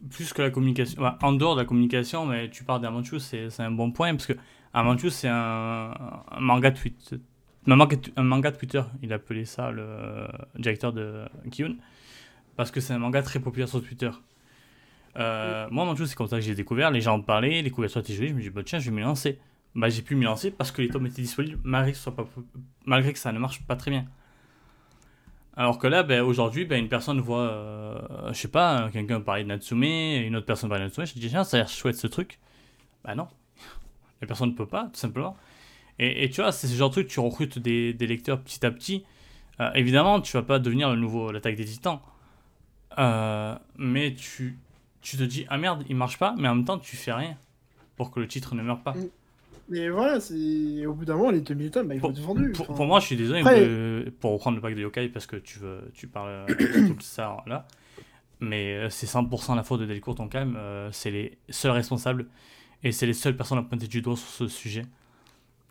[0.10, 3.48] plus que la communication, bah, en dehors de la communication, mais tu parles d'Amanchu, c'est
[3.60, 4.34] un bon point parce que
[4.74, 5.94] Amanchu c'est un,
[6.32, 7.16] un manga tweet,
[7.68, 10.28] un manga, un manga Twitter, il appelait ça le
[10.58, 11.76] directeur de Kiyun,
[12.56, 14.12] parce que c'est un manga très populaire sur Twitter.
[15.18, 18.02] Euh, Moi, Amanchu, c'est comme ça que j'ai découvert, les gens en parlaient, les couvertures
[18.02, 19.40] étaient jolies, je me dis, bah, tiens, je vais m'y lancer.
[19.76, 22.16] Bah, j'ai pu m'y lancer parce que les tomes étaient disponibles, malgré que, ce soit
[22.16, 22.26] pas,
[22.86, 24.06] malgré que ça ne marche pas très bien.
[25.58, 29.44] Alors que là, ben, aujourd'hui, ben, une personne voit, euh, je sais pas, quelqu'un parler
[29.44, 31.96] de Natsume, une autre personne parler de Natsume, je dis tiens, ça a l'air chouette
[31.98, 32.40] ce truc.
[33.04, 33.28] Bah non,
[34.22, 35.36] la personne ne peut pas, tout simplement.
[36.00, 38.66] Et, et tu vois, c'est ce genre de truc, tu recrutes des, des lecteurs petit
[38.66, 39.04] à petit.
[39.60, 42.00] Euh, évidemment, tu vas pas devenir le nouveau l'attaque des titans.
[42.98, 44.58] Euh, mais tu,
[45.02, 47.38] tu te dis, ah merde, il marche pas, mais en même temps, tu fais rien
[47.98, 48.94] pour que le titre ne meure pas.
[49.72, 49.74] Mm.
[49.74, 52.52] Mais voilà, c'est au bout d'un moment, les 2000 tomes, bah, ils vont être vendus.
[52.52, 52.74] pour- enfin.
[52.76, 55.38] pour moi, je suis désolé Après- de- pour reprendre le pack de yokai parce que
[55.38, 57.66] tu, veux, tu parles euh, tout ça là.
[58.40, 60.56] Mais euh, c'est 100% la faute de Delcourt Tonkam.
[60.58, 62.26] euh, c'est les seuls responsables
[62.84, 64.84] et c'est les seules personnes à pointer du doigt sur ce sujet.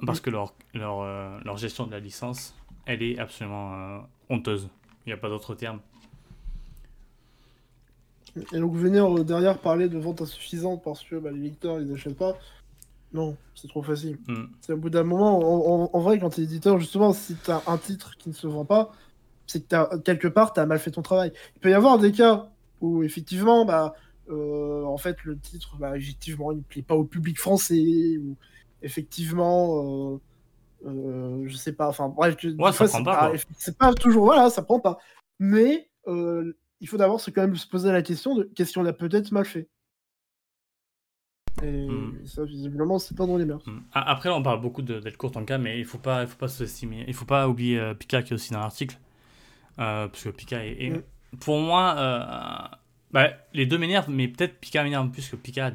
[0.07, 2.55] Parce que leur, leur, euh, leur gestion de la licence,
[2.87, 3.99] elle est absolument euh,
[4.31, 4.71] honteuse.
[5.05, 5.81] Il n'y a pas d'autre terme.
[8.53, 12.17] Et donc venir derrière parler de vente insuffisante parce que bah, les lecteurs ils achètent
[12.17, 12.39] pas,
[13.13, 14.19] non, c'est trop facile.
[14.29, 14.45] Mm.
[14.61, 17.63] C'est au bout d'un moment, en, en- en vrai, quand t'es éditeur, justement, si t'as
[17.67, 18.93] un titre qui ne se vend pas,
[19.47, 21.33] c'est que t'as, quelque part, t'as mal fait ton travail.
[21.57, 22.51] Il peut y avoir des cas
[22.81, 23.95] où, effectivement, bah,
[24.31, 28.37] euh, en fait, le titre, bah, effectivement, il ne plaît pas au public français, ou
[28.83, 34.25] effectivement, euh, euh, je sais pas, enfin bref, ouais, ça prend pas, c'est pas toujours,
[34.25, 34.99] voilà, ça prend pas.
[35.39, 35.91] Mais
[36.81, 39.45] il faut d'abord quand même se poser la question de qu'est-ce qu'on a peut-être mal
[39.45, 39.69] fait.
[41.63, 42.25] Et hmm.
[42.25, 43.67] ça, visiblement, c'est pas dans les mœurs.
[43.67, 43.81] Hmm.
[43.93, 46.49] Après, on parle beaucoup d'être court en cas, mais il faut pas, il faut pas
[46.49, 47.05] sous-estimer.
[47.07, 48.97] Il faut pas oublier Pika qui est aussi dans l'article.
[49.77, 51.03] parce que Pika est, hmm.
[51.39, 51.95] pour moi,
[53.11, 55.73] bah, les deux m'énervent, mais peut-être Pika m'énerve plus que Pika.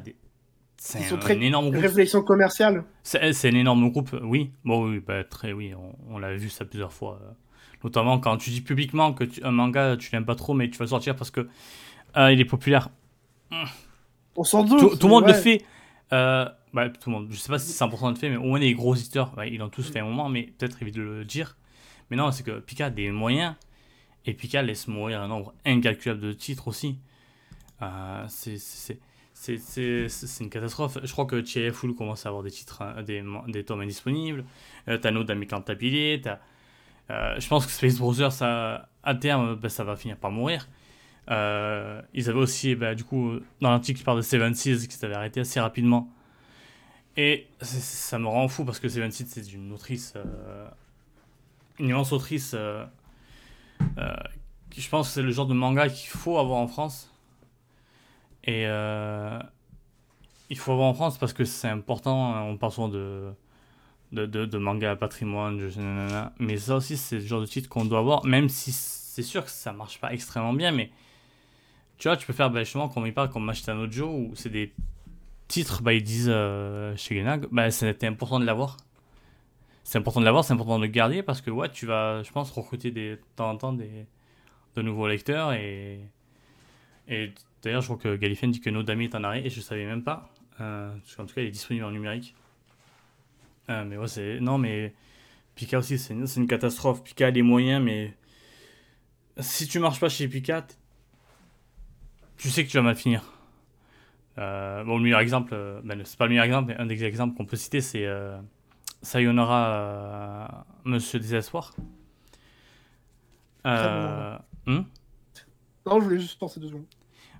[0.78, 1.82] C'est un, très énorme groupe.
[1.82, 2.84] Réflexion commerciale.
[3.02, 4.52] C'est un énorme groupe, oui.
[4.64, 5.72] Bon, oui, bah, très, oui,
[6.08, 7.18] on, l'a vu ça plusieurs fois.
[7.22, 7.32] Euh,
[7.82, 10.84] notamment quand tu dis publiquement que un manga, tu l'aimes pas trop, mais tu vas
[10.84, 11.48] le sortir parce que
[12.16, 12.90] euh, il est populaire.
[14.36, 14.98] On s'en doute.
[14.98, 15.64] Tout, le monde le fait.
[16.12, 17.28] Euh, bah, tout le monde.
[17.30, 19.58] Je sais pas si c'est 100% le fait, mais au moins les gros éditeurs, ils
[19.58, 21.56] l'ont tous fait un moment, mais peut-être évite de le dire.
[22.10, 23.54] Mais non, c'est que Pika a des moyens
[24.26, 26.98] et Pika laisse mourir un nombre incalculable de titres aussi.
[27.82, 28.98] Euh, c'est
[30.40, 30.98] une catastrophe.
[31.02, 34.44] Je crois que TFU commence à avoir des titres, hein, des, des tomes indisponibles.
[34.88, 36.38] Euh, t'as t'as.
[37.08, 40.68] Euh, je pense que Space Brothers, ça, à terme, bah, ça va finir par mourir.
[41.30, 44.96] Euh, ils avaient aussi, bah, du coup, dans l'article qui parle de Seven Seas, qui
[44.96, 46.08] s'avait arrêté assez rapidement.
[47.16, 50.68] Et ça me rend fou parce que Seven Seas, c'est une autrice, euh,
[51.78, 52.54] une immense autrice.
[54.70, 57.10] qui, je pense que c'est le genre de manga qu'il faut avoir en France.
[58.46, 59.38] Et euh,
[60.50, 62.48] il faut avoir en France parce que c'est important.
[62.48, 63.32] On parle souvent de,
[64.12, 65.60] de, de, manga patrimoine,
[66.38, 69.44] mais ça aussi, c'est le genre de titre qu'on doit avoir, même si c'est sûr
[69.44, 70.70] que ça marche pas extrêmement bien.
[70.70, 70.90] Mais
[71.98, 73.50] tu vois, tu peux faire bah, justement, comme il parle, comme
[73.90, 74.72] Joe, où c'est des
[75.48, 76.32] titres, bah, ils disent
[76.96, 78.76] chez Genag, bah, c'était important de l'avoir.
[79.84, 82.32] C'est important de l'avoir, c'est important de le garder parce que ouais, tu vas, je
[82.32, 84.06] pense, recruter des, de temps en temps des,
[84.74, 86.00] de nouveaux lecteurs et,
[87.62, 90.04] D'ailleurs, je crois que Galifen dit que Nodami est en arrêt et je savais même
[90.04, 90.30] pas.
[90.60, 92.34] Euh, parce qu'en tout cas, il est disponible en numérique.
[93.70, 94.40] Euh, mais ouais, c'est.
[94.40, 94.94] Non, mais.
[95.56, 96.26] Pika aussi, c'est une...
[96.36, 97.02] une, catastrophe.
[97.02, 98.14] Pika a les moyens, mais.
[99.38, 100.66] Si tu marches pas chez Pika,
[102.36, 103.22] tu sais que tu vas mal finir.
[104.38, 107.02] Euh, bon, le meilleur exemple, euh, ben, c'est pas le meilleur exemple, mais un des
[107.04, 108.06] exemples qu'on peut citer, c'est
[109.02, 111.74] Sayonara Monsieur Désespoir.
[113.66, 114.82] Euh, hmm?
[115.86, 116.86] Non, je voulais juste penser deux secondes.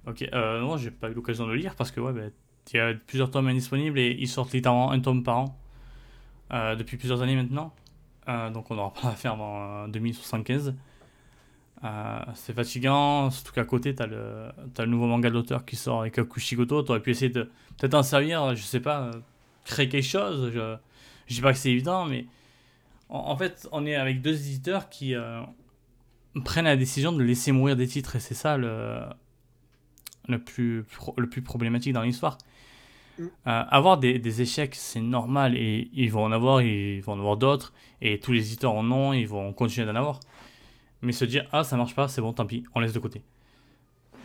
[0.07, 2.33] Ok, euh, non, j'ai pas eu l'occasion de le lire parce que ouais, bah,
[2.73, 5.59] il y a plusieurs tomes indisponibles et ils sortent littéralement un tome par an
[6.53, 7.75] euh, depuis plusieurs années maintenant.
[8.29, 10.75] Euh, donc on n'aura pas à faire avant 2075.
[12.35, 16.01] C'est fatigant, surtout qu'à côté, t'as le, as le nouveau manga de l'auteur qui sort
[16.01, 16.83] avec Akushigoto.
[16.83, 19.11] T'aurais pu essayer de peut-être en servir, je sais pas,
[19.65, 20.51] créer quelque chose.
[20.53, 20.77] Je,
[21.27, 22.27] je dis pas que c'est évident, mais
[23.09, 25.15] en, en, fait, on est avec deux éditeurs qui
[26.45, 29.01] prennent la décision de laisser mourir des titres et c'est ça le
[30.29, 30.85] le plus,
[31.17, 32.39] le plus problématique dans l'histoire.
[33.19, 33.25] Mm.
[33.25, 33.29] Euh,
[33.69, 37.37] avoir des, des échecs, c'est normal et ils vont en avoir, ils vont en avoir
[37.37, 40.21] d'autres et tous les éditeurs en ont, ils vont continuer d'en avoir.
[41.03, 43.23] Mais se dire ah ça marche pas, c'est bon, tant pis, on laisse de côté.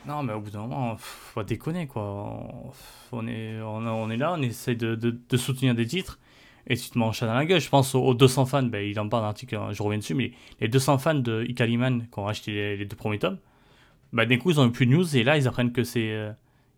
[0.08, 2.42] Non, mais au bout d'un moment, faut déconner quoi.
[3.12, 6.18] On est, on, est là, on essaie de, de, soutenir des titres
[6.66, 7.62] et tu te manges dans la gueule.
[7.62, 10.32] Je pense aux, 200 fans, ben, il en parle dans l'article, je reviens dessus, mais
[10.60, 13.38] les 200 fans de Ikaliman qui ont acheté les deux premiers tomes
[14.14, 16.12] bah, d'un coup, ils ont eu plus de news et là, ils apprennent que c'est
[16.12, 16.32] euh,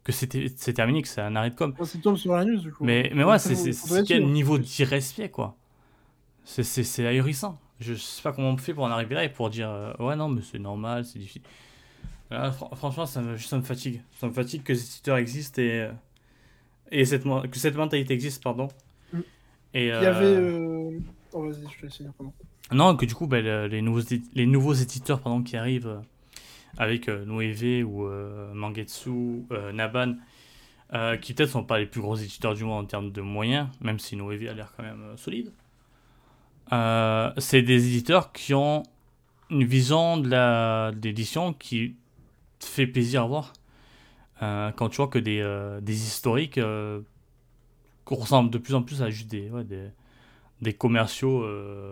[0.04, 1.74] que c'est terminé, que c'est un arrêt de com.
[1.84, 2.84] C'est sur la news, du coup.
[2.84, 5.56] Mais, mais ouais, c'est quel niveau d'irrespect, quoi.
[6.44, 7.60] C'est ahurissant.
[7.84, 10.16] Je sais pas comment on fait pour en arriver là et pour dire euh, ouais,
[10.16, 11.44] non, mais c'est normal, c'est difficile.
[12.76, 14.02] franchement, ça me, ça me fatigue.
[14.20, 15.92] Ça me fatigue que ces éditeurs existent et, euh,
[16.92, 18.68] et cette, que cette mentalité existe, pardon.
[19.12, 19.20] Mm.
[19.74, 21.02] Et, Il y avait.
[21.34, 22.34] Oh, vas-y, je te laisse pardon.
[22.72, 24.02] Non, que du coup, bah, les, nouveaux,
[24.34, 26.02] les nouveaux éditeurs pardon, qui arrivent
[26.78, 30.16] avec euh, Noévé ou euh, Mangetsu, euh, Naban,
[31.22, 33.98] qui peut-être sont pas les plus gros éditeurs du monde en termes de moyens, même
[33.98, 35.52] si Noévé a l'air quand même solide.
[37.38, 38.84] C'est des éditeurs qui ont
[39.50, 41.96] une vision de l'édition qui
[42.60, 43.54] fait plaisir à voir.
[44.40, 45.44] quand tu vois que des,
[45.82, 46.60] des historiques
[48.06, 49.90] ressemblent de plus en plus à juste des, des,
[50.62, 51.46] des, commerciaux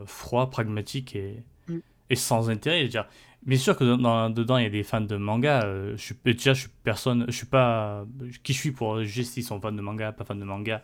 [0.05, 1.79] froids, pragmatiques et, mm.
[2.09, 2.87] et sans intérêt.
[2.87, 3.05] dire,
[3.43, 5.63] Bien sûr que dans, dedans il y a des fans de manga.
[5.63, 8.05] Euh, je suis déjà je suis personne, je suis pas
[8.43, 10.83] qui je suis pour juger s'ils sont fans de manga, pas fans de manga.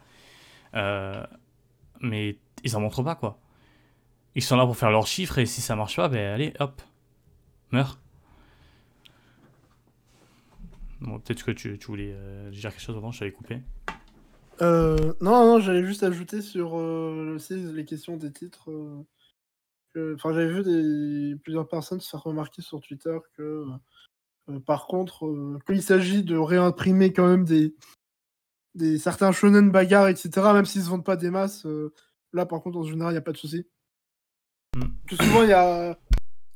[0.73, 1.23] Euh,
[2.01, 3.39] mais ils en montrent pas quoi.
[4.37, 6.81] Ils sont là pour faire leurs chiffres et si ça marche pas, ben allez hop,
[7.71, 7.99] meurs.
[11.01, 13.61] Bon, peut-être que tu, voulais euh, dire quelque chose avant, je t'avais coupé.
[14.61, 18.71] non, non, j'allais juste ajouter sur les questions des titres
[20.15, 23.65] Enfin, j'avais vu des, plusieurs personnes se faire remarquer sur Twitter que
[24.49, 27.75] Euh, par contre, euh, quand il s'agit de réimprimer quand même des,
[28.75, 31.93] des certains shonen bagarres, etc., même s'ils se vendent pas des masses, euh,
[32.33, 33.67] là par contre en général il n'y a pas de souci.
[34.77, 34.83] Mm.
[35.05, 35.97] Plus souvent il y a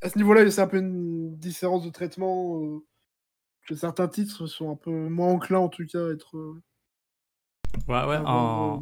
[0.02, 2.60] à ce niveau-là c'est un peu une différence de traitement.
[2.62, 2.78] euh,
[3.68, 6.36] que certains titres sont un peu moins enclins en tout cas à être.
[6.36, 6.60] euh,
[7.88, 8.80] Ouais, ouais, en,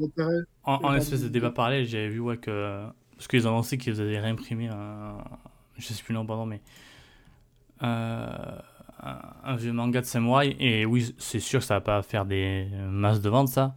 [0.65, 2.87] en, en espèce de débat parallèle, j'avais vu ouais, que.
[3.17, 5.19] Parce qu'ils ont annoncé qu'ils avaient réimprimé un.
[5.79, 6.61] Je sais plus le nom, pardon, mais.
[7.83, 8.59] euh,
[9.03, 10.57] un, un vieux manga de samouraï.
[10.59, 13.75] Et oui, c'est sûr que ça va pas faire des masses de ventes, ça.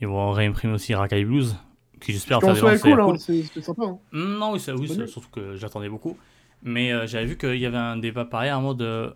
[0.00, 1.56] Ils vont réimprimer aussi Rakai Blues,
[2.00, 3.84] qui j'espère faire des cool, hein, c'est sympa.
[3.84, 3.98] hein.
[4.12, 6.16] Non, oui, ça, oui ça- surtout que j'attendais beaucoup.
[6.62, 8.82] Mais euh, j'avais vu qu'il y avait un débat pareil en mode.
[8.82, 9.10] euh,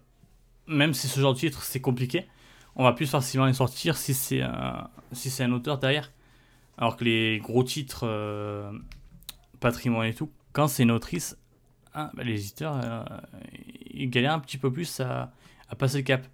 [0.66, 2.26] même si ce genre de titre c'est compliqué,
[2.76, 6.12] on va plus facilement les sortir si c'est un, si c'est un auteur derrière.
[6.78, 8.72] Alors que les gros titres, euh,
[9.60, 11.36] patrimoine et tout, quand c'est une autrice,
[11.94, 13.04] hein, bah, les éditeurs euh,
[13.92, 15.32] ils galèrent un petit peu plus à,
[15.68, 16.26] à passer le cap.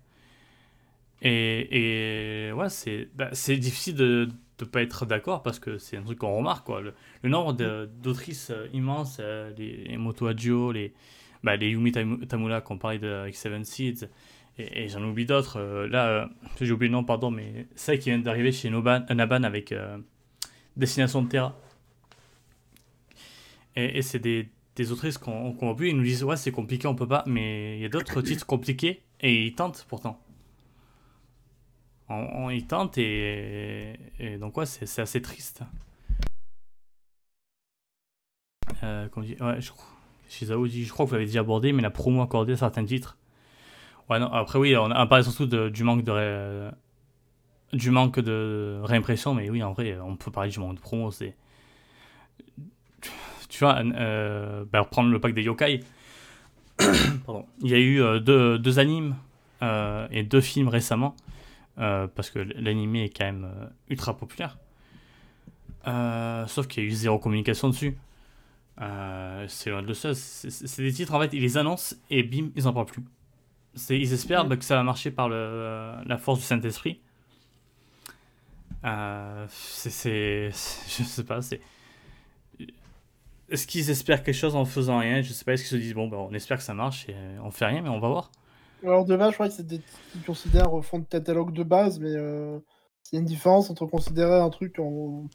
[1.22, 4.28] Et, et ouais, c'est bah, c'est difficile de
[4.60, 6.64] ne pas être d'accord parce que c'est un truc qu'on remarque.
[6.66, 6.80] Quoi.
[6.80, 10.94] Le, le nombre de- d'autrices euh, immenses, euh, les, Moto Hagio, les,
[11.44, 14.06] bah, les Yumi Tamu- Tamura qu'on parlait de, avec Seven Seeds,
[14.58, 15.58] et, et j'en oublie d'autres.
[15.60, 16.30] euh, là,
[16.60, 19.74] j'ai oublié le nom, pardon, mais ça qui vient d'arriver chez Noban, Naban avec
[20.76, 21.54] Destination de Terra.
[23.78, 26.88] Et, c'est des, des autrices qu'on qu'on voit plus, ils nous disent ouais c'est compliqué,
[26.88, 30.18] on peut pas, mais il y a d'autres titres compliqués et ils tentent pourtant.
[32.08, 35.62] On, ils tentent et, et donc c'est assez triste.
[38.82, 39.70] Euh, comme dit, je
[40.28, 42.84] Shizao dit, je crois que vous l'avez déjà abordé, mais la promo accordée à certains
[42.84, 43.16] titres.
[44.08, 46.70] Ouais, non, après oui, on a parlé surtout du manque de
[47.72, 51.10] du manque de réimpression, mais oui, en vrai, on peut parler du manque de promo,
[51.10, 51.34] c'est
[53.48, 55.80] tu vois, euh, bah, reprendre le pack des yokai.
[56.80, 59.16] Il y a eu euh, deux, deux animes
[59.62, 61.16] euh, et deux films récemment,
[61.78, 64.58] euh, parce que l'animé est quand même euh, ultra populaire.
[65.86, 67.96] Euh, sauf qu'il y a eu zéro communication dessus.
[68.80, 70.14] Euh, c'est loin de ça.
[70.14, 73.02] C'est c'est des titres, en fait, ils les annoncent et bim, ils en parlent plus.
[73.90, 77.00] Ils espèrent bah, que ça va marcher par le, la force du Saint-Esprit.
[79.48, 80.50] C'est- c'est.
[80.98, 81.60] Je sais pas, c'est.
[83.48, 85.22] Est-ce qu'ils espèrent quelque chose en faisant rien?
[85.22, 87.14] Je sais pas, est-ce qu'ils se disent, bon, bah, on espère que ça marche et
[87.44, 88.32] on fait rien, mais on va voir.
[88.86, 91.52] Alors de base, je crois que c'est des titres qu'ils considèrent au fond de catalogue
[91.52, 92.58] de base, mais euh,
[93.10, 95.26] il y a une différence entre considérer un truc en,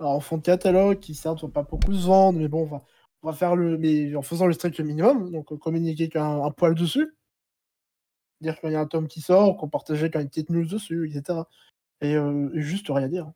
[0.00, 2.82] en fond de catalogue qui certes va pas beaucoup se vendre, mais bon, on va,
[3.22, 6.50] on va faire le, mais en faisant le strict minimum, donc euh, communiquer qu'un un
[6.50, 7.14] poil dessus,
[8.40, 11.08] dire qu'il y a un tome qui sort, qu'on partageait quand une petite news dessus,
[11.08, 11.42] etc.
[12.00, 13.30] Et, euh, et juste rien dire.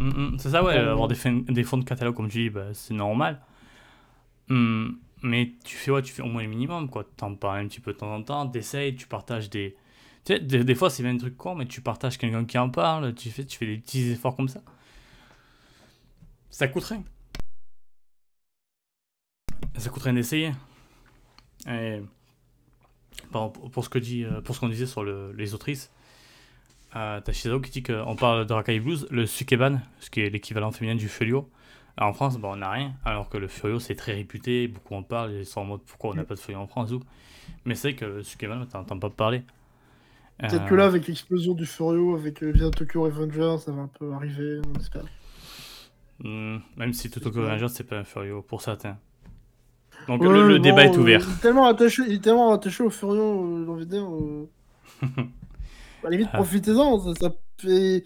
[0.00, 2.94] Mm, mm, c'est ça, ouais, avoir des, fonds de catalogue, comme tu dis, bah, c'est
[2.94, 3.40] normal.
[4.48, 4.90] Mm,
[5.22, 7.04] mais tu fais, ouais, tu fais au moins le minimum, quoi.
[7.16, 9.76] T'en parles un petit peu de temps en temps, t'essayes, tu partages des.
[10.24, 12.58] Tu sais, des, des fois, c'est bien un truc con, mais tu partages quelqu'un qui
[12.58, 14.62] en parle, tu fais, tu fais des petits efforts comme ça.
[16.50, 17.04] Ça coûte rien.
[19.76, 20.52] Ça coûte rien d'essayer.
[21.68, 22.00] Et.
[23.30, 25.90] Pour ce que dit, euh, pour ce qu'on disait sur le- les autrices,
[26.94, 30.70] euh, t'as qui dit qu'on parle de Rakai Blues, le Sukeban, ce qui est l'équivalent
[30.70, 31.50] féminin du Furio.
[31.96, 34.94] Alors, en France, bon, on n'a rien, alors que le Furio c'est très réputé, beaucoup
[34.94, 37.00] en parlent, ils sont en mode pourquoi on n'a pas de Furio en France ou.
[37.66, 39.44] Mais c'est vrai que le Sukeban, t'entends pas parler.
[40.48, 43.82] Peut-être Euh, que là, avec l'explosion du Furio, avec euh, bien Tokyo Revengers, ça va
[43.82, 45.04] un peu arriver, on espère.
[46.18, 47.46] hmm, même si Ouais.
[47.46, 48.98] Rangers c'est pas un Furio pour certains.
[50.08, 51.26] Donc Ouais, le, le bon, débat est euh, ouvert.
[51.26, 54.04] il, est tellement attaché, il est tellement attaché au Furio, euh, j'ai envie de dire.
[54.14, 54.50] euh,
[56.02, 56.32] à la limite, Ah.
[56.32, 58.04] profitez-en, ça, ça fait.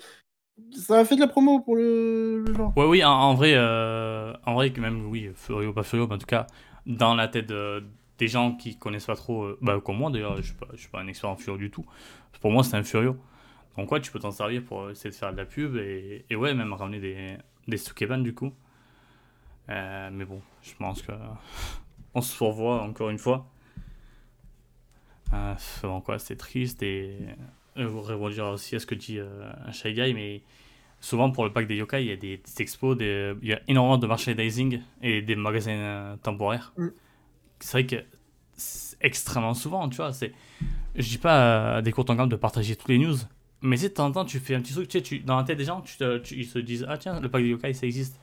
[0.73, 2.77] Ça a fait de la promo pour le, genre.
[2.77, 6.19] Ouais, oui, en, vrai, euh, en vrai, que même, oui, Furio, pas Furio, mais en
[6.19, 6.47] tout cas,
[6.87, 7.85] dans la tête de-
[8.19, 11.07] des gens qui connaissent pas trop, euh, bah, comme moi d'ailleurs, je suis pas, un
[11.07, 11.85] expert en Furio du tout.
[12.41, 13.17] Pour moi, c'est un Furio.
[13.77, 16.55] Donc, ouais, tu peux t'en servir pour essayer de faire de la pub et, ouais,
[16.55, 17.37] même ramener des,
[17.69, 17.79] des
[18.23, 18.53] du coup.
[19.69, 21.13] Euh, mais bon, je pense que
[22.15, 23.47] on se revoit encore une fois.
[25.33, 27.17] Euh, bon, quoi, c'est triste et
[27.77, 30.43] je voudrais rebondir aussi à ce que dit euh, Shy Guy, mais
[31.01, 33.53] souvent pour le pack des yokai, il y a des, des expos, des- il y
[33.53, 36.73] a énormément de merchandising et des magasins euh, temporaires.
[36.77, 36.89] Mm.
[37.61, 38.05] C'est vrai que
[38.57, 40.13] c'est extrêmement souvent, tu vois.
[40.13, 40.33] C'est,
[40.95, 43.17] je dis pas à des cours gamme de partager toutes les news,
[43.63, 45.37] mais sais, de temps en temps, tu fais un petit truc, tu sais, tu, dans
[45.37, 47.49] la tête des gens, tu, te- tu- ils se disent Ah tiens, le pack des
[47.51, 48.19] yokai ça existe.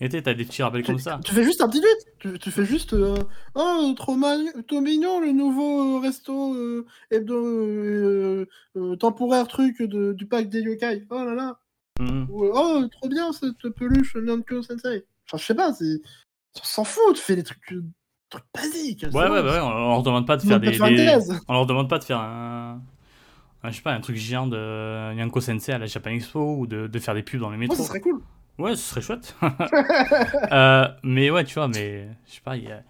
[0.00, 1.18] Et tu t'as des petits rappels comme ça.
[1.24, 2.06] Tu fais juste un petit tweet.
[2.20, 2.92] Tu, tu fais juste.
[2.92, 3.16] euh,
[3.54, 8.46] oh, trop, mignon le nouveau euh, resto euh, hebdo
[8.96, 11.04] temporaire truc de- du pack des yokai.
[11.10, 11.58] Oh là là.
[11.98, 12.26] Mm.
[12.30, 15.04] Ou, euh, oh, trop bien cette peluche Nanko Sensei.
[15.26, 16.00] Enfin, je sais pas, c'est.
[16.60, 17.74] On s'en fout, tu fais des trucs.
[18.30, 19.00] truc basique.
[19.00, 21.18] c'est Ouais, ouais, bah ouais, on leur demande pas de faire des, faire.
[21.48, 22.80] On leur demande pas de faire un.
[23.64, 26.66] un, je sais pas, un truc géant de Yanko Sensei à la Japan Expo ou
[26.68, 27.76] de, de faire des pubs dans les métros.
[27.76, 28.22] ça serait cool.
[28.58, 29.34] Ouais, ce serait chouette.
[30.52, 32.82] Euh, mais ouais, tu vois, mais je sais pas, il y a.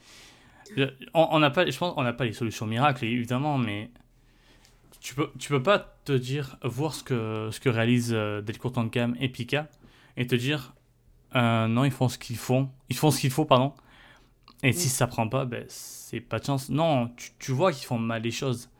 [1.14, 3.90] On n'a pas, je pense, on n'a pas les solutions miracles, évidemment, mais
[5.00, 8.72] tu peux, tu peux pas te dire, voir ce que, ce que réalisent euh, Delcourt
[8.72, 9.68] Tankam et Pika
[10.16, 10.74] et te dire,
[11.36, 13.74] euh, non, ils font ce qu'ils font, ils font ce qu'il faut, pardon.
[14.62, 16.68] Et si ça prend pas, ben, c'est pas de chance.
[16.70, 18.70] Non, tu, tu vois qu'ils font mal les choses.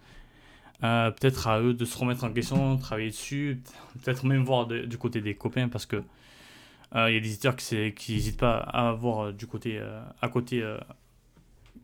[0.84, 3.62] Euh, peut-être à eux de se remettre en question, travailler dessus,
[4.04, 6.02] peut-être même voir de- du côté des copains parce que
[6.94, 10.00] euh, il y a des éditeurs qui n'hésitent pas à avoir euh, du côté euh,
[10.22, 10.78] à côté euh,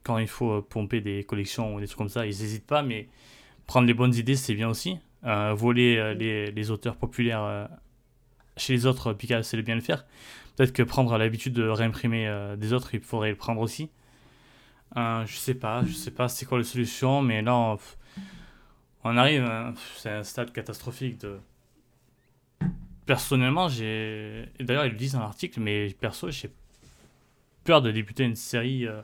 [0.03, 3.09] quand il faut pomper des collections ou des trucs comme ça, ils n'hésitent pas, mais
[3.67, 4.99] prendre les bonnes idées c'est bien aussi.
[5.23, 7.69] Voler euh, les, les auteurs populaires
[8.57, 10.05] chez les autres, Pika c'est bien le faire.
[10.57, 13.91] Peut-être que prendre l'habitude de réimprimer des autres, il faudrait le prendre aussi.
[14.95, 17.79] Je sais pas, je sais pas c'est quoi la solution, mais là on,
[19.05, 21.39] on arrive, hein, c'est un stade catastrophique de.
[23.07, 24.47] Personnellement, j'ai.
[24.61, 26.51] D'ailleurs, ils le disent dans l'article, mais perso, j'ai
[27.65, 29.01] peur de débuter une série euh,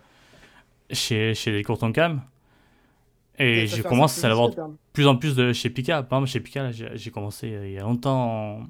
[0.91, 2.23] chez, chez les Courton Cam.
[3.39, 4.77] Et je commence à l'avoir de quand même.
[4.93, 6.03] plus en plus de chez Pika.
[6.03, 8.61] Par exemple, chez Pika, j'ai commencé euh, il y a longtemps.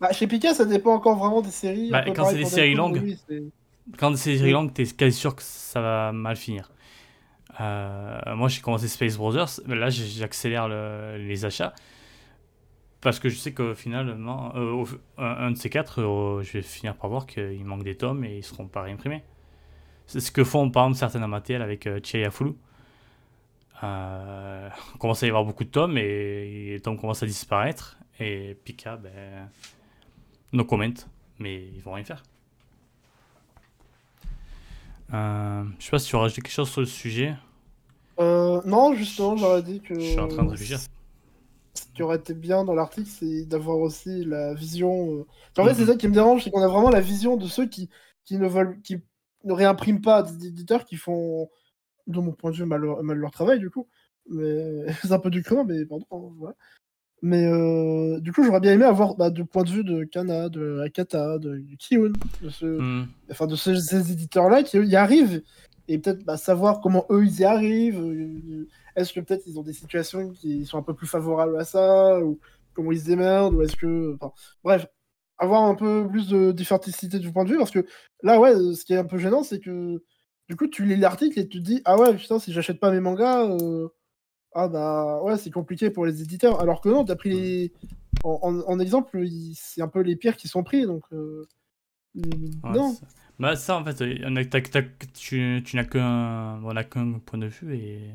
[0.00, 1.90] Bah, chez Pika, ça dépend encore vraiment des séries.
[1.90, 3.16] Bah, quand c'est des séries longues.
[3.98, 4.50] Quand c'est série Oui.
[4.52, 6.70] longue, t'es quasi sûr que ça va mal finir.
[7.60, 9.60] Euh, moi, j'ai commencé Space Brothers.
[9.66, 11.74] Là, j'accélère le- les achats.
[13.02, 14.84] Parce que je sais qu'au final, non, euh,
[15.18, 18.38] un, de ces quatre, euh, je vais finir par voir qu'il manque des tomes et
[18.38, 19.24] ils seront pas réimprimés.
[20.06, 22.52] C'est ce que font par exemple certaines AMATL avec euh, Chaya Fulu.
[23.82, 27.98] Euh, on commence à y avoir beaucoup de tomes et les tomes commencent à disparaître.
[28.20, 29.48] Et Pika, ben,
[30.52, 30.86] no comment,
[31.40, 32.22] mais ils vont rien faire.
[35.12, 37.34] Euh, je sais pas si tu as rajouté quelque chose sur le sujet.
[38.20, 39.94] Euh, non, justement, j'aurais dit que.
[39.94, 40.78] Je suis en train de réfléchir.
[41.74, 45.20] Ce qui aurait été bien dans l'article, c'est d'avoir aussi la vision.
[45.20, 45.26] euh,
[45.58, 45.86] En fait, c'est Mhm.
[45.86, 47.88] ça qui me dérange, c'est qu'on a vraiment la vision de ceux qui,
[48.24, 48.98] qui ne veulent, qui
[49.44, 51.48] ne réimpriment pas, des éditeurs qui font,
[52.08, 53.88] de mon point de vue, mal, leur- mal leur travail, du coup.
[54.30, 56.06] Mais c'est un peu du cran, mais pardon.
[56.38, 56.56] voilà.
[57.22, 60.48] Mais euh, du coup, j'aurais bien aimé avoir, bah, du point de vue de Kana,
[60.48, 62.12] de Akata, de, de Kiyun,
[62.42, 63.04] de ce, Hmm.
[63.30, 65.42] enfin de ces, ces éditeurs-là qui y arrivent
[65.88, 68.00] et peut-être bah, savoir comment eux ils y arrivent.
[68.02, 71.64] euh, Est-ce que peut-être ils ont des situations qui sont un peu plus favorables à
[71.64, 72.38] ça ou
[72.74, 74.32] comment ils se démerdent ou est-ce que enfin,
[74.64, 74.86] bref
[75.38, 77.84] avoir un peu plus de différencité du point de vue parce que
[78.22, 80.02] là ouais euh, ce qui est un peu gênant c'est que
[80.48, 82.90] du coup tu lis l'article et tu te dis ah ouais putain si j'achète pas
[82.92, 83.88] mes mangas euh,
[84.54, 86.60] ah bah ouais c'est compliqué pour les éditeurs.
[86.60, 87.72] Alors que non t'as pris les
[88.24, 91.44] en, en- en exemple il- c'est un peu les pires qui sont pris donc euh,
[92.14, 92.92] Ouais, non.
[92.92, 93.06] ça-
[93.38, 94.44] Bah ça en fait, on a-
[95.14, 98.10] tu, tu n'as qu'un voilà, qu'un point de vue et,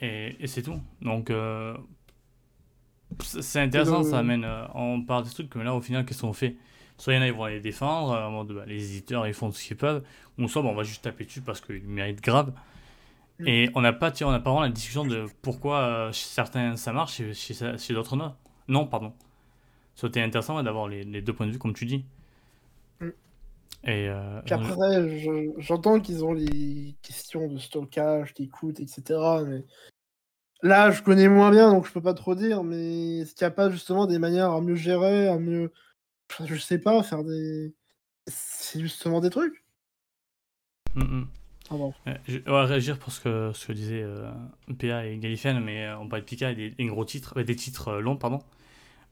[0.00, 0.80] et, et c'est tout.
[1.02, 1.76] Donc euh,
[3.20, 6.32] c'est intéressant, ça amène, euh, on parle des trucs, mais là au final qu'est-ce qu'on
[6.32, 6.56] fait?
[6.98, 9.26] Soit il y en a ils vont les défendre, euh, en mode, bah, les éditeurs
[9.26, 10.02] ils font ce qu'ils peuvent,
[10.38, 12.52] ou soit bah, on va juste taper dessus parce qu'ils méritent grave.
[13.38, 13.48] Mm.
[13.48, 16.76] Et on n'a pas, on n'a pas vraiment la discussion de pourquoi euh, chez certains
[16.76, 18.34] ça marche et chez, chez d'autres non.
[18.68, 19.12] Non, pardon.
[20.02, 22.04] Été intéressant ouais, d'avoir les, les deux points de vue comme tu dis.
[23.86, 29.44] Et euh, Puis après, je- j'entends qu'ils ont les questions de stockage, qui coûtent, etc.
[29.46, 29.64] Mais
[30.62, 32.64] là, je connais moins bien, donc je peux pas trop dire.
[32.64, 35.72] Mais est-ce qu'il n'y a pas justement des manières à mieux gérer, à mieux,
[36.44, 37.74] je sais pas, faire des,
[38.26, 39.64] c'est justement des trucs?
[40.96, 41.28] Mm, mm.
[41.70, 41.74] Ah.
[42.08, 44.30] Euh, Je vais réagir pour ce que, ce que disaient euh,
[44.78, 48.16] PA et Galifian, mais on parlait de Pika et des, gros titres, des titres longs,
[48.16, 48.40] pardon.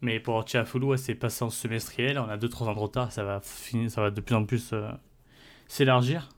[0.01, 3.25] Mais pour Chiafulu, ouais, c'est passé en semestriel, on a 2-3 ans de retard, ça
[3.25, 4.91] va, finir, ça va de plus en plus euh,
[5.67, 6.29] s'élargir,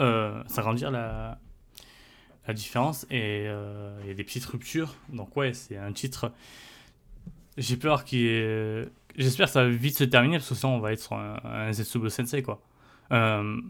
[0.00, 1.38] euh, s'agrandir la,
[2.48, 4.94] la différence, et euh, il y a des petites ruptures.
[5.10, 6.32] Donc ouais, c'est un titre...
[7.56, 10.92] J'ai peur qu'il J'espère que ça va vite se terminer, parce que sinon on va
[10.92, 12.60] être sur un, un Zetsubo Sensei, quoi.
[13.12, 13.60] Euh,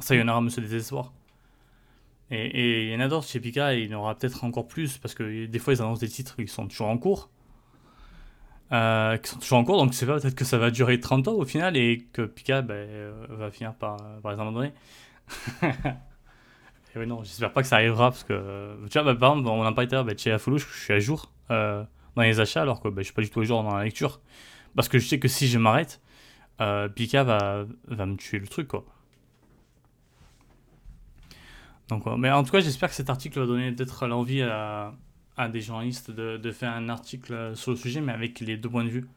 [0.00, 1.12] Sayonara, Monsieur Désespoir.
[2.30, 4.96] Et il y en a d'autres chez Pika, il y en aura peut-être encore plus,
[4.96, 7.28] parce que des fois ils annoncent des titres qui sont toujours en cours.
[8.72, 11.28] Euh, qui sont toujours en cours, donc c'est pas peut-être que ça va durer 30
[11.28, 14.72] ans au final, et que Pika ben, euh, va finir par, par les abandonner.
[15.62, 19.48] et oui, non, j'espère pas que ça arrivera, parce que, tu vois, bah, par exemple,
[19.48, 21.84] on en parlait tout à l'heure, bah, chez je suis à jour euh,
[22.16, 23.84] dans les achats, alors que bah, je suis pas du tout à jour dans la
[23.84, 24.20] lecture.
[24.74, 26.00] Parce que je sais que si je m'arrête,
[26.62, 28.86] euh, Pika va, va me tuer le truc, quoi.
[31.88, 34.94] Donc, mais en tout cas, j'espère que cet article va donner peut-être l'envie à,
[35.36, 38.68] à des journalistes de, de faire un article sur le sujet, mais avec les deux
[38.68, 39.08] points de vue.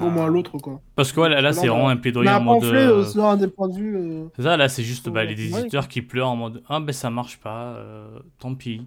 [0.00, 0.80] au moins l'autre quoi.
[0.94, 2.64] Parce que là, là c'est vraiment un plaidoyer en mode.
[2.64, 3.96] Euh, selon un des points de vue.
[3.96, 6.92] Euh, c'est ça, là c'est juste bah, les éditeurs qui pleurent en mode Ah ben
[6.92, 8.86] ça marche pas, euh, tant pis.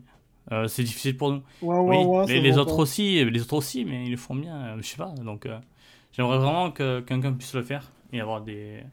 [0.67, 1.41] c'est difficile pour nous.
[1.61, 4.81] Ouais, oui, les, les autres aussi, les autres aussi, mais ils le font bien, je
[4.81, 5.13] sais pas.
[5.23, 5.47] Donc
[6.11, 8.83] j'aimerais vraiment que quelqu'un puisse le faire et avoir des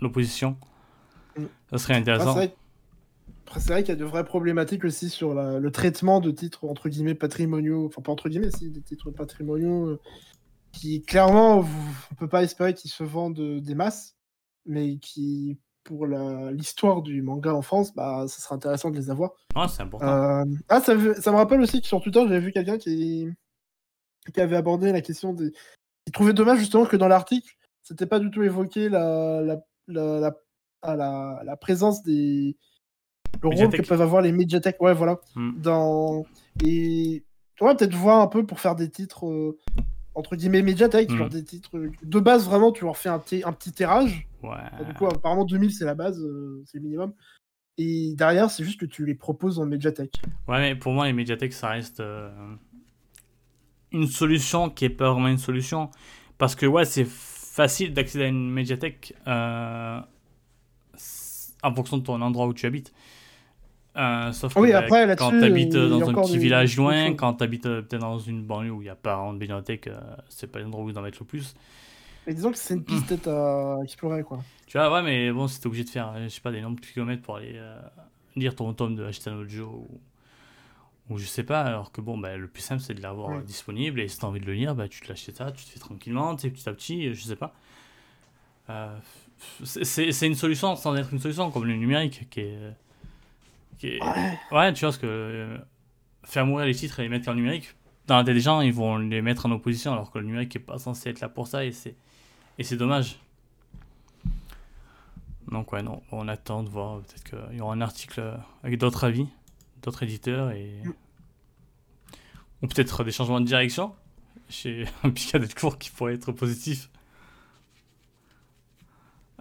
[0.00, 0.56] l'opposition.
[1.36, 1.44] Mm.
[1.70, 2.30] Ça serait intéressant.
[2.30, 2.54] Après,
[3.58, 6.88] c'est vrai qu'il y a de vraies problématiques aussi sur le traitement de titres entre
[6.88, 9.98] guillemets patrimoniaux, enfin pas entre guillemets, si, des titres patrimoniaux
[10.72, 14.16] qui clairement, on ne peut pas espérer qu'ils se vendent des masses,
[14.66, 19.32] mais qui, pour l'histoire du manga en France, bah, ça serait intéressant de les avoir.
[19.54, 20.06] Ah, c'est important.
[20.06, 23.28] Euh, ah, ça, ça, me rappelle aussi que sur Twitter, j'avais vu quelqu'un qui,
[24.32, 25.52] qui avait abordé la question des.
[26.06, 27.52] Il trouvait dommage justement que dans l'article,
[27.82, 30.36] c'était pas du tout évoqué la, la, la,
[30.82, 32.56] ah, la, la présence des.
[33.42, 34.80] Le rôle que peuvent avoir les médiathèques.
[34.80, 35.20] Ouais, voilà.
[35.34, 35.52] Hmm.
[35.56, 36.24] Dans...
[36.64, 37.22] Et.
[37.56, 39.26] Tu vois, peut-être voir un peu pour faire des titres.
[39.26, 39.58] Euh,
[40.14, 41.30] entre guillemets médiathèque, genre mm.
[41.30, 41.70] des titres
[42.02, 44.26] de base vraiment, tu leur fais un petit, un petit tirage.
[44.42, 44.84] Ouais.
[44.86, 47.12] Du coup, apparemment 2000 c'est la base, euh, c'est le minimum.
[47.78, 50.20] Et derrière, c'est juste que tu les proposes en médiathèque.
[50.48, 52.30] Ouais, mais pour moi, les médiathèques, ça reste euh,
[53.92, 55.90] une solution qui est pas vraiment une solution.
[56.36, 60.00] Parce que, ouais, c'est facile d'accéder à une médiathèque euh,
[61.62, 62.92] en fonction de ton endroit où tu habites.
[63.96, 67.34] Euh, sauf que oui, bah, après, quand tu habites dans un petit village loin, quand
[67.34, 70.00] tu habites euh, peut-être dans une banlieue où il n'y a pas de bibliothèque, euh,
[70.28, 71.54] c'est pas l'endroit où ils en mettent le plus.
[72.26, 74.40] Mais disons que c'est une piste à explorer, quoi.
[74.66, 76.86] Tu vois, ouais, mais bon, si obligé de faire, je sais pas, des nombres de
[76.86, 77.60] kilomètres pour aller
[78.36, 80.00] lire ton tome de Ashitano Joe ou,
[81.08, 84.00] ou je sais pas, alors que bon, bah, le plus simple c'est de l'avoir disponible
[84.00, 85.70] et si tu as envie de le lire, bah, tu te l'achètes ça, tu te
[85.70, 87.52] fais tranquillement, tu sais, petit à petit, je sais pas.
[89.64, 92.58] c'est une solution sans être une solution, comme le numérique qui est
[93.82, 94.72] Ouais.
[94.72, 95.58] tu vois, ce que euh,
[96.24, 97.74] faire mourir les titres et les mettre en numérique,
[98.06, 100.54] dans la tête des gens, ils vont les mettre en opposition, alors que le numérique
[100.54, 101.96] n'est pas censé être là pour ça, et c'est,
[102.58, 103.18] et c'est dommage.
[105.50, 107.00] Donc, ouais, non, on attend de voir.
[107.00, 108.22] Peut-être qu'il y aura un article
[108.62, 109.26] avec d'autres avis,
[109.82, 110.74] d'autres éditeurs, et.
[112.62, 113.94] Ou peut-être des changements de direction
[114.50, 116.90] chez un Picard cours qui pourrait être positif.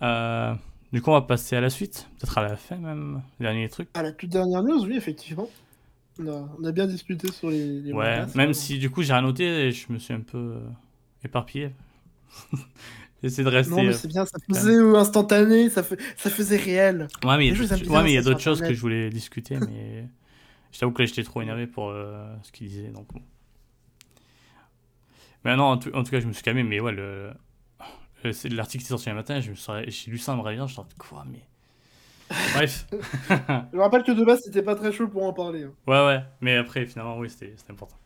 [0.02, 0.56] Euh.
[0.92, 3.90] Du coup, on va passer à la suite, peut-être à la fin même, dernier truc.
[3.94, 5.48] À la toute dernière news, oui, effectivement.
[6.20, 7.94] On a, bien discuté sur les.
[7.94, 10.60] ouais, même si du coup j'ai rien noté et je me suis un peu euh,
[11.24, 11.72] éparpillé.
[13.24, 13.72] J'essaie de rester.
[13.74, 15.84] Non, mais c'est bien, ça faisait instantané, ça,
[16.18, 17.08] ça faisait réel.
[17.24, 20.10] Ouais, mais il y a d'autres choses que je voulais discuter, mais
[20.72, 23.22] je t'avoue que là j'étais trop énervé pour euh, ce qu'il disait, donc bon.
[25.46, 27.34] Mais non, en tout, en tout, cas, je me suis calmé, mais ouais, le, euh,
[28.32, 29.56] c'est l'article qui est sorti un matin, je me
[29.88, 31.42] j'ai lu ça en me réveillant, je suis quoi, mais.
[32.54, 32.88] Bref.
[32.92, 35.64] je me rappelle que de base, c'était pas très chaud pour en parler.
[35.64, 35.74] Hein.
[35.88, 37.98] Ouais, ouais, mais après, finalement, oui, c'était important.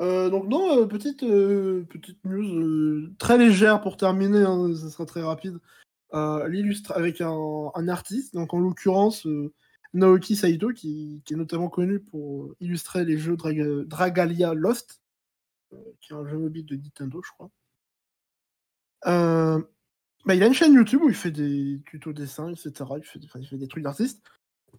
[0.00, 5.22] Euh, donc, non, euh, petite, petite news très légère pour terminer, hein, ça sera très
[5.22, 5.58] rapide.
[6.48, 9.26] L'illustre avec un, un, artiste, donc en l'occurrence
[9.94, 15.02] Naoki Saito, qui, qui, est notamment connu pour illustrer les jeux Dragalia Lost,
[16.00, 17.50] qui est un jeu mobile de Nintendo, je crois.
[19.06, 19.60] Euh,
[20.24, 22.72] bah, il a une chaîne YouTube où il fait des tutos dessins, etc.
[22.96, 24.22] Il fait, il fait des trucs d'artiste.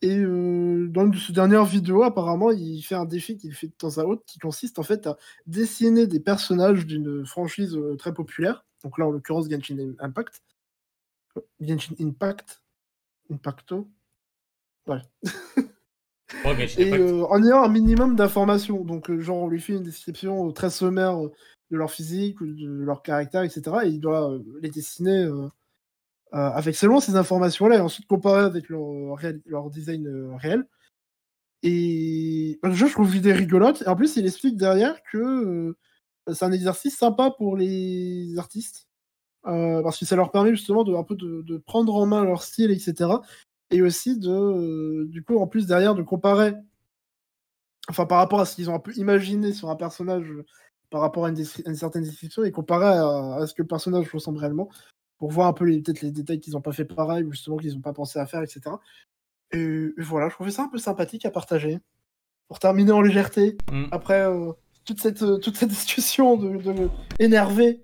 [0.01, 3.67] Et euh, dans une de ses dernières vidéos, apparemment, il fait un défi qu'il fait
[3.67, 7.95] de temps à autre qui consiste en fait à dessiner des personnages d'une franchise euh,
[7.95, 8.65] très populaire.
[8.83, 10.41] Donc là, en l'occurrence, Genshin Impact.
[11.61, 12.61] Genshin Impact.
[13.31, 13.87] Impacto.
[14.87, 15.01] Ouais.
[16.77, 16.93] et
[17.23, 18.83] en ayant un minimum d'informations.
[18.83, 21.17] Donc, genre, on lui fait une description très sommaire
[21.71, 23.63] de leur physique, de leur caractère, etc.
[23.85, 25.47] Et il doit euh, les dessiner euh,
[26.33, 30.67] euh, avec seulement ces informations-là et ensuite comparer avec leur, design réel.
[31.63, 33.81] Et bah, déjà, je trouve l'idée rigolote.
[33.83, 35.75] Et en plus, il explique derrière que
[36.31, 38.87] c'est un exercice sympa pour les artistes.
[39.43, 42.71] parce que ça leur permet justement de, un peu de, prendre en main leur style,
[42.71, 43.09] etc.
[43.71, 46.53] Et aussi de, du coup, en plus derrière, de comparer,
[47.89, 50.31] enfin par rapport à ce qu'ils ont un peu imaginé sur un personnage
[50.89, 51.35] par rapport à une,
[51.75, 54.69] certaine description et comparer à, ce que le personnage ressemble réellement
[55.17, 57.73] pour voir un peu peut-être les détails qu'ils n'ont pas fait pareil ou justement qu'ils
[57.73, 58.61] n'ont pas pensé à faire, etc.
[59.51, 61.79] Et, voilà, je trouvais ça un peu sympathique à partager.
[62.47, 63.85] Pour terminer en légèreté, mm.
[63.91, 64.51] après euh,
[64.85, 67.83] toute, cette, euh, toute cette discussion de, de énervé,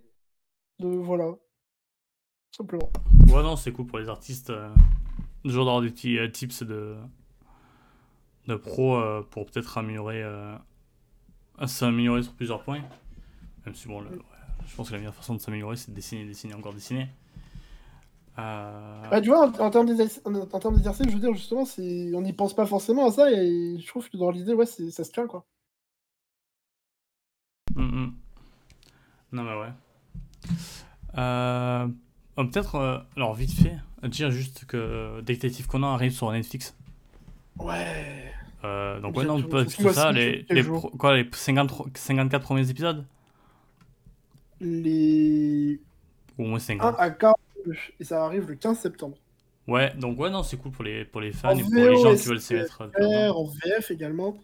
[0.79, 1.33] de voilà,
[2.55, 2.91] simplement.
[3.29, 4.69] Ouais, non, c'est cool pour les artistes, euh,
[5.43, 6.95] toujours d'avoir des petits tips de,
[8.47, 9.01] de pro
[9.31, 10.23] pour peut-être améliorer
[11.61, 12.81] à s'améliorer sur plusieurs points.
[13.65, 14.03] Même si, bon,
[14.65, 17.07] je pense que la meilleure façon de s'améliorer, c'est de dessiner, dessiner, encore dessiner.
[18.39, 19.09] Euh...
[19.09, 21.63] Bah, tu vois, en, termes d'exercice, je veux dire, justement,
[22.17, 25.03] on n'y pense pas forcément à ça, et je trouve que dans l'idée, ouais, ça
[25.03, 25.45] se tient, quoi.
[27.75, 28.13] Mm, mm.
[29.33, 29.73] Non, mais ouais.
[31.17, 31.87] Euh,
[32.37, 33.77] oh, Peut-être, euh, alors vite fait,
[34.07, 36.75] dire juste que Détective Conan arrive sur Netflix.
[37.59, 38.33] Ouais.
[38.63, 40.11] Euh, donc, ouais, non, je- pas tout ça.
[40.11, 43.05] Les, les, pro- quoi, les 53 54 premiers épisodes?
[44.59, 45.79] Les
[46.37, 46.95] Ou au moins 1 50.
[46.99, 47.73] à 42.
[47.99, 49.17] Et ça arrive le 15 septembre.
[49.67, 51.95] Ouais, donc, ouais, non, c'est cool pour les, pour les fans En et pour les
[51.95, 52.81] gens qui VO, veulent s'y mettre.
[52.99, 54.37] en VF également.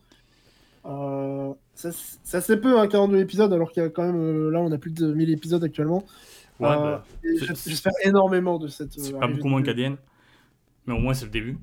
[0.85, 1.91] Euh, ça,
[2.23, 4.15] c'est c'est peu, hein, 42 épisodes, alors qu'il y a quand même.
[4.15, 6.03] euh, là, on a plus de 1000 épisodes actuellement.
[6.59, 8.93] Ouais, Euh, bah, c'est- J'espère énormément de cette.
[8.93, 9.97] c'est euh, pas arrivée beaucoup moins qu'ADN.
[10.85, 11.57] Mais au moins, c'est le début.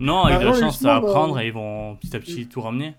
[0.00, 2.20] Non, avec Bah, de la non, chance, ça va bah, et ils vont petit à
[2.20, 2.94] petit tout ramener.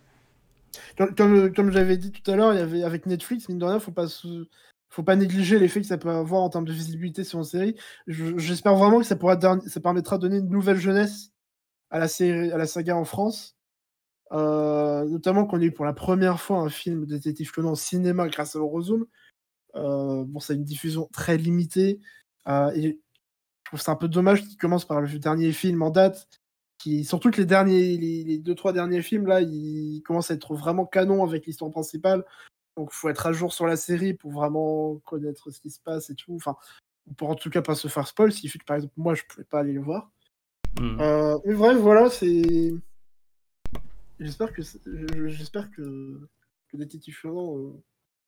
[0.98, 3.65] Comme, comme, comme j'avais dit tout à l'heure, il y avait avec Netflix, mine de
[3.65, 4.45] rien, faut pas se-
[4.90, 7.76] faut pas négliger l'effet que ça peut avoir en termes de visibilité sur une série.
[8.07, 11.31] Je- J'espère vraiment que ça pourra ça permettra de donner une nouvelle jeunesse
[11.90, 13.56] à la série, à la saga en France.
[14.31, 18.27] Euh, notamment qu'on ait eu pour la première fois un film Détective Conan au cinéma
[18.30, 19.06] grâce à Eurozoom.
[19.76, 21.99] Euh, bon, c'est une diffusion très limitée.
[22.48, 22.99] euh, et
[23.64, 26.38] je trouve c'est un peu dommage qu'il commence par le dernier film en date.
[26.80, 30.34] Qui, surtout que les derniers, les, les deux trois derniers films là, ils commencent à
[30.34, 32.26] être vraiment canon avec l'histoire principale.
[32.77, 36.10] Donc, faut être à jour sur la série pour vraiment connaître ce qui se passe
[36.10, 36.34] et tout.
[36.35, 36.56] Enfin,
[37.18, 38.31] pour en tout cas pas se faire spoil.
[38.31, 40.10] Qui fait que par exemple moi, je pouvais pas aller le voir.
[40.80, 41.01] Mm.
[41.01, 42.73] Euh, mais bref, voilà, c'est.
[44.19, 44.61] J'espère que
[45.27, 46.30] j'espère que
[46.69, 47.73] que Détective Conan euh,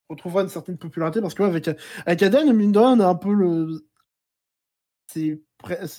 [0.08, 1.68] retrouvera une certaine popularité parce que ouais, avec
[2.04, 3.86] avec Aden, mine de rien, on a un peu le.
[5.06, 5.40] C'est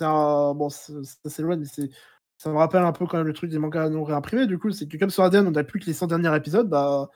[0.02, 0.94] un bon, ça
[1.26, 1.90] s'éloigne, mais c'est
[2.38, 4.48] ça me rappelle un peu quand même le truc des mangas non réimprimés.
[4.48, 6.68] Du coup, c'est que comme sur Aden, on n'a plus que les 100 derniers épisodes,
[6.70, 7.10] bah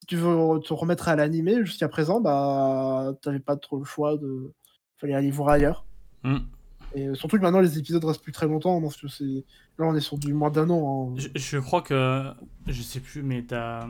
[0.00, 4.16] si tu veux te remettre à l'animé jusqu'à présent, bah t'avais pas trop le choix
[4.16, 4.52] de.
[4.98, 5.86] Fallait aller voir ailleurs.
[6.24, 6.36] Mm.
[6.94, 9.44] Et euh, surtout que maintenant les épisodes restent plus très longtemps parce que c'est
[9.78, 11.12] là on est sur du moins d'un an.
[11.12, 11.14] hein.
[11.18, 12.30] Je, je crois que.
[12.66, 13.86] Je sais plus, mais t'as.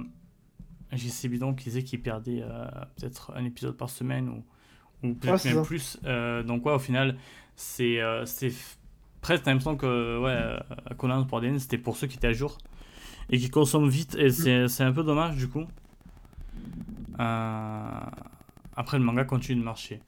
[0.92, 2.64] JC Bidon qui disait qu'il perdait euh,
[2.96, 5.66] peut-être un épisode par semaine ou, ou peut-être Ouais, même ça.
[5.66, 5.98] plus.
[6.04, 7.16] Euh, donc, ouais, au final,
[7.54, 8.50] c'est euh, c'est
[9.20, 10.58] presque même temps que ouais, euh,
[10.98, 12.58] Conan pour ADN, c'était pour ceux qui étaient à jour
[13.30, 14.14] et qui consomment vite.
[14.16, 15.64] Et c'est c'est un peu dommage du coup.
[17.18, 17.90] Euh,
[18.76, 20.00] Après, le manga continue de marcher.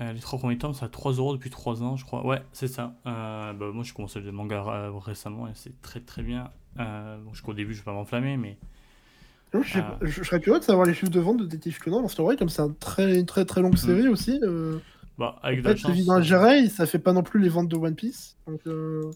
[0.00, 2.24] Euh, les trois premiers tomes, c'est à 3 euros depuis 3 ans, je crois.
[2.24, 2.94] Ouais, c'est ça.
[3.06, 4.62] Euh, bah, moi, j'ai commencé le manga
[5.04, 6.50] récemment et c'est très très bien.
[6.76, 8.56] Bon, jusqu'au début, je vais pas m'enflammer, mais
[9.52, 11.78] Je, sais pas, je- je serais curieux de savoir les chiffres de vente de Détective
[11.80, 14.40] Conan parce que ouais, comme c'est un très, une très très longue série aussi.
[15.18, 15.90] Bah, avec en de la fait, chance.
[15.90, 18.36] évidemment, euh, Jirei, ça fait pas non plus les ventes de One Piece.
[18.46, 19.10] Donc, euh,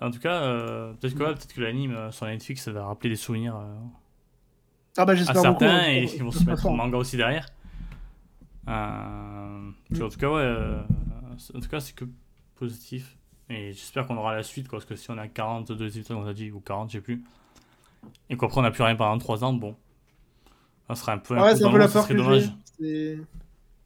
[0.00, 3.10] En tout cas, euh, peut-être que, ouais, peut-être que l'anime sur Netflix ça va rappeler
[3.10, 3.56] des souvenirs
[4.96, 7.46] Ah bah à certains hein, et ils vont se mettre au manga aussi derrière.
[8.68, 10.56] Euh, En tout cas, ouais,
[11.54, 12.04] en tout cas, c'est que
[12.56, 13.16] positif.
[13.48, 16.26] Et j'espère qu'on aura la suite, quoi, parce que si on a 42 épisodes, on
[16.26, 17.22] a dit, ou 40, je sais plus,
[18.28, 19.76] et qu'après on n'a plus rien pendant 3 ans, bon,
[20.88, 22.52] ça serait un peu Ah ouais, dans un peu la peur que dommage.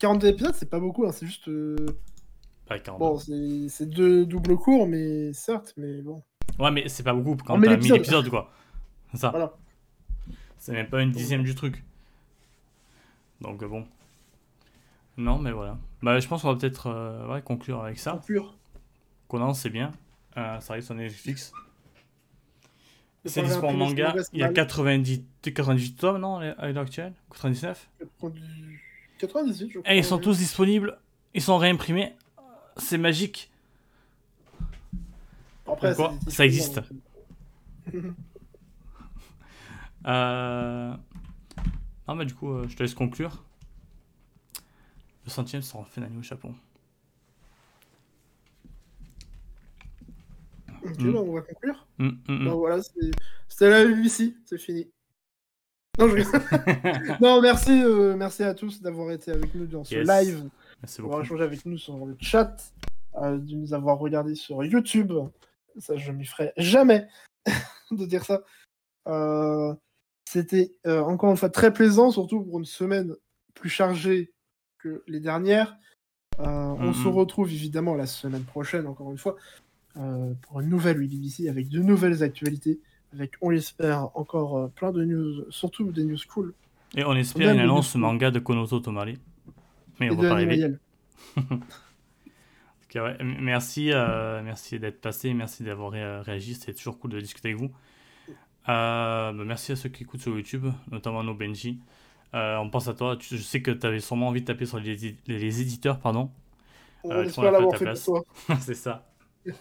[0.01, 0.07] J'ai.
[0.07, 1.49] C'est 42 épisodes, c'est pas beaucoup, hein, c'est juste.
[1.49, 1.77] euh,
[2.67, 2.99] Pas 40.
[2.99, 6.23] Bon, c'est c'est deux doubles cours, mais certes, mais bon.
[6.59, 7.99] Ouais, mais c'est pas beaucoup quand met t'as 1000 l'épisode.
[7.99, 8.51] épisodes, quoi.
[9.13, 9.31] C'est ça.
[9.31, 9.53] Voilà.
[10.59, 11.83] C'est même pas une dixième du truc.
[13.41, 13.87] Donc euh, bon.
[15.17, 15.79] Non, mais voilà.
[16.03, 18.13] Bah, je pense qu'on va peut-être euh, ouais, conclure avec ça.
[18.13, 18.57] Conclure.
[19.29, 19.93] Conan, c'est bien.
[20.37, 21.53] Euh, ça arrive sur Netflix.
[23.25, 24.15] C'est dispo en manga.
[24.33, 24.55] Il y a mal.
[24.55, 27.13] 90, 98 tomes, non, à l'heure actuelle?
[27.31, 27.89] 99
[29.21, 29.93] 98, je crois.
[29.93, 30.99] Et ils sont tous disponibles.
[31.35, 32.15] Ils sont réimprimés.
[32.77, 33.51] C'est magique.
[35.67, 36.81] Après, quoi, ça existe.
[37.95, 38.01] euh,
[40.07, 40.95] Euh...
[42.09, 43.45] Non, mais du coup, euh, je te laisse conclure.
[45.27, 46.55] Le centième sera fait d'année au Japon.
[50.83, 51.13] Ok, Mm.
[51.13, 51.87] bah, on va conclure.
[51.99, 52.49] Hum, Donc hum.
[52.55, 53.11] voilà, c'est-
[53.49, 54.89] c'était la BBC, c'est fini.
[56.01, 57.19] Non, je rigole.
[57.21, 60.09] non merci, euh, merci à tous d'avoir été avec nous dans ce Yes.
[60.09, 60.49] live,
[60.83, 62.57] Merci d'avoir échangé avec nous sur le chat,
[63.17, 65.13] euh, de nous avoir regardé sur YouTube.
[65.79, 67.07] Ça, je m'y ferai jamais
[67.91, 68.43] de dire ça.
[69.09, 69.75] Euh,
[70.29, 73.15] C'était encore une fois très plaisant, surtout pour une semaine
[73.55, 74.33] plus chargée
[74.79, 75.77] que les dernières.
[76.39, 79.37] On se retrouve évidemment la semaine prochaine, encore une fois,
[79.95, 82.81] pour une nouvelle BBC avec de nouvelles actualités,
[83.13, 86.55] avec, on l'espère, encore euh, plein de news, surtout des news cool.
[86.97, 89.19] Et on espère une annonce manga de Konoto Tomari.
[90.01, 90.55] Mais et on va pas arriver.
[90.65, 90.81] Animaliel.
[92.93, 93.17] Ok, ouais.
[93.23, 96.55] Merci, euh, merci d'être passé, merci d'avoir ré- réagi.
[96.55, 97.71] C'était toujours cool de discuter avec vous.
[98.69, 101.79] Euh, bah, merci à ceux qui écoutent sur YouTube, notamment nos Benji.
[102.35, 103.17] Euh, on pense à toi.
[103.17, 106.01] Tu- je sais que tu avais sûrement envie de taper sur les, édi- les éditeurs,
[106.01, 106.31] pardon.
[107.05, 108.05] On Euh, qui sont là à l'avoir ta fait place.
[108.05, 108.57] pour toi.
[108.61, 109.07] C'est ça.
[109.47, 109.53] Ouais,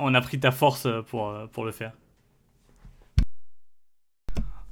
[0.00, 1.92] on a pris ta force euh, pour, euh, pour le faire.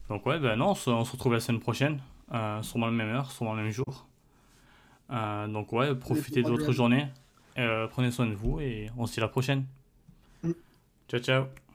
[0.09, 2.01] Donc ouais, bah non, on se, on se retrouve la semaine prochaine.
[2.33, 4.07] euh, sûrement la même heure, sûrement le même jour.
[5.11, 7.07] Euh, donc ouais, profitez de votre journée,
[7.59, 9.65] Euh, prenez soin de vous et on se dit à la prochaine.
[10.43, 10.53] Mm.
[11.09, 11.66] Ciao ciao